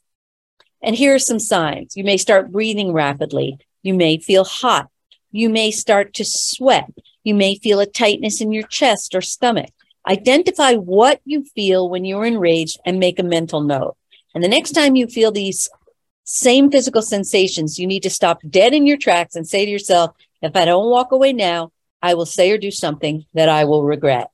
And 0.81 0.95
here 0.95 1.13
are 1.13 1.19
some 1.19 1.39
signs. 1.39 1.95
You 1.95 2.03
may 2.03 2.17
start 2.17 2.51
breathing 2.51 2.93
rapidly. 2.93 3.59
You 3.83 3.93
may 3.93 4.17
feel 4.17 4.43
hot. 4.43 4.89
You 5.31 5.49
may 5.49 5.69
start 5.69 6.15
to 6.15 6.25
sweat. 6.25 6.89
You 7.23 7.35
may 7.35 7.57
feel 7.57 7.79
a 7.79 7.85
tightness 7.85 8.41
in 8.41 8.51
your 8.51 8.65
chest 8.65 9.13
or 9.13 9.21
stomach. 9.21 9.69
Identify 10.07 10.75
what 10.75 11.19
you 11.25 11.43
feel 11.43 11.89
when 11.89 12.05
you're 12.05 12.25
enraged 12.25 12.79
and 12.85 12.99
make 12.99 13.19
a 13.19 13.23
mental 13.23 13.61
note. 13.61 13.97
And 14.33 14.43
the 14.43 14.47
next 14.47 14.71
time 14.71 14.95
you 14.95 15.07
feel 15.07 15.31
these 15.31 15.69
same 16.23 16.71
physical 16.71 17.01
sensations, 17.01 17.77
you 17.77 17.87
need 17.87 18.03
to 18.03 18.09
stop 18.09 18.39
dead 18.49 18.73
in 18.73 18.85
your 18.85 18.97
tracks 18.97 19.35
and 19.35 19.47
say 19.47 19.65
to 19.65 19.71
yourself, 19.71 20.11
if 20.41 20.55
I 20.55 20.65
don't 20.65 20.89
walk 20.89 21.11
away 21.11 21.33
now, 21.33 21.71
I 22.01 22.13
will 22.13 22.25
say 22.25 22.51
or 22.51 22.57
do 22.57 22.71
something 22.71 23.25
that 23.33 23.49
I 23.49 23.65
will 23.65 23.83
regret. 23.83 24.29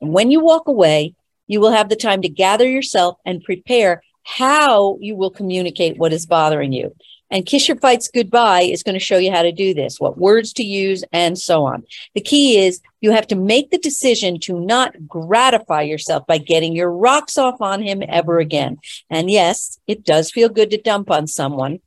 And 0.00 0.12
when 0.12 0.30
you 0.30 0.40
walk 0.40 0.68
away, 0.68 1.14
you 1.46 1.60
will 1.60 1.70
have 1.70 1.88
the 1.88 1.96
time 1.96 2.22
to 2.22 2.28
gather 2.28 2.68
yourself 2.68 3.18
and 3.24 3.42
prepare 3.42 4.02
how 4.24 4.98
you 5.00 5.14
will 5.14 5.30
communicate 5.30 5.96
what 5.96 6.12
is 6.12 6.26
bothering 6.26 6.72
you. 6.72 6.94
And 7.30 7.44
Kiss 7.44 7.66
Your 7.66 7.76
Fights 7.78 8.08
Goodbye 8.12 8.62
is 8.62 8.82
going 8.82 8.94
to 8.94 9.00
show 9.00 9.18
you 9.18 9.32
how 9.32 9.42
to 9.42 9.50
do 9.50 9.74
this, 9.74 9.98
what 9.98 10.16
words 10.16 10.52
to 10.54 10.62
use, 10.62 11.02
and 11.12 11.36
so 11.36 11.64
on. 11.64 11.84
The 12.14 12.20
key 12.20 12.58
is 12.58 12.80
you 13.00 13.10
have 13.10 13.26
to 13.28 13.36
make 13.36 13.70
the 13.70 13.78
decision 13.78 14.38
to 14.40 14.60
not 14.60 15.08
gratify 15.08 15.82
yourself 15.82 16.26
by 16.26 16.38
getting 16.38 16.74
your 16.74 16.90
rocks 16.90 17.36
off 17.36 17.60
on 17.60 17.82
him 17.82 18.02
ever 18.08 18.38
again. 18.38 18.78
And 19.10 19.30
yes, 19.30 19.80
it 19.86 20.04
does 20.04 20.30
feel 20.30 20.48
good 20.48 20.70
to 20.70 20.80
dump 20.80 21.10
on 21.10 21.26
someone, 21.26 21.80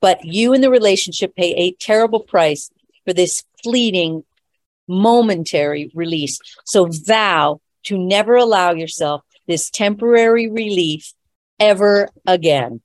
but 0.00 0.24
you 0.24 0.52
and 0.52 0.62
the 0.62 0.70
relationship 0.70 1.34
pay 1.34 1.52
a 1.54 1.72
terrible 1.72 2.20
price 2.20 2.70
for 3.06 3.14
this 3.14 3.44
fleeting, 3.62 4.24
momentary 4.86 5.90
release. 5.94 6.38
So 6.64 6.86
vow 6.86 7.60
to 7.84 7.96
never 7.96 8.36
allow 8.36 8.72
yourself 8.72 9.22
this 9.46 9.70
temporary 9.70 10.50
relief 10.50 11.14
ever 11.58 12.10
again. 12.26 12.80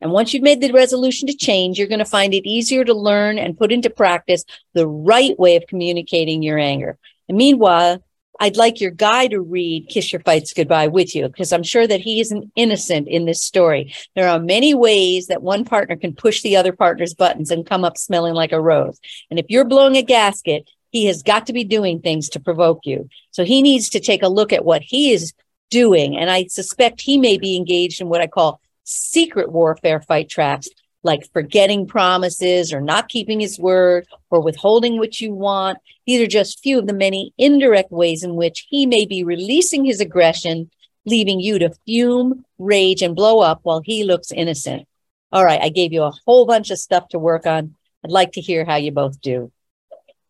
And 0.00 0.12
once 0.12 0.32
you've 0.32 0.42
made 0.42 0.60
the 0.60 0.72
resolution 0.72 1.26
to 1.26 1.36
change, 1.36 1.78
you're 1.78 1.88
going 1.88 1.98
to 1.98 2.04
find 2.04 2.32
it 2.34 2.48
easier 2.48 2.84
to 2.84 2.94
learn 2.94 3.38
and 3.38 3.58
put 3.58 3.72
into 3.72 3.90
practice 3.90 4.44
the 4.74 4.86
right 4.86 5.38
way 5.38 5.56
of 5.56 5.66
communicating 5.68 6.42
your 6.42 6.58
anger. 6.58 6.98
And 7.28 7.36
meanwhile, 7.36 8.02
I'd 8.40 8.56
like 8.56 8.80
your 8.80 8.92
guy 8.92 9.26
to 9.28 9.40
read 9.40 9.88
Kiss 9.88 10.12
Your 10.12 10.20
Fights 10.20 10.52
Goodbye 10.52 10.86
with 10.86 11.14
you 11.14 11.26
because 11.26 11.52
I'm 11.52 11.64
sure 11.64 11.86
that 11.88 12.00
he 12.00 12.20
isn't 12.20 12.52
innocent 12.54 13.08
in 13.08 13.24
this 13.24 13.42
story. 13.42 13.92
There 14.14 14.28
are 14.28 14.38
many 14.38 14.74
ways 14.74 15.26
that 15.26 15.42
one 15.42 15.64
partner 15.64 15.96
can 15.96 16.14
push 16.14 16.42
the 16.42 16.56
other 16.56 16.72
partner's 16.72 17.14
buttons 17.14 17.50
and 17.50 17.66
come 17.66 17.84
up 17.84 17.98
smelling 17.98 18.34
like 18.34 18.52
a 18.52 18.60
rose. 18.60 19.00
And 19.30 19.40
if 19.40 19.46
you're 19.48 19.64
blowing 19.64 19.96
a 19.96 20.02
gasket, 20.02 20.70
he 20.90 21.06
has 21.06 21.24
got 21.24 21.46
to 21.46 21.52
be 21.52 21.64
doing 21.64 22.00
things 22.00 22.28
to 22.30 22.40
provoke 22.40 22.80
you. 22.84 23.08
So 23.32 23.44
he 23.44 23.60
needs 23.60 23.88
to 23.90 24.00
take 24.00 24.22
a 24.22 24.28
look 24.28 24.52
at 24.52 24.64
what 24.64 24.82
he 24.82 25.12
is 25.12 25.32
doing. 25.68 26.16
And 26.16 26.30
I 26.30 26.46
suspect 26.46 27.00
he 27.00 27.18
may 27.18 27.38
be 27.38 27.56
engaged 27.56 28.00
in 28.00 28.08
what 28.08 28.20
I 28.20 28.28
call 28.28 28.60
secret 28.88 29.52
warfare 29.52 30.00
fight 30.00 30.28
traps 30.28 30.68
like 31.02 31.30
forgetting 31.32 31.86
promises 31.86 32.72
or 32.72 32.80
not 32.80 33.08
keeping 33.08 33.40
his 33.40 33.58
word 33.58 34.06
or 34.30 34.40
withholding 34.40 34.98
what 34.98 35.20
you 35.20 35.32
want. 35.32 35.78
These 36.06 36.20
are 36.20 36.26
just 36.26 36.62
few 36.62 36.78
of 36.78 36.86
the 36.86 36.92
many 36.92 37.32
indirect 37.38 37.92
ways 37.92 38.22
in 38.22 38.34
which 38.34 38.66
he 38.68 38.86
may 38.86 39.06
be 39.06 39.22
releasing 39.22 39.84
his 39.84 40.00
aggression, 40.00 40.70
leaving 41.06 41.40
you 41.40 41.58
to 41.60 41.74
fume, 41.86 42.44
rage, 42.58 43.02
and 43.02 43.14
blow 43.14 43.40
up 43.40 43.60
while 43.62 43.80
he 43.84 44.04
looks 44.04 44.32
innocent. 44.32 44.88
All 45.30 45.44
right, 45.44 45.60
I 45.60 45.68
gave 45.68 45.92
you 45.92 46.02
a 46.02 46.12
whole 46.26 46.46
bunch 46.46 46.70
of 46.70 46.78
stuff 46.78 47.08
to 47.10 47.18
work 47.18 47.46
on. 47.46 47.74
I'd 48.04 48.10
like 48.10 48.32
to 48.32 48.40
hear 48.40 48.64
how 48.64 48.76
you 48.76 48.90
both 48.90 49.20
do. 49.20 49.52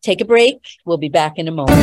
Take 0.01 0.21
a 0.21 0.25
break. 0.25 0.65
We'll 0.85 0.97
be 0.97 1.09
back 1.09 1.37
in 1.37 1.47
a 1.47 1.51
moment. 1.51 1.79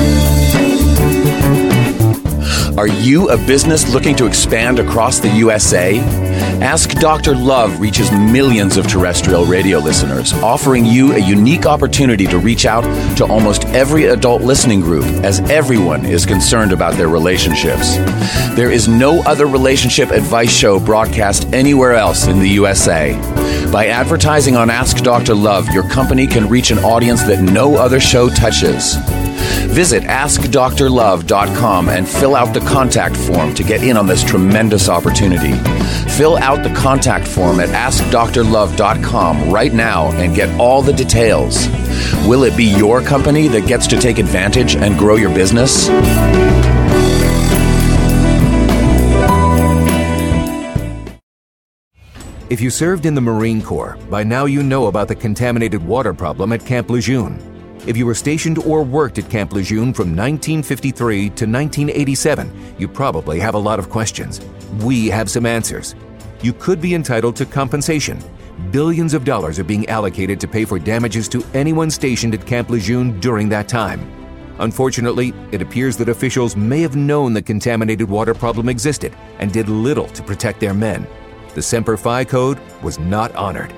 Are 2.78 2.88
you 2.88 3.30
a 3.30 3.38
business 3.46 3.92
looking 3.92 4.14
to 4.16 4.26
expand 4.26 4.78
across 4.78 5.18
the 5.18 5.30
USA? 5.30 6.35
Ask 6.62 6.92
Dr. 6.92 7.34
Love 7.34 7.80
reaches 7.80 8.10
millions 8.10 8.78
of 8.78 8.86
terrestrial 8.86 9.44
radio 9.44 9.78
listeners, 9.78 10.32
offering 10.32 10.86
you 10.86 11.12
a 11.12 11.18
unique 11.18 11.66
opportunity 11.66 12.26
to 12.26 12.38
reach 12.38 12.64
out 12.64 12.82
to 13.18 13.26
almost 13.26 13.66
every 13.66 14.06
adult 14.06 14.40
listening 14.40 14.80
group, 14.80 15.04
as 15.22 15.40
everyone 15.50 16.06
is 16.06 16.24
concerned 16.24 16.72
about 16.72 16.94
their 16.94 17.08
relationships. 17.08 17.96
There 18.56 18.70
is 18.70 18.88
no 18.88 19.20
other 19.24 19.46
relationship 19.46 20.10
advice 20.10 20.50
show 20.50 20.80
broadcast 20.80 21.46
anywhere 21.52 21.92
else 21.92 22.26
in 22.26 22.38
the 22.38 22.48
USA. 22.48 23.12
By 23.70 23.88
advertising 23.88 24.56
on 24.56 24.70
Ask 24.70 24.98
Dr. 24.98 25.34
Love, 25.34 25.68
your 25.74 25.86
company 25.90 26.26
can 26.26 26.48
reach 26.48 26.70
an 26.70 26.78
audience 26.78 27.22
that 27.24 27.42
no 27.42 27.76
other 27.76 28.00
show 28.00 28.30
touches. 28.30 28.96
Visit 29.76 30.04
AskDoctorLove.com 30.04 31.90
and 31.90 32.08
fill 32.08 32.34
out 32.34 32.54
the 32.54 32.60
contact 32.60 33.14
form 33.14 33.52
to 33.52 33.62
get 33.62 33.82
in 33.82 33.98
on 33.98 34.06
this 34.06 34.24
tremendous 34.24 34.88
opportunity. 34.88 35.52
Fill 36.12 36.38
out 36.38 36.62
the 36.62 36.72
contact 36.74 37.28
form 37.28 37.60
at 37.60 37.68
AskDoctorLove.com 37.68 39.50
right 39.50 39.74
now 39.74 40.10
and 40.12 40.34
get 40.34 40.48
all 40.58 40.80
the 40.80 40.94
details. 40.94 41.68
Will 42.26 42.44
it 42.44 42.56
be 42.56 42.64
your 42.64 43.02
company 43.02 43.48
that 43.48 43.66
gets 43.66 43.86
to 43.88 44.00
take 44.00 44.16
advantage 44.16 44.76
and 44.76 44.98
grow 44.98 45.16
your 45.16 45.34
business? 45.34 45.90
If 52.48 52.62
you 52.62 52.70
served 52.70 53.04
in 53.04 53.14
the 53.14 53.20
Marine 53.20 53.60
Corps, 53.60 53.98
by 54.08 54.24
now 54.24 54.46
you 54.46 54.62
know 54.62 54.86
about 54.86 55.08
the 55.08 55.14
contaminated 55.14 55.86
water 55.86 56.14
problem 56.14 56.54
at 56.54 56.64
Camp 56.64 56.88
Lejeune. 56.88 57.55
If 57.86 57.96
you 57.96 58.04
were 58.04 58.16
stationed 58.16 58.58
or 58.58 58.82
worked 58.82 59.18
at 59.18 59.30
Camp 59.30 59.52
Lejeune 59.52 59.94
from 59.94 60.08
1953 60.08 61.18
to 61.18 61.46
1987, 61.46 62.74
you 62.78 62.88
probably 62.88 63.38
have 63.38 63.54
a 63.54 63.58
lot 63.58 63.78
of 63.78 63.90
questions. 63.90 64.40
We 64.80 65.06
have 65.06 65.30
some 65.30 65.46
answers. 65.46 65.94
You 66.42 66.52
could 66.52 66.80
be 66.80 66.94
entitled 66.94 67.36
to 67.36 67.46
compensation. 67.46 68.18
Billions 68.72 69.14
of 69.14 69.24
dollars 69.24 69.60
are 69.60 69.64
being 69.64 69.88
allocated 69.88 70.40
to 70.40 70.48
pay 70.48 70.64
for 70.64 70.80
damages 70.80 71.28
to 71.28 71.44
anyone 71.54 71.88
stationed 71.88 72.34
at 72.34 72.44
Camp 72.44 72.70
Lejeune 72.70 73.20
during 73.20 73.48
that 73.50 73.68
time. 73.68 74.00
Unfortunately, 74.58 75.32
it 75.52 75.62
appears 75.62 75.96
that 75.98 76.08
officials 76.08 76.56
may 76.56 76.80
have 76.80 76.96
known 76.96 77.34
the 77.34 77.42
contaminated 77.42 78.08
water 78.08 78.34
problem 78.34 78.68
existed 78.68 79.14
and 79.38 79.52
did 79.52 79.68
little 79.68 80.08
to 80.08 80.24
protect 80.24 80.58
their 80.58 80.74
men. 80.74 81.06
The 81.54 81.62
Semper 81.62 81.96
Fi 81.96 82.24
code 82.24 82.58
was 82.82 82.98
not 82.98 83.32
honored. 83.36 83.72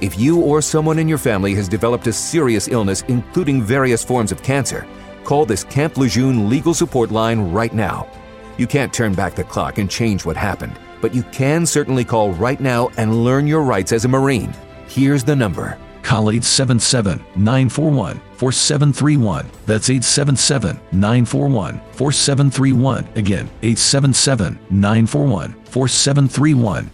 If 0.00 0.18
you 0.18 0.40
or 0.40 0.62
someone 0.62 0.98
in 0.98 1.08
your 1.08 1.18
family 1.18 1.54
has 1.56 1.68
developed 1.68 2.06
a 2.06 2.12
serious 2.12 2.68
illness, 2.68 3.02
including 3.08 3.62
various 3.62 4.02
forms 4.02 4.32
of 4.32 4.42
cancer, 4.42 4.86
call 5.24 5.44
this 5.44 5.62
Camp 5.64 5.98
Lejeune 5.98 6.48
legal 6.48 6.72
support 6.72 7.10
line 7.10 7.52
right 7.52 7.74
now. 7.74 8.08
You 8.56 8.66
can't 8.66 8.94
turn 8.94 9.12
back 9.12 9.34
the 9.34 9.44
clock 9.44 9.76
and 9.76 9.90
change 9.90 10.24
what 10.24 10.38
happened, 10.38 10.78
but 11.02 11.14
you 11.14 11.22
can 11.24 11.66
certainly 11.66 12.02
call 12.02 12.32
right 12.32 12.58
now 12.60 12.88
and 12.96 13.24
learn 13.24 13.46
your 13.46 13.62
rights 13.62 13.92
as 13.92 14.06
a 14.06 14.08
Marine. 14.08 14.54
Here's 14.88 15.22
the 15.22 15.36
number. 15.36 15.78
Call 16.02 16.30
877 16.30 17.18
941 17.36 18.20
4731. 18.36 19.50
That's 19.66 19.90
877 19.90 20.80
941 20.92 21.78
4731. 21.92 23.06
Again, 23.16 23.50
877 23.62 24.58
941 24.70 25.52
4731. 25.64 26.90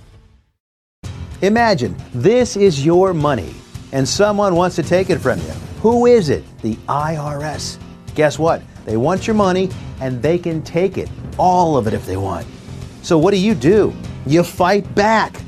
Imagine 1.43 1.95
this 2.15 2.57
is 2.57 2.83
your 2.85 3.13
money 3.13 3.55
and 3.93 4.09
someone 4.09 4.55
wants 4.55 4.75
to 4.77 4.83
take 4.83 5.11
it 5.11 5.19
from 5.19 5.39
you. 5.41 5.53
Who 5.83 6.07
is 6.07 6.31
it? 6.31 6.45
The 6.63 6.77
IRS. 6.89 7.79
Guess 8.15 8.39
what? 8.39 8.63
They 8.87 8.97
want 8.97 9.27
your 9.27 9.35
money 9.35 9.69
and 10.01 10.23
they 10.23 10.39
can 10.39 10.63
take 10.63 10.97
it, 10.97 11.11
all 11.37 11.77
of 11.77 11.87
it 11.87 11.93
if 11.93 12.07
they 12.07 12.17
want. 12.17 12.47
So, 13.03 13.19
what 13.19 13.33
do 13.33 13.37
you 13.37 13.55
do? 13.55 13.95
You 14.27 14.43
fight 14.43 14.93
back 14.95 15.41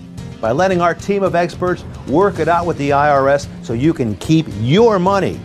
by 0.42 0.52
letting 0.52 0.82
our 0.82 0.94
team 0.94 1.22
of 1.22 1.34
experts 1.34 1.84
work 2.06 2.38
it 2.38 2.48
out 2.48 2.66
with 2.66 2.76
the 2.76 2.90
IRS 2.90 3.48
so 3.64 3.72
you 3.72 3.94
can 3.94 4.14
keep 4.16 4.46
your 4.60 4.98
money. 4.98 5.40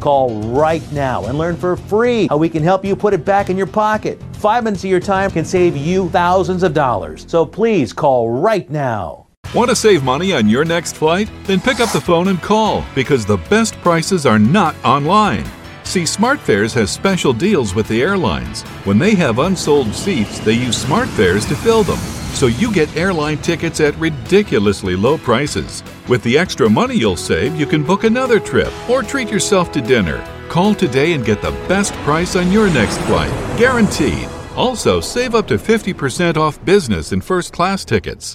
Call 0.00 0.38
right 0.52 0.82
now 0.92 1.24
and 1.24 1.38
learn 1.38 1.56
for 1.56 1.76
free 1.76 2.28
how 2.28 2.36
we 2.36 2.50
can 2.50 2.62
help 2.62 2.84
you 2.84 2.94
put 2.94 3.14
it 3.14 3.24
back 3.24 3.48
in 3.48 3.56
your 3.56 3.66
pocket. 3.66 4.22
Five 4.34 4.64
minutes 4.64 4.84
of 4.84 4.90
your 4.90 5.00
time 5.00 5.30
can 5.30 5.46
save 5.46 5.76
you 5.76 6.10
thousands 6.10 6.62
of 6.62 6.74
dollars. 6.74 7.24
So 7.26 7.46
please 7.46 7.92
call 7.92 8.30
right 8.30 8.68
now. 8.70 9.27
Want 9.54 9.70
to 9.70 9.76
save 9.76 10.04
money 10.04 10.34
on 10.34 10.46
your 10.46 10.66
next 10.66 10.94
flight? 10.96 11.30
Then 11.44 11.58
pick 11.58 11.80
up 11.80 11.90
the 11.90 12.00
phone 12.02 12.28
and 12.28 12.40
call 12.42 12.84
because 12.94 13.24
the 13.24 13.38
best 13.48 13.74
prices 13.80 14.26
are 14.26 14.38
not 14.38 14.76
online. 14.84 15.46
See, 15.84 16.02
SmartFares 16.02 16.74
has 16.74 16.90
special 16.90 17.32
deals 17.32 17.74
with 17.74 17.88
the 17.88 18.02
airlines. 18.02 18.60
When 18.84 18.98
they 18.98 19.14
have 19.14 19.38
unsold 19.38 19.94
seats, 19.94 20.38
they 20.40 20.52
use 20.52 20.84
SmartFares 20.84 21.48
to 21.48 21.56
fill 21.56 21.82
them. 21.82 21.96
So 22.34 22.48
you 22.48 22.70
get 22.70 22.94
airline 22.94 23.38
tickets 23.38 23.80
at 23.80 23.96
ridiculously 23.96 24.96
low 24.96 25.16
prices. 25.16 25.82
With 26.08 26.22
the 26.24 26.36
extra 26.36 26.68
money 26.68 26.96
you'll 26.96 27.16
save, 27.16 27.56
you 27.56 27.64
can 27.64 27.82
book 27.82 28.04
another 28.04 28.38
trip 28.38 28.70
or 28.90 29.02
treat 29.02 29.30
yourself 29.30 29.72
to 29.72 29.80
dinner. 29.80 30.22
Call 30.50 30.74
today 30.74 31.14
and 31.14 31.24
get 31.24 31.40
the 31.40 31.52
best 31.68 31.94
price 32.04 32.36
on 32.36 32.52
your 32.52 32.68
next 32.68 32.98
flight. 33.06 33.32
Guaranteed. 33.58 34.28
Also, 34.56 35.00
save 35.00 35.34
up 35.34 35.48
to 35.48 35.56
50% 35.56 36.36
off 36.36 36.62
business 36.66 37.12
and 37.12 37.24
first 37.24 37.54
class 37.54 37.82
tickets. 37.86 38.34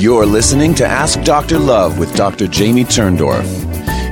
You're 0.00 0.24
listening 0.24 0.74
to 0.76 0.86
Ask 0.86 1.20
Dr. 1.24 1.58
Love 1.58 1.98
with 1.98 2.16
Dr. 2.16 2.46
Jamie 2.46 2.84
Turndorf. 2.86 3.44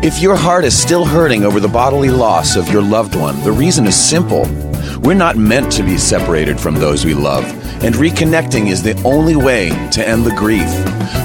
If 0.04 0.20
your 0.20 0.36
heart 0.36 0.66
is 0.66 0.78
still 0.78 1.06
hurting 1.06 1.44
over 1.44 1.60
the 1.60 1.68
bodily 1.68 2.10
loss 2.10 2.56
of 2.56 2.68
your 2.68 2.82
loved 2.82 3.14
one, 3.14 3.42
the 3.42 3.52
reason 3.52 3.86
is 3.86 3.96
simple. 3.96 4.67
We're 5.00 5.14
not 5.14 5.36
meant 5.36 5.72
to 5.72 5.82
be 5.82 5.96
separated 5.96 6.58
from 6.58 6.74
those 6.74 7.04
we 7.04 7.14
love, 7.14 7.44
and 7.82 7.94
reconnecting 7.94 8.68
is 8.68 8.82
the 8.82 9.00
only 9.04 9.36
way 9.36 9.68
to 9.92 10.06
end 10.06 10.24
the 10.24 10.34
grief. 10.34 10.68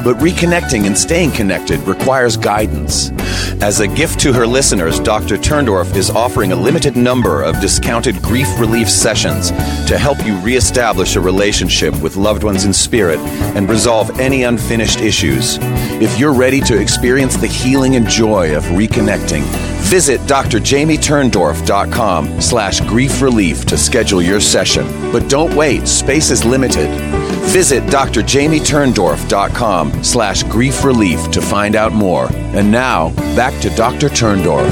But 0.03 0.17
reconnecting 0.17 0.85
and 0.85 0.97
staying 0.97 1.31
connected 1.31 1.79
requires 1.81 2.37
guidance. 2.37 3.11
As 3.61 3.79
a 3.79 3.87
gift 3.87 4.19
to 4.21 4.33
her 4.33 4.45
listeners, 4.45 4.99
Dr. 4.99 5.37
Turndorf 5.37 5.95
is 5.95 6.09
offering 6.09 6.51
a 6.51 6.55
limited 6.55 6.95
number 6.95 7.41
of 7.41 7.59
discounted 7.61 8.21
grief 8.21 8.47
relief 8.59 8.89
sessions 8.89 9.49
to 9.87 9.97
help 9.97 10.23
you 10.25 10.37
reestablish 10.39 11.15
a 11.15 11.21
relationship 11.21 11.99
with 12.01 12.15
loved 12.15 12.43
ones 12.43 12.65
in 12.65 12.73
spirit 12.73 13.19
and 13.55 13.69
resolve 13.69 14.19
any 14.19 14.43
unfinished 14.43 14.99
issues. 15.01 15.57
If 16.01 16.19
you're 16.19 16.33
ready 16.33 16.61
to 16.61 16.79
experience 16.79 17.37
the 17.37 17.47
healing 17.47 17.95
and 17.95 18.07
joy 18.07 18.55
of 18.55 18.63
reconnecting, 18.65 19.72
visit 19.83 20.21
drjamieturndorf.com 20.21 22.41
slash 22.41 22.79
grief 22.81 23.21
relief 23.21 23.65
to 23.65 23.77
schedule 23.77 24.21
your 24.21 24.39
session. 24.39 24.85
But 25.11 25.29
don't 25.29 25.53
wait, 25.55 25.87
space 25.87 26.31
is 26.31 26.45
limited. 26.45 26.89
Visit 27.51 27.83
drjamieturndorf.com 27.83 30.03
slash 30.03 30.43
grief 30.43 30.83
relief 30.83 31.31
to 31.31 31.41
find 31.41 31.75
out 31.75 31.93
more. 31.93 32.27
And 32.33 32.71
now, 32.71 33.09
back 33.35 33.59
to 33.61 33.69
Dr. 33.71 34.09
Turndorf. 34.09 34.71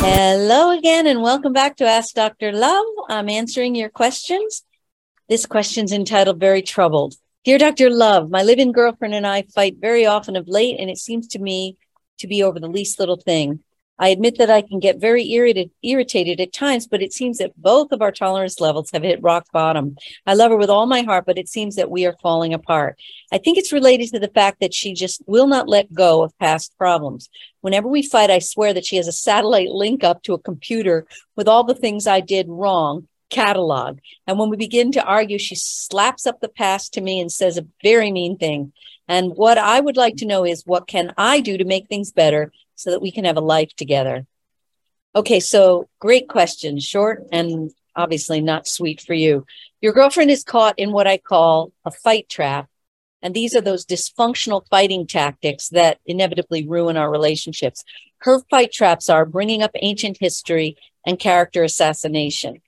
Hello 0.00 0.76
again, 0.76 1.06
and 1.06 1.22
welcome 1.22 1.52
back 1.52 1.76
to 1.76 1.86
Ask 1.86 2.14
Dr. 2.14 2.52
Love. 2.52 2.84
I'm 3.08 3.28
answering 3.28 3.74
your 3.74 3.88
questions. 3.88 4.62
This 5.28 5.46
question's 5.46 5.92
entitled 5.92 6.40
Very 6.40 6.62
Troubled. 6.62 7.14
Dear 7.44 7.56
Dr. 7.56 7.88
Love, 7.88 8.30
my 8.30 8.42
living 8.42 8.72
girlfriend 8.72 9.14
and 9.14 9.24
I 9.24 9.42
fight 9.42 9.76
very 9.78 10.04
often 10.04 10.34
of 10.34 10.48
late, 10.48 10.78
and 10.80 10.90
it 10.90 10.98
seems 10.98 11.28
to 11.28 11.38
me 11.38 11.78
to 12.18 12.26
be 12.26 12.42
over 12.42 12.58
the 12.58 12.66
least 12.66 12.98
little 12.98 13.16
thing. 13.16 13.60
I 13.96 14.08
admit 14.08 14.38
that 14.38 14.50
I 14.50 14.60
can 14.60 14.80
get 14.80 15.00
very 15.00 15.30
irritated, 15.30 15.70
irritated 15.80 16.40
at 16.40 16.52
times, 16.52 16.88
but 16.88 17.00
it 17.00 17.12
seems 17.12 17.38
that 17.38 17.56
both 17.56 17.92
of 17.92 18.02
our 18.02 18.10
tolerance 18.10 18.60
levels 18.60 18.90
have 18.90 19.04
hit 19.04 19.22
rock 19.22 19.46
bottom. 19.52 19.96
I 20.26 20.34
love 20.34 20.50
her 20.50 20.56
with 20.56 20.68
all 20.68 20.86
my 20.86 21.02
heart, 21.02 21.26
but 21.26 21.38
it 21.38 21.48
seems 21.48 21.76
that 21.76 21.92
we 21.92 22.04
are 22.06 22.16
falling 22.20 22.54
apart. 22.54 22.98
I 23.32 23.38
think 23.38 23.56
it's 23.56 23.72
related 23.72 24.10
to 24.10 24.18
the 24.18 24.28
fact 24.34 24.58
that 24.60 24.74
she 24.74 24.92
just 24.92 25.22
will 25.28 25.46
not 25.46 25.68
let 25.68 25.94
go 25.94 26.24
of 26.24 26.36
past 26.38 26.76
problems. 26.76 27.30
Whenever 27.60 27.86
we 27.86 28.02
fight, 28.02 28.30
I 28.30 28.40
swear 28.40 28.74
that 28.74 28.84
she 28.84 28.96
has 28.96 29.06
a 29.06 29.12
satellite 29.12 29.70
link 29.70 30.02
up 30.02 30.24
to 30.24 30.34
a 30.34 30.38
computer 30.38 31.06
with 31.36 31.46
all 31.46 31.62
the 31.62 31.74
things 31.74 32.08
I 32.08 32.20
did 32.20 32.46
wrong 32.48 33.06
catalog. 33.30 33.98
And 34.26 34.38
when 34.38 34.50
we 34.50 34.56
begin 34.56 34.92
to 34.92 35.04
argue, 35.04 35.38
she 35.38 35.54
slaps 35.54 36.26
up 36.26 36.40
the 36.40 36.48
past 36.48 36.94
to 36.94 37.00
me 37.00 37.20
and 37.20 37.30
says 37.30 37.58
a 37.58 37.66
very 37.82 38.10
mean 38.12 38.36
thing. 38.36 38.72
And 39.06 39.32
what 39.34 39.58
I 39.58 39.80
would 39.80 39.96
like 39.96 40.16
to 40.16 40.26
know 40.26 40.44
is 40.44 40.66
what 40.66 40.86
can 40.86 41.14
I 41.16 41.40
do 41.40 41.56
to 41.58 41.64
make 41.64 41.88
things 41.88 42.12
better 42.12 42.52
so 42.76 42.90
that 42.90 43.02
we 43.02 43.10
can 43.10 43.24
have 43.24 43.36
a 43.36 43.42
life 43.42 43.74
together? 43.76 44.26
Okay, 45.14 45.40
so 45.40 45.88
great 45.98 46.28
question. 46.28 46.78
Short 46.78 47.26
and 47.32 47.70
obviously 47.96 48.40
not 48.40 48.68
sweet 48.68 49.00
for 49.00 49.14
you. 49.14 49.46
Your 49.80 49.92
girlfriend 49.92 50.30
is 50.30 50.44
caught 50.44 50.78
in 50.78 50.92
what 50.92 51.06
I 51.06 51.18
call 51.18 51.72
a 51.84 51.90
fight 51.90 52.28
trap. 52.28 52.68
And 53.20 53.34
these 53.34 53.56
are 53.56 53.60
those 53.60 53.84
dysfunctional 53.84 54.62
fighting 54.70 55.06
tactics 55.06 55.70
that 55.70 55.98
inevitably 56.06 56.68
ruin 56.68 56.96
our 56.96 57.10
relationships. 57.10 57.82
Her 58.18 58.40
fight 58.50 58.70
traps 58.72 59.08
are 59.08 59.24
bringing 59.24 59.62
up 59.62 59.72
ancient 59.74 60.18
history 60.20 60.76
and 61.04 61.18
character 61.18 61.64
assassination. 61.64 62.60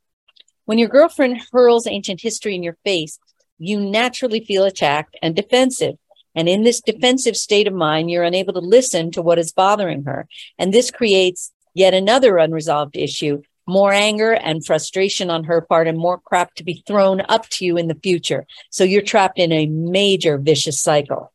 When 0.70 0.78
your 0.78 0.88
girlfriend 0.88 1.42
hurls 1.50 1.88
ancient 1.88 2.20
history 2.20 2.54
in 2.54 2.62
your 2.62 2.76
face, 2.84 3.18
you 3.58 3.80
naturally 3.80 4.44
feel 4.44 4.62
attacked 4.62 5.16
and 5.20 5.34
defensive. 5.34 5.96
And 6.36 6.48
in 6.48 6.62
this 6.62 6.80
defensive 6.80 7.36
state 7.36 7.66
of 7.66 7.74
mind, 7.74 8.08
you're 8.08 8.22
unable 8.22 8.52
to 8.52 8.60
listen 8.60 9.10
to 9.10 9.20
what 9.20 9.40
is 9.40 9.50
bothering 9.50 10.04
her. 10.04 10.28
And 10.60 10.72
this 10.72 10.92
creates 10.92 11.50
yet 11.74 11.92
another 11.92 12.38
unresolved 12.38 12.96
issue, 12.96 13.42
more 13.66 13.92
anger 13.92 14.32
and 14.32 14.64
frustration 14.64 15.28
on 15.28 15.42
her 15.42 15.60
part, 15.60 15.88
and 15.88 15.98
more 15.98 16.20
crap 16.20 16.54
to 16.54 16.62
be 16.62 16.84
thrown 16.86 17.20
up 17.22 17.48
to 17.48 17.64
you 17.64 17.76
in 17.76 17.88
the 17.88 17.98
future. 18.00 18.46
So 18.70 18.84
you're 18.84 19.02
trapped 19.02 19.40
in 19.40 19.50
a 19.50 19.66
major 19.66 20.38
vicious 20.38 20.80
cycle. 20.80 21.32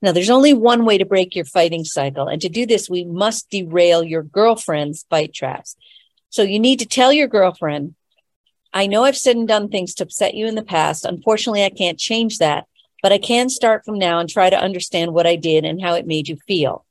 Now, 0.00 0.12
there's 0.12 0.30
only 0.30 0.54
one 0.54 0.86
way 0.86 0.96
to 0.96 1.04
break 1.04 1.36
your 1.36 1.44
fighting 1.44 1.84
cycle. 1.84 2.26
And 2.26 2.40
to 2.40 2.48
do 2.48 2.64
this, 2.64 2.88
we 2.88 3.04
must 3.04 3.50
derail 3.50 4.02
your 4.02 4.22
girlfriend's 4.22 5.04
fight 5.10 5.34
traps. 5.34 5.76
So 6.30 6.42
you 6.42 6.58
need 6.58 6.78
to 6.78 6.86
tell 6.86 7.12
your 7.12 7.28
girlfriend, 7.28 7.94
I 8.72 8.86
know 8.86 9.04
I've 9.04 9.16
said 9.16 9.36
and 9.36 9.48
done 9.48 9.68
things 9.68 9.94
to 9.94 10.04
upset 10.04 10.34
you 10.34 10.46
in 10.46 10.54
the 10.54 10.62
past. 10.62 11.04
Unfortunately, 11.04 11.64
I 11.64 11.70
can't 11.70 11.98
change 11.98 12.38
that 12.38 12.66
but 13.02 13.12
I 13.12 13.18
can 13.18 13.48
start 13.48 13.84
from 13.84 13.98
now 13.98 14.18
and 14.18 14.28
try 14.28 14.50
to 14.50 14.58
understand 14.58 15.12
what 15.12 15.26
I 15.26 15.36
did 15.36 15.64
and 15.64 15.80
how 15.80 15.94
it 15.94 16.06
made 16.06 16.28
you 16.28 16.36
feel. 16.46 16.84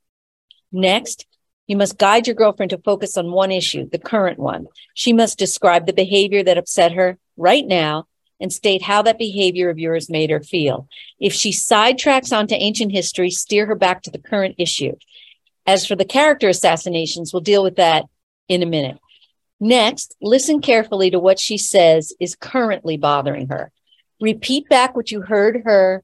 Next, 0.72 1.26
you 1.68 1.76
must 1.76 1.98
guide 1.98 2.28
your 2.28 2.36
girlfriend 2.36 2.70
to 2.70 2.78
focus 2.78 3.18
on 3.18 3.32
one 3.32 3.52
issue, 3.52 3.90
the 3.90 4.00
current 4.00 4.40
one. 4.40 4.68
She 4.94 5.12
must 5.12 5.38
describe 5.38 5.86
the 5.86 5.94
behavior 5.94 6.44
that 6.44 6.58
upset 6.58 6.94
her 6.94 7.18
right 7.36 7.66
now 7.66 8.08
and 8.40 8.54
state 8.54 8.84
how 8.84 9.02
that 9.02 9.18
behavior 9.18 9.70
of 9.70 9.80
yours 9.80 10.10
made 10.10 10.30
her 10.30 10.42
feel. 10.42 10.88
If 11.20 11.34
she 11.34 11.52
sidetracks 11.52 12.36
onto 12.36 12.56
ancient 12.56 12.92
history, 12.92 13.32
steer 13.32 13.66
her 13.66 13.76
back 13.76 14.04
to 14.04 14.12
the 14.12 14.20
current 14.20 14.56
issue. 14.58 14.94
As 15.66 15.86
for 15.86 15.96
the 15.96 16.06
character 16.06 16.48
assassinations, 16.48 17.34
we'll 17.34 17.42
deal 17.42 17.64
with 17.64 17.76
that 17.76 18.06
in 18.48 18.64
a 18.64 18.68
minute. 18.68 19.00
Next, 19.60 20.16
listen 20.22 20.62
carefully 20.62 21.10
to 21.12 21.20
what 21.20 21.40
she 21.40 21.58
says 21.58 22.14
is 22.20 22.36
currently 22.36 22.98
bothering 22.98 23.48
her 23.50 23.72
repeat 24.20 24.68
back 24.70 24.96
what 24.96 25.12
you 25.12 25.22
heard 25.22 25.62
her 25.66 26.04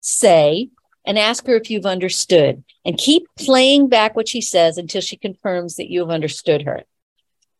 say 0.00 0.68
and 1.04 1.18
ask 1.18 1.46
her 1.46 1.56
if 1.56 1.70
you've 1.70 1.86
understood 1.86 2.64
and 2.84 2.98
keep 2.98 3.26
playing 3.38 3.88
back 3.88 4.14
what 4.16 4.28
she 4.28 4.40
says 4.40 4.78
until 4.78 5.00
she 5.00 5.16
confirms 5.16 5.76
that 5.76 5.90
you 5.90 6.00
have 6.00 6.10
understood 6.10 6.62
her. 6.62 6.82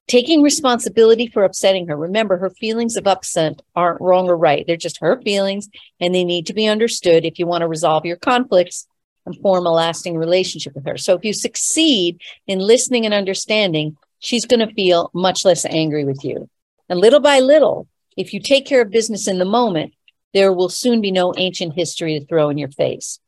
Taking 0.07 0.43
responsibility 0.43 1.27
for 1.27 1.45
upsetting 1.45 1.89
her. 1.89 1.97
Remember, 1.97 2.39
her 2.39 2.51
feelings 2.51 2.97
of 2.97 3.07
upset 3.07 3.61
aren't 3.77 4.01
wrong 4.01 4.29
or 4.29 4.37
right. 4.37 4.67
They're 4.67 4.77
just 4.77 5.01
her 5.01 5.21
feelings 5.21 5.69
and 6.01 6.15
they 6.15 6.25
need 6.25 6.47
to 6.47 6.55
be 6.55 6.67
understood 6.67 7.25
if 7.25 7.39
you 7.39 7.47
want 7.47 7.63
to 7.63 7.69
resolve 7.69 8.07
your 8.07 8.17
conflicts 8.17 8.87
and 9.27 9.37
form 9.37 9.67
a 9.67 9.73
lasting 9.73 10.17
relationship 10.17 10.75
with 10.75 10.87
her. 10.87 10.97
So 10.97 11.15
if 11.15 11.25
you 11.25 11.35
succeed 11.35 12.23
in 12.47 12.59
listening 12.59 13.05
and 13.05 13.13
understanding, 13.13 13.97
she's 14.19 14.47
going 14.47 14.67
to 14.67 14.75
feel 14.75 15.11
much 15.15 15.45
less 15.45 15.65
angry 15.65 16.05
with 16.05 16.25
you. 16.25 16.49
And 16.89 17.01
little 17.01 17.21
by 17.21 17.41
little, 17.41 17.87
if 18.17 18.33
you 18.33 18.41
take 18.41 18.67
care 18.67 18.83
of 18.83 18.91
business 18.91 19.29
in 19.29 19.39
the 19.39 19.45
moment, 19.45 19.95
there 20.35 20.53
will 20.53 20.69
soon 20.69 21.01
be 21.01 21.11
no 21.11 21.33
ancient 21.37 21.75
history 21.75 22.19
to 22.19 22.27
throw 22.27 22.49
in 22.49 22.59
your 22.59 22.71
face. 22.71 23.19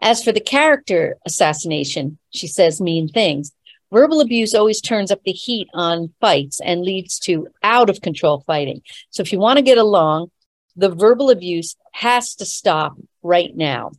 As 0.00 0.24
for 0.24 0.32
the 0.32 0.40
character 0.40 1.16
assassination, 1.24 2.18
she 2.30 2.48
says 2.48 2.80
mean 2.80 3.08
things. 3.08 3.52
Verbal 3.92 4.20
abuse 4.20 4.54
always 4.54 4.80
turns 4.80 5.10
up 5.10 5.22
the 5.22 5.32
heat 5.32 5.68
on 5.74 6.12
fights 6.20 6.60
and 6.60 6.82
leads 6.82 7.18
to 7.20 7.48
out 7.62 7.90
of 7.90 8.00
control 8.00 8.42
fighting. 8.46 8.82
So 9.10 9.22
if 9.22 9.32
you 9.32 9.38
want 9.38 9.58
to 9.58 9.62
get 9.62 9.78
along, 9.78 10.30
the 10.76 10.88
verbal 10.88 11.30
abuse 11.30 11.76
has 11.92 12.34
to 12.36 12.46
stop 12.46 12.96
right 13.22 13.54
now. 13.54 13.92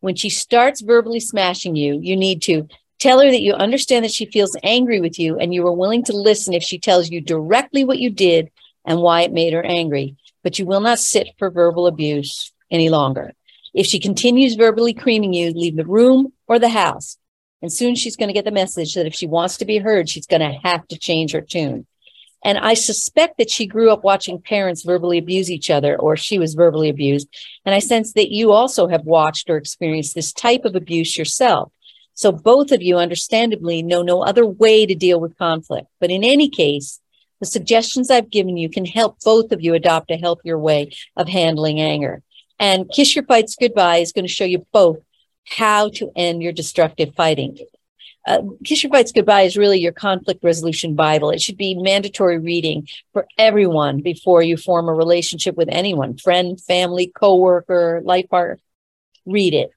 When 0.00 0.16
she 0.16 0.28
starts 0.28 0.80
verbally 0.80 1.20
smashing 1.20 1.76
you, 1.76 2.00
you 2.02 2.16
need 2.16 2.42
to 2.42 2.68
tell 3.00 3.20
her 3.20 3.30
that 3.30 3.40
you 3.40 3.54
understand 3.54 4.04
that 4.04 4.12
she 4.12 4.26
feels 4.26 4.56
angry 4.62 5.00
with 5.00 5.18
you 5.18 5.38
and 5.38 5.52
you 5.52 5.66
are 5.66 5.72
willing 5.72 6.04
to 6.04 6.16
listen 6.16 6.54
if 6.54 6.62
she 6.62 6.78
tells 6.78 7.10
you 7.10 7.20
directly 7.20 7.84
what 7.84 7.98
you 7.98 8.10
did 8.10 8.50
and 8.84 9.00
why 9.00 9.22
it 9.22 9.32
made 9.32 9.52
her 9.52 9.64
angry, 9.64 10.16
but 10.42 10.58
you 10.58 10.66
will 10.66 10.80
not 10.80 10.98
sit 10.98 11.28
for 11.38 11.50
verbal 11.50 11.86
abuse 11.86 12.52
any 12.70 12.88
longer. 12.88 13.32
If 13.74 13.86
she 13.86 13.98
continues 13.98 14.54
verbally 14.54 14.94
creaming 14.94 15.32
you, 15.32 15.50
leave 15.50 15.76
the 15.76 15.84
room 15.84 16.32
or 16.46 16.58
the 16.58 16.68
house. 16.68 17.16
And 17.62 17.72
soon 17.72 17.94
she's 17.94 18.16
going 18.16 18.28
to 18.28 18.34
get 18.34 18.44
the 18.44 18.50
message 18.50 18.94
that 18.94 19.06
if 19.06 19.14
she 19.14 19.26
wants 19.26 19.58
to 19.58 19.64
be 19.64 19.78
heard, 19.78 20.08
she's 20.08 20.26
going 20.26 20.40
to 20.40 20.58
have 20.62 20.86
to 20.88 20.98
change 20.98 21.32
her 21.32 21.40
tune. 21.40 21.86
And 22.42 22.56
I 22.56 22.72
suspect 22.72 23.36
that 23.36 23.50
she 23.50 23.66
grew 23.66 23.90
up 23.90 24.02
watching 24.02 24.40
parents 24.40 24.82
verbally 24.82 25.18
abuse 25.18 25.50
each 25.50 25.68
other, 25.68 25.98
or 25.98 26.16
she 26.16 26.38
was 26.38 26.54
verbally 26.54 26.88
abused. 26.88 27.28
And 27.66 27.74
I 27.74 27.80
sense 27.80 28.14
that 28.14 28.32
you 28.32 28.52
also 28.52 28.88
have 28.88 29.04
watched 29.04 29.50
or 29.50 29.58
experienced 29.58 30.14
this 30.14 30.32
type 30.32 30.64
of 30.64 30.74
abuse 30.74 31.18
yourself. 31.18 31.70
So 32.20 32.32
both 32.32 32.70
of 32.70 32.82
you, 32.82 32.98
understandably, 32.98 33.82
know 33.82 34.02
no 34.02 34.22
other 34.22 34.44
way 34.44 34.84
to 34.84 34.94
deal 34.94 35.18
with 35.18 35.38
conflict. 35.38 35.86
But 36.00 36.10
in 36.10 36.22
any 36.22 36.50
case, 36.50 37.00
the 37.40 37.46
suggestions 37.46 38.10
I've 38.10 38.28
given 38.28 38.58
you 38.58 38.68
can 38.68 38.84
help 38.84 39.20
both 39.24 39.52
of 39.52 39.62
you 39.62 39.72
adopt 39.72 40.10
a 40.10 40.18
healthier 40.18 40.58
way 40.58 40.90
of 41.16 41.28
handling 41.28 41.80
anger. 41.80 42.22
And 42.58 42.90
Kiss 42.90 43.16
Your 43.16 43.24
Fights 43.24 43.56
Goodbye 43.58 44.00
is 44.00 44.12
going 44.12 44.26
to 44.26 44.30
show 44.30 44.44
you 44.44 44.66
both 44.70 44.98
how 45.48 45.88
to 45.94 46.12
end 46.14 46.42
your 46.42 46.52
destructive 46.52 47.14
fighting. 47.14 47.56
Uh, 48.28 48.42
Kiss 48.66 48.82
Your 48.82 48.92
Fights 48.92 49.12
Goodbye 49.12 49.44
is 49.44 49.56
really 49.56 49.80
your 49.80 49.92
conflict 49.92 50.44
resolution 50.44 50.94
Bible. 50.94 51.30
It 51.30 51.40
should 51.40 51.56
be 51.56 51.74
mandatory 51.74 52.38
reading 52.38 52.86
for 53.14 53.26
everyone 53.38 54.02
before 54.02 54.42
you 54.42 54.58
form 54.58 54.90
a 54.90 54.94
relationship 54.94 55.56
with 55.56 55.70
anyone, 55.70 56.18
friend, 56.18 56.60
family, 56.60 57.06
coworker, 57.06 58.02
life 58.04 58.28
partner. 58.28 58.58
Read 59.24 59.54
it. 59.54 59.70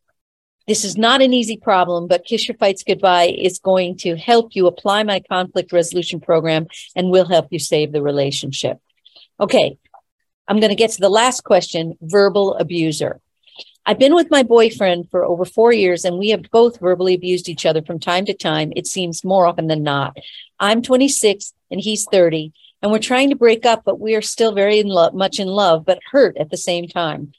This 0.65 0.85
is 0.85 0.97
not 0.97 1.21
an 1.21 1.33
easy 1.33 1.57
problem, 1.57 2.07
but 2.07 2.23
Kiss 2.23 2.47
Your 2.47 2.55
Fights 2.55 2.83
Goodbye 2.83 3.35
is 3.37 3.59
going 3.59 3.97
to 3.97 4.15
help 4.15 4.55
you 4.55 4.65
apply 4.67 5.03
my 5.03 5.19
conflict 5.19 5.73
resolution 5.73 6.21
program 6.21 6.67
and 6.95 7.09
will 7.09 7.27
help 7.27 7.47
you 7.51 7.59
save 7.59 7.91
the 7.91 8.01
relationship. 8.01 8.79
Okay, 9.41 9.77
I'm 10.47 10.61
going 10.61 10.69
to 10.69 10.75
get 10.75 10.91
to 10.91 11.01
the 11.01 11.09
last 11.09 11.43
question 11.43 11.97
verbal 12.01 12.55
abuser. 12.55 13.19
I've 13.85 13.99
been 13.99 14.15
with 14.15 14.31
my 14.31 14.43
boyfriend 14.43 15.09
for 15.11 15.25
over 15.25 15.43
four 15.43 15.73
years, 15.73 16.05
and 16.05 16.17
we 16.17 16.29
have 16.29 16.49
both 16.49 16.79
verbally 16.79 17.13
abused 17.13 17.49
each 17.49 17.65
other 17.65 17.81
from 17.81 17.99
time 17.99 18.25
to 18.27 18.33
time. 18.33 18.71
It 18.77 18.87
seems 18.87 19.25
more 19.25 19.45
often 19.45 19.67
than 19.67 19.83
not. 19.83 20.15
I'm 20.61 20.81
26 20.81 21.53
and 21.71 21.81
he's 21.81 22.05
30, 22.09 22.53
and 22.81 22.89
we're 22.89 22.99
trying 22.99 23.31
to 23.31 23.35
break 23.35 23.65
up, 23.65 23.81
but 23.83 23.99
we 23.99 24.15
are 24.15 24.21
still 24.21 24.53
very 24.53 24.79
in 24.79 24.87
love, 24.87 25.13
much 25.13 25.39
in 25.39 25.49
love, 25.49 25.83
but 25.85 25.99
hurt 26.09 26.37
at 26.37 26.51
the 26.51 26.57
same 26.57 26.87
time. 26.87 27.33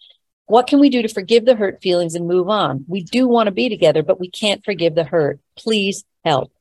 What 0.46 0.66
can 0.66 0.78
we 0.78 0.90
do 0.90 1.02
to 1.02 1.08
forgive 1.08 1.46
the 1.46 1.56
hurt 1.56 1.80
feelings 1.82 2.14
and 2.14 2.26
move 2.26 2.48
on? 2.48 2.84
We 2.86 3.02
do 3.02 3.26
want 3.26 3.46
to 3.46 3.52
be 3.52 3.68
together, 3.68 4.02
but 4.02 4.20
we 4.20 4.28
can't 4.28 4.64
forgive 4.64 4.94
the 4.94 5.04
hurt. 5.04 5.40
Please 5.56 6.04
help. 6.24 6.52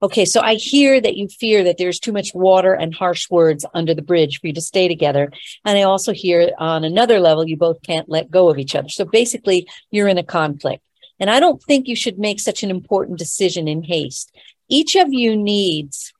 Okay, 0.00 0.24
so 0.24 0.40
I 0.40 0.54
hear 0.54 1.00
that 1.00 1.16
you 1.16 1.26
fear 1.26 1.64
that 1.64 1.76
there's 1.76 1.98
too 1.98 2.12
much 2.12 2.32
water 2.32 2.72
and 2.72 2.94
harsh 2.94 3.28
words 3.28 3.66
under 3.74 3.94
the 3.94 4.02
bridge 4.02 4.38
for 4.40 4.46
you 4.46 4.52
to 4.52 4.60
stay 4.60 4.86
together. 4.86 5.32
And 5.64 5.76
I 5.76 5.82
also 5.82 6.12
hear 6.12 6.52
on 6.58 6.84
another 6.84 7.18
level, 7.18 7.48
you 7.48 7.56
both 7.56 7.82
can't 7.82 8.08
let 8.08 8.30
go 8.30 8.48
of 8.48 8.58
each 8.58 8.76
other. 8.76 8.88
So 8.88 9.04
basically, 9.04 9.68
you're 9.90 10.06
in 10.06 10.18
a 10.18 10.22
conflict. 10.22 10.84
And 11.18 11.28
I 11.28 11.40
don't 11.40 11.60
think 11.60 11.88
you 11.88 11.96
should 11.96 12.16
make 12.16 12.38
such 12.38 12.62
an 12.62 12.70
important 12.70 13.18
decision 13.18 13.66
in 13.66 13.82
haste. 13.82 14.30
Each 14.68 14.94
of 14.94 15.12
you 15.12 15.36
needs 15.36 16.12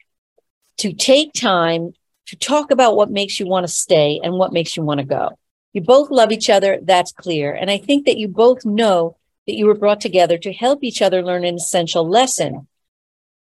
to 0.78 0.92
take 0.92 1.32
time 1.32 1.92
to 2.26 2.36
talk 2.36 2.72
about 2.72 2.96
what 2.96 3.12
makes 3.12 3.38
you 3.38 3.46
want 3.46 3.64
to 3.64 3.72
stay 3.72 4.20
and 4.22 4.34
what 4.34 4.52
makes 4.52 4.76
you 4.76 4.82
want 4.82 4.98
to 4.98 5.06
go. 5.06 5.38
You 5.72 5.82
both 5.82 6.10
love 6.10 6.32
each 6.32 6.50
other. 6.50 6.78
That's 6.82 7.12
clear. 7.12 7.54
And 7.54 7.70
I 7.70 7.78
think 7.78 8.06
that 8.06 8.18
you 8.18 8.28
both 8.28 8.64
know 8.64 9.16
that 9.46 9.56
you 9.56 9.66
were 9.66 9.74
brought 9.74 10.00
together 10.00 10.38
to 10.38 10.52
help 10.52 10.82
each 10.82 11.02
other 11.02 11.22
learn 11.22 11.44
an 11.44 11.56
essential 11.56 12.08
lesson. 12.08 12.68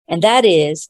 And 0.07 0.21
that 0.21 0.45
is 0.45 0.89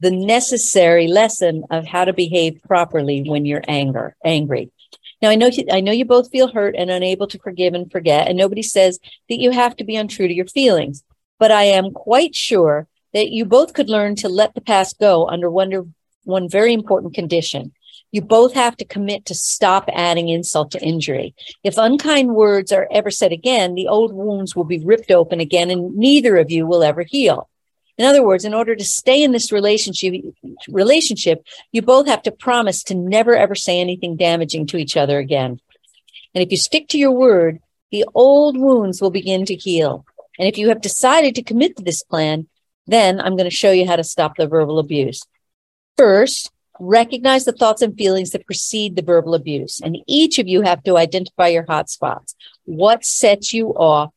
the 0.00 0.10
necessary 0.10 1.06
lesson 1.06 1.64
of 1.70 1.86
how 1.86 2.04
to 2.04 2.12
behave 2.12 2.60
properly 2.66 3.22
when 3.22 3.44
you're 3.44 3.64
anger, 3.66 4.16
angry. 4.24 4.70
Now 5.22 5.30
I 5.30 5.36
know 5.36 5.50
I 5.72 5.80
know 5.80 5.92
you 5.92 6.04
both 6.04 6.30
feel 6.30 6.48
hurt 6.48 6.74
and 6.76 6.90
unable 6.90 7.26
to 7.28 7.38
forgive 7.38 7.72
and 7.72 7.90
forget, 7.90 8.28
and 8.28 8.36
nobody 8.36 8.62
says 8.62 8.98
that 9.28 9.40
you 9.40 9.50
have 9.52 9.76
to 9.76 9.84
be 9.84 9.96
untrue 9.96 10.28
to 10.28 10.34
your 10.34 10.46
feelings. 10.46 11.02
But 11.38 11.50
I 11.50 11.64
am 11.64 11.92
quite 11.92 12.34
sure 12.34 12.88
that 13.14 13.30
you 13.30 13.44
both 13.44 13.72
could 13.72 13.88
learn 13.88 14.16
to 14.16 14.28
let 14.28 14.54
the 14.54 14.60
past 14.60 14.98
go 14.98 15.26
under 15.28 15.50
one, 15.50 15.94
one 16.24 16.48
very 16.48 16.72
important 16.72 17.14
condition. 17.14 17.72
You 18.14 18.22
both 18.22 18.54
have 18.54 18.76
to 18.76 18.84
commit 18.84 19.24
to 19.24 19.34
stop 19.34 19.90
adding 19.92 20.28
insult 20.28 20.70
to 20.70 20.80
injury. 20.80 21.34
If 21.64 21.76
unkind 21.76 22.32
words 22.32 22.70
are 22.70 22.86
ever 22.92 23.10
said 23.10 23.32
again, 23.32 23.74
the 23.74 23.88
old 23.88 24.12
wounds 24.12 24.54
will 24.54 24.62
be 24.62 24.78
ripped 24.78 25.10
open 25.10 25.40
again 25.40 25.68
and 25.68 25.96
neither 25.96 26.36
of 26.36 26.48
you 26.48 26.64
will 26.64 26.84
ever 26.84 27.02
heal. 27.02 27.48
In 27.98 28.04
other 28.04 28.22
words, 28.22 28.44
in 28.44 28.54
order 28.54 28.76
to 28.76 28.84
stay 28.84 29.24
in 29.24 29.32
this 29.32 29.50
relationship, 29.50 30.14
relationship, 30.68 31.44
you 31.72 31.82
both 31.82 32.06
have 32.06 32.22
to 32.22 32.30
promise 32.30 32.84
to 32.84 32.94
never 32.94 33.34
ever 33.34 33.56
say 33.56 33.80
anything 33.80 34.14
damaging 34.14 34.68
to 34.68 34.76
each 34.76 34.96
other 34.96 35.18
again. 35.18 35.58
And 36.36 36.44
if 36.44 36.52
you 36.52 36.56
stick 36.56 36.86
to 36.90 36.98
your 36.98 37.10
word, 37.10 37.58
the 37.90 38.04
old 38.14 38.56
wounds 38.56 39.02
will 39.02 39.10
begin 39.10 39.44
to 39.46 39.56
heal. 39.56 40.06
And 40.38 40.46
if 40.46 40.56
you 40.56 40.68
have 40.68 40.80
decided 40.80 41.34
to 41.34 41.42
commit 41.42 41.76
to 41.78 41.82
this 41.82 42.04
plan, 42.04 42.46
then 42.86 43.20
I'm 43.20 43.36
going 43.36 43.50
to 43.50 43.56
show 43.56 43.72
you 43.72 43.88
how 43.88 43.96
to 43.96 44.04
stop 44.04 44.36
the 44.36 44.46
verbal 44.46 44.78
abuse. 44.78 45.20
First, 45.96 46.52
recognize 46.80 47.44
the 47.44 47.52
thoughts 47.52 47.82
and 47.82 47.96
feelings 47.96 48.30
that 48.30 48.46
precede 48.46 48.96
the 48.96 49.02
verbal 49.02 49.34
abuse. 49.34 49.80
And 49.80 49.98
each 50.06 50.38
of 50.38 50.48
you 50.48 50.62
have 50.62 50.82
to 50.84 50.96
identify 50.96 51.48
your 51.48 51.64
hot 51.66 51.88
spots. 51.88 52.34
What 52.64 53.04
sets 53.04 53.52
you 53.52 53.70
off? 53.70 54.12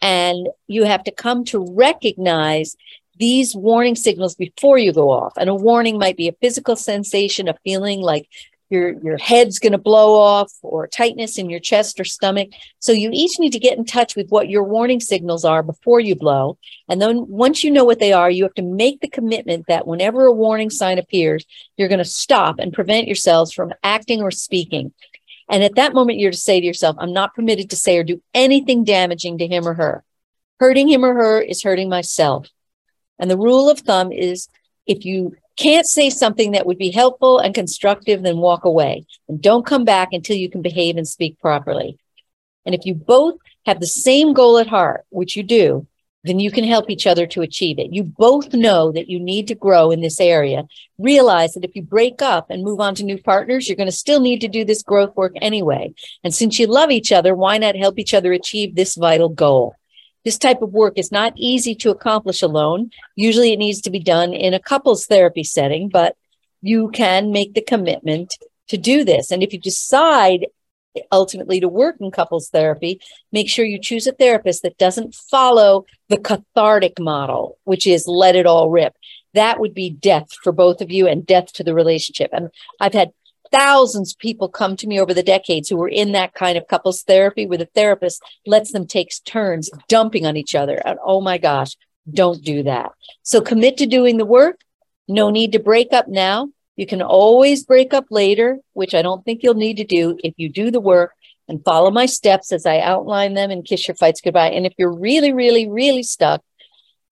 And 0.00 0.48
you 0.66 0.84
have 0.84 1.04
to 1.04 1.12
come 1.12 1.44
to 1.46 1.64
recognize 1.74 2.76
these 3.18 3.54
warning 3.54 3.94
signals 3.94 4.34
before 4.34 4.78
you 4.78 4.92
go 4.92 5.10
off. 5.10 5.34
And 5.36 5.48
a 5.48 5.54
warning 5.54 5.98
might 5.98 6.16
be 6.16 6.28
a 6.28 6.36
physical 6.40 6.74
sensation, 6.74 7.48
a 7.48 7.56
feeling 7.62 8.00
like 8.00 8.28
your 8.72 8.94
your 9.02 9.18
head's 9.18 9.58
going 9.58 9.72
to 9.72 9.78
blow 9.78 10.18
off 10.18 10.50
or 10.62 10.88
tightness 10.88 11.38
in 11.38 11.50
your 11.50 11.60
chest 11.60 12.00
or 12.00 12.04
stomach. 12.04 12.48
So 12.78 12.90
you 12.90 13.10
each 13.12 13.38
need 13.38 13.52
to 13.52 13.58
get 13.58 13.78
in 13.78 13.84
touch 13.84 14.16
with 14.16 14.30
what 14.30 14.48
your 14.48 14.64
warning 14.64 14.98
signals 14.98 15.44
are 15.44 15.62
before 15.62 16.00
you 16.00 16.16
blow. 16.16 16.58
And 16.88 17.00
then 17.00 17.28
once 17.28 17.62
you 17.62 17.70
know 17.70 17.84
what 17.84 18.00
they 18.00 18.12
are 18.12 18.30
you 18.30 18.42
have 18.44 18.54
to 18.54 18.62
make 18.62 19.00
the 19.00 19.08
commitment 19.08 19.66
that 19.68 19.86
whenever 19.86 20.24
a 20.24 20.32
warning 20.32 20.70
sign 20.70 20.98
appears 20.98 21.44
you're 21.76 21.88
going 21.88 21.98
to 21.98 22.04
stop 22.04 22.58
and 22.58 22.72
prevent 22.72 23.06
yourselves 23.06 23.52
from 23.52 23.74
acting 23.84 24.22
or 24.22 24.30
speaking. 24.30 24.92
And 25.48 25.62
at 25.62 25.74
that 25.76 25.94
moment 25.94 26.18
you're 26.18 26.30
to 26.30 26.36
say 26.36 26.58
to 26.58 26.66
yourself 26.66 26.96
i'm 26.98 27.12
not 27.12 27.34
permitted 27.34 27.70
to 27.70 27.76
say 27.76 27.98
or 27.98 28.04
do 28.04 28.22
anything 28.32 28.84
damaging 28.84 29.38
to 29.38 29.46
him 29.46 29.68
or 29.68 29.74
her. 29.74 30.02
Hurting 30.58 30.88
him 30.88 31.04
or 31.04 31.14
her 31.14 31.40
is 31.40 31.62
hurting 31.62 31.88
myself. 31.88 32.48
And 33.18 33.30
the 33.30 33.36
rule 33.36 33.68
of 33.68 33.80
thumb 33.80 34.12
is 34.12 34.48
if 34.86 35.04
you 35.04 35.36
can't 35.56 35.86
say 35.86 36.10
something 36.10 36.52
that 36.52 36.66
would 36.66 36.78
be 36.78 36.90
helpful 36.90 37.38
and 37.38 37.54
constructive, 37.54 38.22
then 38.22 38.38
walk 38.38 38.64
away 38.64 39.04
and 39.28 39.40
don't 39.40 39.66
come 39.66 39.84
back 39.84 40.08
until 40.12 40.36
you 40.36 40.50
can 40.50 40.62
behave 40.62 40.96
and 40.96 41.06
speak 41.06 41.38
properly. 41.40 41.98
And 42.64 42.74
if 42.74 42.86
you 42.86 42.94
both 42.94 43.36
have 43.66 43.80
the 43.80 43.86
same 43.86 44.32
goal 44.32 44.58
at 44.58 44.66
heart, 44.66 45.04
which 45.10 45.36
you 45.36 45.42
do, 45.42 45.86
then 46.24 46.38
you 46.38 46.50
can 46.52 46.64
help 46.64 46.88
each 46.88 47.06
other 47.06 47.26
to 47.26 47.42
achieve 47.42 47.78
it. 47.78 47.92
You 47.92 48.04
both 48.04 48.54
know 48.54 48.92
that 48.92 49.08
you 49.08 49.18
need 49.18 49.48
to 49.48 49.56
grow 49.56 49.90
in 49.90 50.00
this 50.00 50.20
area. 50.20 50.64
Realize 50.98 51.54
that 51.54 51.64
if 51.64 51.74
you 51.74 51.82
break 51.82 52.22
up 52.22 52.48
and 52.48 52.62
move 52.62 52.80
on 52.80 52.94
to 52.96 53.04
new 53.04 53.20
partners, 53.20 53.68
you're 53.68 53.76
going 53.76 53.88
to 53.88 53.92
still 53.92 54.20
need 54.20 54.40
to 54.42 54.48
do 54.48 54.64
this 54.64 54.82
growth 54.82 55.16
work 55.16 55.32
anyway. 55.40 55.92
And 56.22 56.32
since 56.32 56.58
you 56.58 56.68
love 56.68 56.90
each 56.90 57.10
other, 57.10 57.34
why 57.34 57.58
not 57.58 57.74
help 57.74 57.98
each 57.98 58.14
other 58.14 58.32
achieve 58.32 58.76
this 58.76 58.94
vital 58.94 59.28
goal? 59.28 59.74
This 60.24 60.38
type 60.38 60.62
of 60.62 60.72
work 60.72 60.98
is 60.98 61.10
not 61.10 61.32
easy 61.36 61.74
to 61.76 61.90
accomplish 61.90 62.42
alone. 62.42 62.90
Usually 63.16 63.52
it 63.52 63.58
needs 63.58 63.80
to 63.82 63.90
be 63.90 64.00
done 64.00 64.32
in 64.32 64.54
a 64.54 64.60
couples 64.60 65.06
therapy 65.06 65.44
setting, 65.44 65.88
but 65.88 66.16
you 66.60 66.90
can 66.90 67.32
make 67.32 67.54
the 67.54 67.62
commitment 67.62 68.34
to 68.68 68.78
do 68.78 69.04
this. 69.04 69.30
And 69.30 69.42
if 69.42 69.52
you 69.52 69.58
decide 69.58 70.46
ultimately 71.10 71.60
to 71.60 71.68
work 71.68 71.96
in 72.00 72.10
couples 72.10 72.50
therapy, 72.50 73.00
make 73.32 73.48
sure 73.48 73.64
you 73.64 73.80
choose 73.80 74.06
a 74.06 74.12
therapist 74.12 74.62
that 74.62 74.78
doesn't 74.78 75.14
follow 75.14 75.86
the 76.08 76.18
cathartic 76.18 77.00
model, 77.00 77.58
which 77.64 77.86
is 77.86 78.06
let 78.06 78.36
it 78.36 78.46
all 78.46 78.70
rip. 78.70 78.94
That 79.34 79.58
would 79.58 79.74
be 79.74 79.90
death 79.90 80.28
for 80.42 80.52
both 80.52 80.80
of 80.80 80.90
you 80.90 81.08
and 81.08 81.26
death 81.26 81.52
to 81.54 81.64
the 81.64 81.74
relationship. 81.74 82.30
And 82.32 82.50
I've 82.78 82.92
had 82.92 83.12
thousands 83.52 84.12
of 84.12 84.18
people 84.18 84.48
come 84.48 84.76
to 84.76 84.86
me 84.86 84.98
over 84.98 85.14
the 85.14 85.22
decades 85.22 85.68
who 85.68 85.76
were 85.76 85.88
in 85.88 86.12
that 86.12 86.34
kind 86.34 86.56
of 86.58 86.66
couples 86.66 87.02
therapy 87.02 87.46
where 87.46 87.58
the 87.58 87.68
therapist 87.74 88.22
lets 88.46 88.72
them 88.72 88.86
take 88.86 89.12
turns 89.24 89.70
dumping 89.88 90.26
on 90.26 90.36
each 90.36 90.54
other. 90.54 90.80
And 90.84 90.98
oh 91.04 91.20
my 91.20 91.38
gosh, 91.38 91.76
don't 92.10 92.42
do 92.42 92.62
that. 92.64 92.92
So 93.22 93.40
commit 93.40 93.76
to 93.76 93.86
doing 93.86 94.16
the 94.16 94.24
work. 94.24 94.60
No 95.06 95.30
need 95.30 95.52
to 95.52 95.58
break 95.58 95.92
up 95.92 96.08
now. 96.08 96.48
You 96.76 96.86
can 96.86 97.02
always 97.02 97.64
break 97.64 97.92
up 97.92 98.06
later, 98.10 98.58
which 98.72 98.94
I 98.94 99.02
don't 99.02 99.24
think 99.24 99.42
you'll 99.42 99.54
need 99.54 99.76
to 99.76 99.84
do 99.84 100.16
if 100.24 100.34
you 100.36 100.48
do 100.48 100.70
the 100.70 100.80
work 100.80 101.12
and 101.48 101.62
follow 101.64 101.90
my 101.90 102.06
steps 102.06 102.50
as 102.50 102.64
I 102.64 102.78
outline 102.80 103.34
them 103.34 103.50
and 103.50 103.64
kiss 103.64 103.86
your 103.86 103.94
fights 103.94 104.20
goodbye. 104.20 104.50
And 104.50 104.64
if 104.64 104.72
you're 104.78 104.92
really, 104.92 105.32
really, 105.32 105.68
really 105.68 106.02
stuck, 106.02 106.42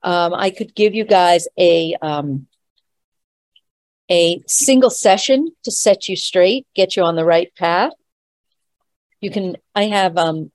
um, 0.02 0.32
I 0.32 0.50
could 0.50 0.74
give 0.74 0.94
you 0.94 1.04
guys 1.04 1.46
a 1.58 1.94
um, 2.00 2.46
a 4.10 4.42
single 4.46 4.90
session 4.90 5.52
to 5.62 5.70
set 5.70 6.08
you 6.08 6.16
straight, 6.16 6.66
get 6.74 6.96
you 6.96 7.04
on 7.04 7.16
the 7.16 7.24
right 7.24 7.54
path. 7.56 7.92
You 9.20 9.30
can, 9.30 9.56
I 9.74 9.84
have, 9.84 10.16
um, 10.18 10.50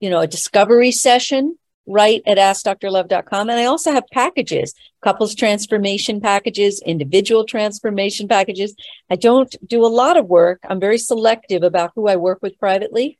you 0.00 0.08
know, 0.08 0.20
a 0.20 0.26
discovery 0.26 0.90
session 0.90 1.58
right 1.86 2.22
at 2.26 2.38
askdrlove.com. 2.38 3.50
And 3.50 3.60
I 3.60 3.66
also 3.66 3.92
have 3.92 4.04
packages, 4.10 4.74
couples 5.02 5.34
transformation 5.34 6.20
packages, 6.20 6.80
individual 6.84 7.44
transformation 7.44 8.26
packages. 8.26 8.74
I 9.10 9.16
don't 9.16 9.54
do 9.66 9.84
a 9.84 9.88
lot 9.88 10.16
of 10.16 10.26
work. 10.26 10.60
I'm 10.68 10.80
very 10.80 10.98
selective 10.98 11.62
about 11.62 11.92
who 11.94 12.08
I 12.08 12.16
work 12.16 12.38
with 12.42 12.58
privately, 12.58 13.18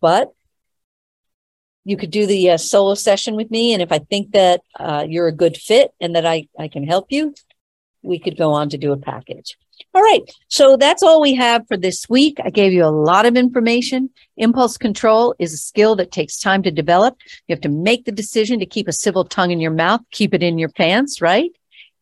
but 0.00 0.32
you 1.84 1.96
could 1.96 2.10
do 2.10 2.26
the 2.26 2.50
uh, 2.50 2.56
solo 2.58 2.94
session 2.94 3.36
with 3.36 3.50
me. 3.50 3.72
And 3.72 3.82
if 3.82 3.92
I 3.92 3.98
think 3.98 4.32
that 4.32 4.62
uh, 4.78 5.06
you're 5.08 5.28
a 5.28 5.32
good 5.32 5.56
fit 5.56 5.92
and 6.00 6.16
that 6.16 6.26
I, 6.26 6.48
I 6.58 6.68
can 6.68 6.86
help 6.86 7.06
you, 7.10 7.34
we 8.04 8.18
could 8.18 8.36
go 8.36 8.52
on 8.52 8.68
to 8.70 8.78
do 8.78 8.92
a 8.92 8.96
package. 8.96 9.56
All 9.92 10.02
right. 10.02 10.22
So 10.48 10.76
that's 10.76 11.02
all 11.02 11.20
we 11.20 11.34
have 11.34 11.66
for 11.68 11.76
this 11.76 12.08
week. 12.08 12.38
I 12.44 12.50
gave 12.50 12.72
you 12.72 12.84
a 12.84 12.86
lot 12.86 13.26
of 13.26 13.36
information. 13.36 14.10
Impulse 14.36 14.76
control 14.76 15.34
is 15.38 15.52
a 15.52 15.58
skill 15.58 15.96
that 15.96 16.12
takes 16.12 16.38
time 16.38 16.62
to 16.64 16.70
develop. 16.70 17.16
You 17.46 17.54
have 17.54 17.62
to 17.62 17.68
make 17.68 18.04
the 18.04 18.12
decision 18.12 18.58
to 18.60 18.66
keep 18.66 18.88
a 18.88 18.92
civil 18.92 19.24
tongue 19.24 19.50
in 19.50 19.60
your 19.60 19.70
mouth, 19.70 20.00
keep 20.10 20.34
it 20.34 20.42
in 20.42 20.58
your 20.58 20.68
pants, 20.68 21.20
right? 21.20 21.50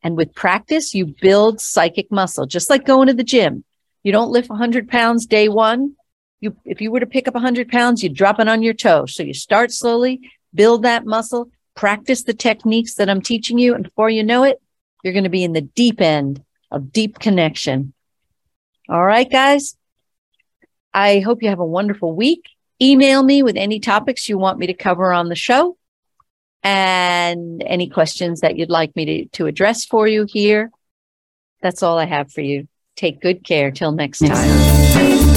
And 0.02 0.16
with 0.16 0.34
practice, 0.34 0.94
you 0.94 1.14
build 1.20 1.60
psychic 1.60 2.10
muscle, 2.10 2.46
just 2.46 2.70
like 2.70 2.84
going 2.84 3.08
to 3.08 3.14
the 3.14 3.24
gym. 3.24 3.64
You 4.02 4.12
don't 4.12 4.32
lift 4.32 4.50
100 4.50 4.88
pounds 4.88 5.26
day 5.26 5.48
one. 5.48 5.94
You, 6.40 6.56
if 6.64 6.80
you 6.80 6.90
were 6.90 7.00
to 7.00 7.06
pick 7.06 7.28
up 7.28 7.34
100 7.34 7.68
pounds, 7.68 8.02
you'd 8.02 8.14
drop 8.14 8.40
it 8.40 8.48
on 8.48 8.62
your 8.62 8.74
toe. 8.74 9.06
So 9.06 9.22
you 9.22 9.32
start 9.32 9.70
slowly, 9.70 10.32
build 10.52 10.82
that 10.82 11.06
muscle, 11.06 11.50
practice 11.76 12.24
the 12.24 12.34
techniques 12.34 12.94
that 12.94 13.08
I'm 13.08 13.22
teaching 13.22 13.58
you. 13.58 13.74
And 13.74 13.84
before 13.84 14.10
you 14.10 14.24
know 14.24 14.42
it, 14.42 14.60
you're 15.02 15.12
going 15.12 15.24
to 15.24 15.30
be 15.30 15.44
in 15.44 15.52
the 15.52 15.60
deep 15.60 16.00
end 16.00 16.42
of 16.70 16.92
deep 16.92 17.18
connection. 17.18 17.92
All 18.88 19.04
right, 19.04 19.30
guys. 19.30 19.76
I 20.94 21.20
hope 21.20 21.42
you 21.42 21.48
have 21.48 21.58
a 21.58 21.64
wonderful 21.64 22.14
week. 22.14 22.44
Email 22.80 23.22
me 23.22 23.42
with 23.42 23.56
any 23.56 23.80
topics 23.80 24.28
you 24.28 24.38
want 24.38 24.58
me 24.58 24.66
to 24.66 24.74
cover 24.74 25.12
on 25.12 25.28
the 25.28 25.34
show 25.34 25.76
and 26.62 27.62
any 27.64 27.88
questions 27.88 28.40
that 28.40 28.56
you'd 28.56 28.70
like 28.70 28.94
me 28.94 29.04
to, 29.04 29.24
to 29.36 29.46
address 29.46 29.84
for 29.84 30.06
you 30.06 30.26
here. 30.28 30.70
That's 31.62 31.82
all 31.82 31.98
I 31.98 32.06
have 32.06 32.32
for 32.32 32.40
you. 32.40 32.68
Take 32.96 33.20
good 33.20 33.44
care. 33.44 33.70
Till 33.70 33.92
next 33.92 34.18
time. 34.18 35.31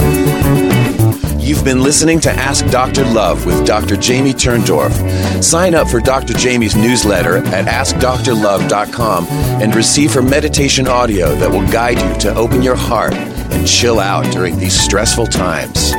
You've 1.46 1.64
been 1.64 1.84
listening 1.84 2.20
to 2.22 2.32
Ask 2.32 2.66
Dr. 2.72 3.06
Love 3.06 3.46
with 3.46 3.68
Dr. 3.68 3.96
Jamie 3.96 4.34
Turndorf. 4.34 5.44
Sign 5.44 5.76
up 5.76 5.88
for 5.88 6.00
Dr. 6.00 6.34
Jamie's 6.34 6.76
newsletter 6.76 7.38
at 7.38 7.68
AskDrLove.com 7.68 9.28
and 9.28 9.76
receive 9.76 10.12
her 10.16 10.24
meditation 10.24 10.88
audio 10.88 11.36
that 11.36 11.52
will 11.52 11.68
guide 11.72 12.00
you 12.00 12.20
to 12.22 12.36
open 12.36 12.64
your 12.64 12.76
heart 12.76 13.14
and 13.14 13.68
chill 13.68 14.00
out 14.00 14.26
during 14.34 14.58
these 14.58 14.74
stressful 14.74 15.28
times. 15.28 15.94